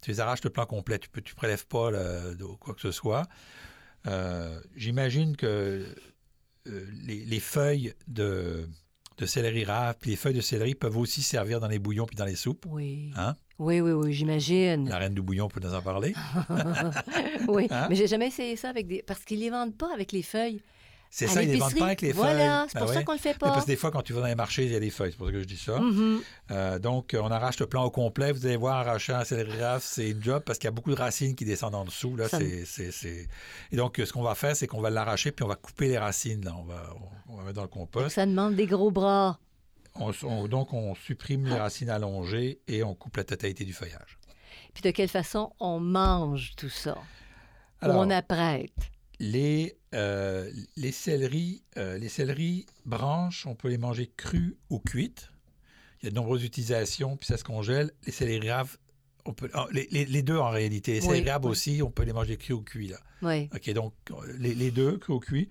Tu 0.02 0.12
les 0.12 0.20
arraches 0.20 0.44
le 0.44 0.50
plan 0.50 0.66
complet. 0.66 1.00
Tu 1.00 1.10
ne 1.16 1.22
tu 1.22 1.36
prélèves 1.36 1.68
pas 1.68 1.92
le- 1.92 2.36
quoi 2.60 2.74
que 2.74 2.82
ce 2.82 2.92
soit. 2.92 3.28
Euh, 4.08 4.60
J'imagine 4.76 5.36
que 5.38 5.86
euh, 6.68 6.86
les, 7.06 7.24
les 7.26 7.40
feuilles 7.40 7.94
de, 8.08 8.68
de 9.18 9.26
céleri 9.26 9.64
rave 9.64 9.96
puis 10.02 10.10
les 10.12 10.16
feuilles 10.16 10.34
de 10.34 10.42
céleri 10.42 10.74
peuvent 10.76 10.98
aussi 10.98 11.22
servir 11.22 11.60
dans 11.60 11.68
les 11.68 11.80
bouillons 11.80 12.06
puis 12.06 12.16
dans 12.16 12.26
les 12.26 12.36
soupes. 12.36 12.66
Oui. 12.68 13.12
Hein? 13.16 13.36
Oui, 13.60 13.80
oui, 13.80 13.92
oui, 13.92 14.12
j'imagine. 14.12 14.90
La 14.90 14.98
reine 14.98 15.14
du 15.14 15.22
bouillon 15.22 15.48
peut 15.48 15.60
nous 15.60 15.74
en 15.76 15.82
parler. 15.84 16.16
oui, 17.48 17.68
Hein? 17.70 17.88
mais 17.90 17.96
j'ai 17.96 18.08
jamais 18.08 18.28
essayé 18.28 18.56
ça 18.56 18.70
avec 18.70 18.88
des... 18.88 19.04
Parce 19.04 19.24
qu'ils 19.24 19.40
les 19.40 19.50
vendent 19.52 19.78
pas 19.78 19.94
avec 19.94 20.12
les 20.12 20.24
feuilles. 20.24 20.62
C'est 21.14 21.28
ça, 21.28 21.44
ils 21.44 21.50
ne 21.50 21.54
les 21.56 21.60
vendent 21.60 21.76
pas 21.78 21.88
avec 21.88 22.02
les 22.02 22.14
Voilà, 22.14 22.62
feuilles. 22.62 22.70
c'est 22.72 22.78
pour 22.80 22.88
Ben 22.88 22.94
ça 22.94 23.00
oui. 23.00 23.06
qu'on 23.06 23.12
le 23.12 23.18
fait 23.18 23.30
Mais 23.34 23.38
pas. 23.40 23.48
Parce 23.52 23.66
que 23.66 23.72
des 23.72 23.76
fois, 23.76 23.92
quand 23.92 24.02
tu 24.02 24.14
vas 24.14 24.22
dans 24.22 24.28
les 24.28 24.36
marchés, 24.36 24.64
il 24.66 24.72
y 24.72 24.76
a 24.78 24.80
des 24.80 24.90
feuilles. 24.90 25.12
C'est 25.12 25.18
pour 25.18 25.28
ça 25.28 25.34
que 25.34 25.40
je 25.42 25.46
dis 25.46 25.58
ça. 25.58 25.78
Mhm. 25.78 26.22
Euh, 26.52 26.80
donc, 26.80 27.14
euh, 27.14 27.20
on 27.22 27.30
arrache 27.30 27.60
le 27.60 27.68
plan 27.68 27.84
au 27.84 27.92
complet. 27.92 28.32
Vous 28.32 28.46
allez 28.46 28.56
voir, 28.56 28.78
arracher 28.88 29.12
un 29.12 29.24
rave, 29.60 29.82
c'est 29.84 30.10
une 30.12 30.24
job 30.24 30.42
parce 30.46 30.58
qu'il 30.58 30.68
y 30.68 30.70
a 30.70 30.72
beaucoup 30.72 30.92
de 30.92 30.96
racines 30.96 31.36
qui 31.36 31.44
descendent 31.44 31.76
en 31.76 31.84
dessous. 31.84 32.16
Là, 32.16 32.30
Ça 32.30 32.38
c'est, 32.40 32.64
c'est- 32.64 32.92
c'est- 32.92 33.28
Et 33.74 33.76
donc, 33.76 34.00
euh, 34.00 34.06
ce 34.06 34.14
qu'on 34.14 34.22
va 34.24 34.36
faire, 34.36 34.56
c'est 34.56 34.68
qu'on 34.68 34.80
va 34.80 34.90
l'arracher 34.90 35.34
puis 35.34 35.44
on 35.44 35.50
va 35.50 35.56
couper 35.58 35.90
les 35.90 35.98
racines. 35.98 36.46
Là. 36.46 36.56
On, 36.58 36.64
va, 36.64 36.82
on, 37.28 37.34
on 37.34 37.36
va 37.38 37.44
mettre 37.44 37.56
dans 37.58 37.62
le 37.64 37.68
compost. 37.68 38.16
Ça 38.16 38.26
demande 38.26 38.56
des 38.56 38.66
gros 38.66 38.90
bras. 38.90 39.38
On- 39.96 40.14
on- 40.24 40.48
donc, 40.48 40.72
on 40.72 40.96
supprime 40.96 41.46
les 41.46 41.56
racines 41.56 41.90
allongées 41.90 42.62
et 42.70 42.84
on 42.84 42.96
coupe 42.96 43.18
la 43.18 43.26
totalité 43.26 43.66
du 43.66 43.74
feuillage. 43.74 44.18
Puis 44.74 44.82
de 44.82 44.92
quelle 44.92 45.10
façon 45.10 45.52
on 45.60 45.82
mange 45.82 46.52
tout 46.56 46.70
ça? 46.70 46.98
Alors, 47.82 47.98
on 47.98 48.10
apprête? 48.10 48.72
les, 49.20 49.76
euh, 49.94 50.50
les, 50.78 50.92
céleris, 50.92 51.64
euh, 51.78 51.98
les 51.98 52.10
céleris 52.10 52.66
branches, 52.86 53.46
on 53.46 53.56
peut 53.56 53.68
les 53.70 53.78
manger 53.78 54.10
crues 54.16 54.56
ou 54.70 54.80
cuites. 54.80 55.30
Il 56.02 56.06
y 56.06 56.08
a 56.08 56.12
de 56.12 56.16
nombreuses 56.16 56.44
utilisations, 56.44 57.18
puis 57.18 57.28
ça 57.28 57.38
se 57.38 57.44
congèle. 57.44 57.92
Les 58.06 58.12
céleris 58.12 58.50
raves, 58.50 58.78
on 59.26 59.34
peut, 59.34 59.50
ah, 59.54 59.68
les, 59.72 59.88
les- 59.92 60.06
les 60.06 60.24
deux 60.24 60.38
en 60.38 60.50
réalité. 60.50 60.94
Les 60.94 61.02
Oui, 61.06 61.16
céleris 61.18 61.30
raves 61.30 61.46
aussi, 61.46 61.82
on 61.84 61.92
peut 61.92 62.04
les 62.04 62.14
manger 62.14 62.38
crus 62.38 62.56
ou 62.56 62.62
cuits. 62.62 62.88
Là. 62.88 62.98
Oui. 63.22 63.50
OK, 63.54 63.70
donc 63.74 63.94
euh, 64.12 64.16
les, 64.40 64.56
les 64.56 64.72
deux, 64.72 64.98
cru 64.98 65.14
ou 65.14 65.20
cuit. 65.20 65.50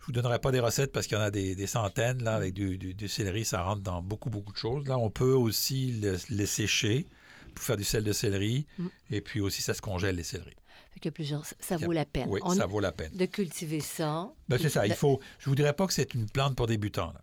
Je 0.00 0.06
vous 0.06 0.12
donnerai 0.12 0.38
pas 0.38 0.50
des 0.52 0.60
recettes 0.60 0.92
parce 0.92 1.06
qu'il 1.06 1.16
y 1.16 1.20
en 1.20 1.24
a 1.24 1.30
des, 1.30 1.54
des 1.54 1.66
centaines. 1.66 2.22
Là, 2.22 2.34
avec 2.34 2.52
du, 2.54 2.76
du- 2.76 2.92
du 2.94 3.08
céleri, 3.08 3.44
ça 3.44 3.62
rentre 3.62 3.82
dans 3.82 4.02
beaucoup, 4.02 4.30
beaucoup 4.30 4.52
de 4.52 4.58
choses. 4.58 4.86
Là, 4.86 4.98
on 4.98 5.10
peut 5.10 5.32
aussi 5.32 5.92
le, 5.92 6.18
les 6.30 6.46
sécher 6.46 7.06
pour 7.54 7.64
faire 7.64 7.76
du 7.76 7.84
sel 7.84 8.02
de 8.04 8.12
céleri. 8.12 8.66
Mm. 8.78 8.86
Et 9.12 9.20
puis 9.20 9.40
aussi, 9.40 9.62
ça 9.62 9.72
se 9.74 9.80
congèle, 9.80 10.16
les 10.16 10.24
céleris. 10.24 10.56
Fait 10.94 11.00
qu'il 11.00 11.08
y 11.08 11.08
a 11.08 11.12
plusieurs... 11.12 11.44
Ça 11.58 11.76
vaut 11.76 11.90
la 11.92 12.04
peine. 12.04 12.28
Oui, 12.28 12.40
On- 12.44 12.54
ça 12.54 12.66
vaut 12.66 12.78
la 12.80 12.92
peine. 12.92 13.10
De 13.14 13.26
cultiver 13.26 13.80
ça. 13.80 14.30
Ben, 14.48 14.58
c'est 14.60 14.68
ça. 14.68 14.86
Il 14.86 14.90
Le- 14.90 14.94
faut. 14.94 15.18
Je 15.40 15.50
vous 15.50 15.56
dirais 15.56 15.72
pas 15.72 15.86
que 15.88 15.92
c'est 15.92 16.14
une 16.14 16.30
plante 16.30 16.54
pour 16.56 16.68
débutants. 16.68 17.12
là. 17.12 17.20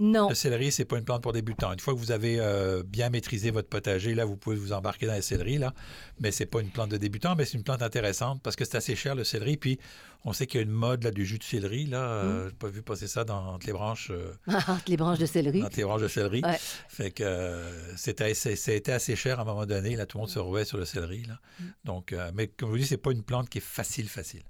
Non. 0.00 0.30
Le 0.30 0.34
céleri, 0.34 0.72
c'est 0.72 0.84
pas 0.86 0.98
une 0.98 1.04
plante 1.04 1.22
pour 1.22 1.32
débutants. 1.32 1.72
Une 1.72 1.78
fois 1.78 1.94
que 1.94 1.98
vous 1.98 2.10
avez 2.10 2.40
euh, 2.40 2.82
bien 2.82 3.10
maîtrisé 3.10 3.50
votre 3.50 3.68
potager, 3.68 4.14
là, 4.14 4.24
vous 4.24 4.36
pouvez 4.36 4.56
vous 4.56 4.72
embarquer 4.72 5.06
dans 5.06 5.12
les 5.12 5.22
céleris, 5.22 5.58
là. 5.58 5.74
Mais 6.18 6.32
c'est 6.32 6.46
pas 6.46 6.60
une 6.60 6.70
plante 6.70 6.90
de 6.90 6.96
débutant, 6.96 7.36
mais 7.36 7.44
c'est 7.44 7.58
une 7.58 7.64
plante 7.64 7.82
intéressante 7.82 8.42
parce 8.42 8.56
que 8.56 8.64
c'est 8.64 8.76
assez 8.76 8.96
cher 8.96 9.14
le 9.14 9.24
céleri. 9.24 9.56
Puis 9.56 9.78
on 10.24 10.32
sait 10.32 10.46
qu'il 10.46 10.60
y 10.60 10.62
a 10.62 10.66
une 10.66 10.72
mode 10.72 11.04
là 11.04 11.10
du 11.10 11.24
jus 11.24 11.38
de 11.38 11.44
céleri. 11.44 11.86
Là, 11.86 12.00
Mm. 12.00 12.28
Euh, 12.28 12.48
j'ai 12.48 12.56
pas 12.56 12.68
vu 12.68 12.82
passer 12.82 13.06
ça 13.08 13.24
dans 13.24 13.54
entre 13.54 13.66
les 13.66 13.72
branches, 13.72 14.10
euh, 14.10 14.32
Entre 14.46 14.84
les 14.88 14.96
branches 14.96 15.18
de 15.18 15.26
céleri. 15.26 15.62
entre 15.62 15.76
les 15.76 15.84
branches 15.84 16.02
de 16.02 16.08
céleri. 16.08 16.42
Ouais. 16.42 16.56
Fait 16.88 17.10
que 17.10 17.22
euh, 17.22 17.96
c'était, 17.96 18.92
assez 18.92 19.16
cher 19.16 19.38
à 19.38 19.42
un 19.42 19.44
moment 19.44 19.66
donné. 19.66 19.96
Là, 19.96 20.06
tout 20.06 20.18
le 20.18 20.22
monde 20.22 20.30
se 20.30 20.38
rouait 20.38 20.64
sur 20.64 20.78
le 20.78 20.84
céleri. 20.84 21.24
Là. 21.24 21.38
Mm. 21.58 21.64
Donc, 21.84 22.14
mais 22.34 22.48
comme 22.48 22.70
je 22.70 22.72
vous 22.72 22.78
dis, 22.78 22.86
c'est 22.86 22.96
pas 22.96 23.12
une 23.12 23.22
plante 23.22 23.48
qui 23.48 23.58
est 23.58 23.62
facile, 23.64 24.08
facile. 24.08 24.42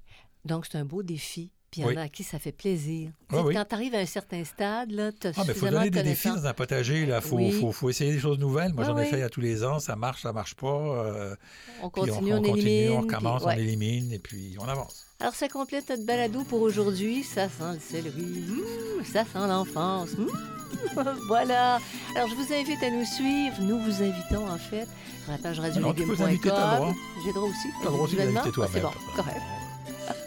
Donc, 0.45 0.67
c'est 0.67 0.79
un 0.79 0.85
beau 0.85 1.03
défi. 1.03 1.53
Puis 1.71 1.83
il 1.83 1.85
y 1.85 1.87
en 1.87 1.91
Oui. 1.91 1.97
a 1.99 2.01
à 2.03 2.09
qui 2.09 2.25
ça 2.25 2.41
fait 2.41 2.51
plaisir. 2.51 3.11
Oui, 3.33 3.39
oui. 3.45 3.55
Quand 3.55 3.65
tu 3.69 3.75
arrives 3.77 3.95
à 3.95 3.99
un 3.99 4.07
certain 4.07 4.43
stade, 4.45 4.91
là, 4.91 5.13
tu 5.13 5.29
as 5.29 5.33
Ah, 5.37 5.43
mais 5.47 5.53
il 5.53 5.55
faut 5.55 5.69
donner 5.69 5.89
de 5.91 5.95
des 5.95 6.03
défis 6.03 6.29
dans 6.29 6.47
un 6.47 6.53
potager. 6.53 7.03
Il 7.03 7.21
faut, 7.21 7.39
faut, 7.53 7.71
faut 7.71 7.91
essayer 7.91 8.13
des 8.13 8.19
choses 8.19 8.39
nouvelles. 8.41 8.73
Moi, 8.75 8.83
Ah 8.85 8.91
j'en 8.91 8.99
ai 8.99 9.05
fait 9.07 9.23
à 9.23 9.29
tous 9.29 9.41
les 9.41 9.63
ans. 9.63 9.79
Ça 9.79 9.95
marche, 9.95 10.23
ça 10.23 10.33
marche 10.33 10.55
pas. 10.57 10.67
euh, 10.67 11.37
On 11.83 11.89
continue, 11.91 12.33
on, 12.35 12.39
on, 12.39 12.43
continue, 12.43 12.69
élimine. 12.69 12.91
on 12.99 13.03
puis- 13.03 13.15
recommence, 13.15 13.43
ouais. 13.45 13.55
on 13.57 13.59
élimine, 13.61 14.13
et 14.13 14.19
puis 14.19 14.57
on 14.59 14.65
avance. 14.69 15.07
Alors, 15.21 15.35
ça 15.35 15.49
complète 15.49 15.89
notre 15.91 16.05
balado 16.05 16.43
pour 16.45 16.61
aujourd'hui. 16.63 17.23
Ça 17.23 17.49
sent 17.49 17.75
le 17.75 17.79
céleri. 17.79 18.21
Mmh, 18.21 19.05
ça 19.05 19.23
sent 19.25 19.29
l'enfance. 19.47 20.11
Mmh. 20.19 20.27
voilà. 21.29 21.79
Alors, 22.17 22.29
je 22.29 22.35
vous 22.35 22.53
invite 22.53 22.83
à 22.83 22.91
nous 22.91 23.05
suivre. 23.05 23.55
Nous 23.61 23.79
vous 23.79 24.03
invitons, 24.03 24.49
en 24.49 24.59
fait, 24.59 24.89
sur 25.23 25.31
la 25.33 25.39
page 25.39 25.61
radiolégumes.com. 25.61 26.95
J'ai 27.25 27.33
droit 27.33 27.49
aussi. 27.49 27.69
T'as 27.83 27.91
droit 27.91 28.01
aussi 28.07 28.17
l'inviter 28.17 28.51
toi-même. 28.51 28.73
Ah, 28.87 28.91
C'est 29.07 29.13
bon, 29.13 29.13
correct. 29.23 29.41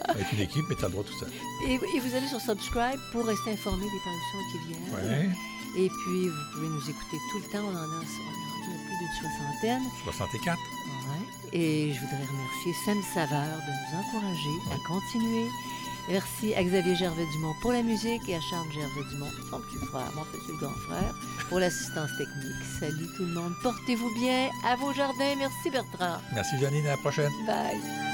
Avec 0.08 0.32
une 0.32 0.40
équipe, 0.40 0.64
mais 0.68 0.76
tu 0.76 0.84
as 0.84 0.88
droit 0.88 1.04
tout 1.04 1.18
ça. 1.18 1.26
Et, 1.68 1.78
vous 1.78 2.14
allez 2.14 2.28
sur 2.28 2.40
Subscribe 2.40 3.00
pour 3.12 3.24
rester 3.26 3.52
informé 3.52 3.84
des 3.84 4.00
parutions 4.04 4.42
qui 4.50 4.58
viennent. 4.68 4.94
Ouais. 4.94 5.30
Et 5.76 5.88
puis, 5.88 6.28
vous 6.28 6.44
pouvez 6.52 6.68
nous 6.68 6.90
écouter 6.90 7.18
tout 7.32 7.38
le 7.38 7.50
temps. 7.50 7.64
On 7.64 7.74
en 7.74 7.78
a, 7.78 7.86
on 7.86 8.02
est 8.02 8.70
rendu 8.70 8.78
plus 8.86 8.98
d'une 8.98 9.14
soixantaine. 9.20 9.82
64. 10.04 10.58
Ouais. 10.58 11.58
Et 11.58 11.92
je 11.92 12.00
voudrais 12.00 12.24
remercier 12.24 12.72
Sam 12.84 13.02
Savard 13.14 13.58
de 13.66 13.72
nous 13.72 13.98
encourager 13.98 14.56
à 14.72 14.76
continuer. 14.86 15.48
Merci 16.08 16.54
à 16.54 16.62
Xavier 16.62 16.94
Gervais-Dumont 16.94 17.54
pour 17.62 17.72
la 17.72 17.82
musique 17.82 18.28
et 18.28 18.36
à 18.36 18.40
Charles 18.40 18.70
Gervais-Dumont, 18.72 19.30
mon 19.50 19.60
petit 19.60 19.86
frère, 19.86 20.12
mon 20.14 20.24
petit 20.24 20.52
grand 20.60 20.74
frère, 20.86 21.14
pour 21.48 21.58
l'assistance 21.58 22.10
technique. 22.18 22.62
Salut 22.78 23.08
tout 23.16 23.24
le 23.24 23.32
monde. 23.32 23.54
Portez-vous 23.62 24.12
bien 24.14 24.50
à 24.66 24.76
vos 24.76 24.92
jardins. 24.92 25.34
Merci 25.38 25.70
Bertrand. 25.70 26.20
Merci 26.34 26.58
Janine. 26.58 26.86
À 26.86 26.90
la 26.90 26.96
prochaine. 26.98 27.32
Bye. 27.46 28.13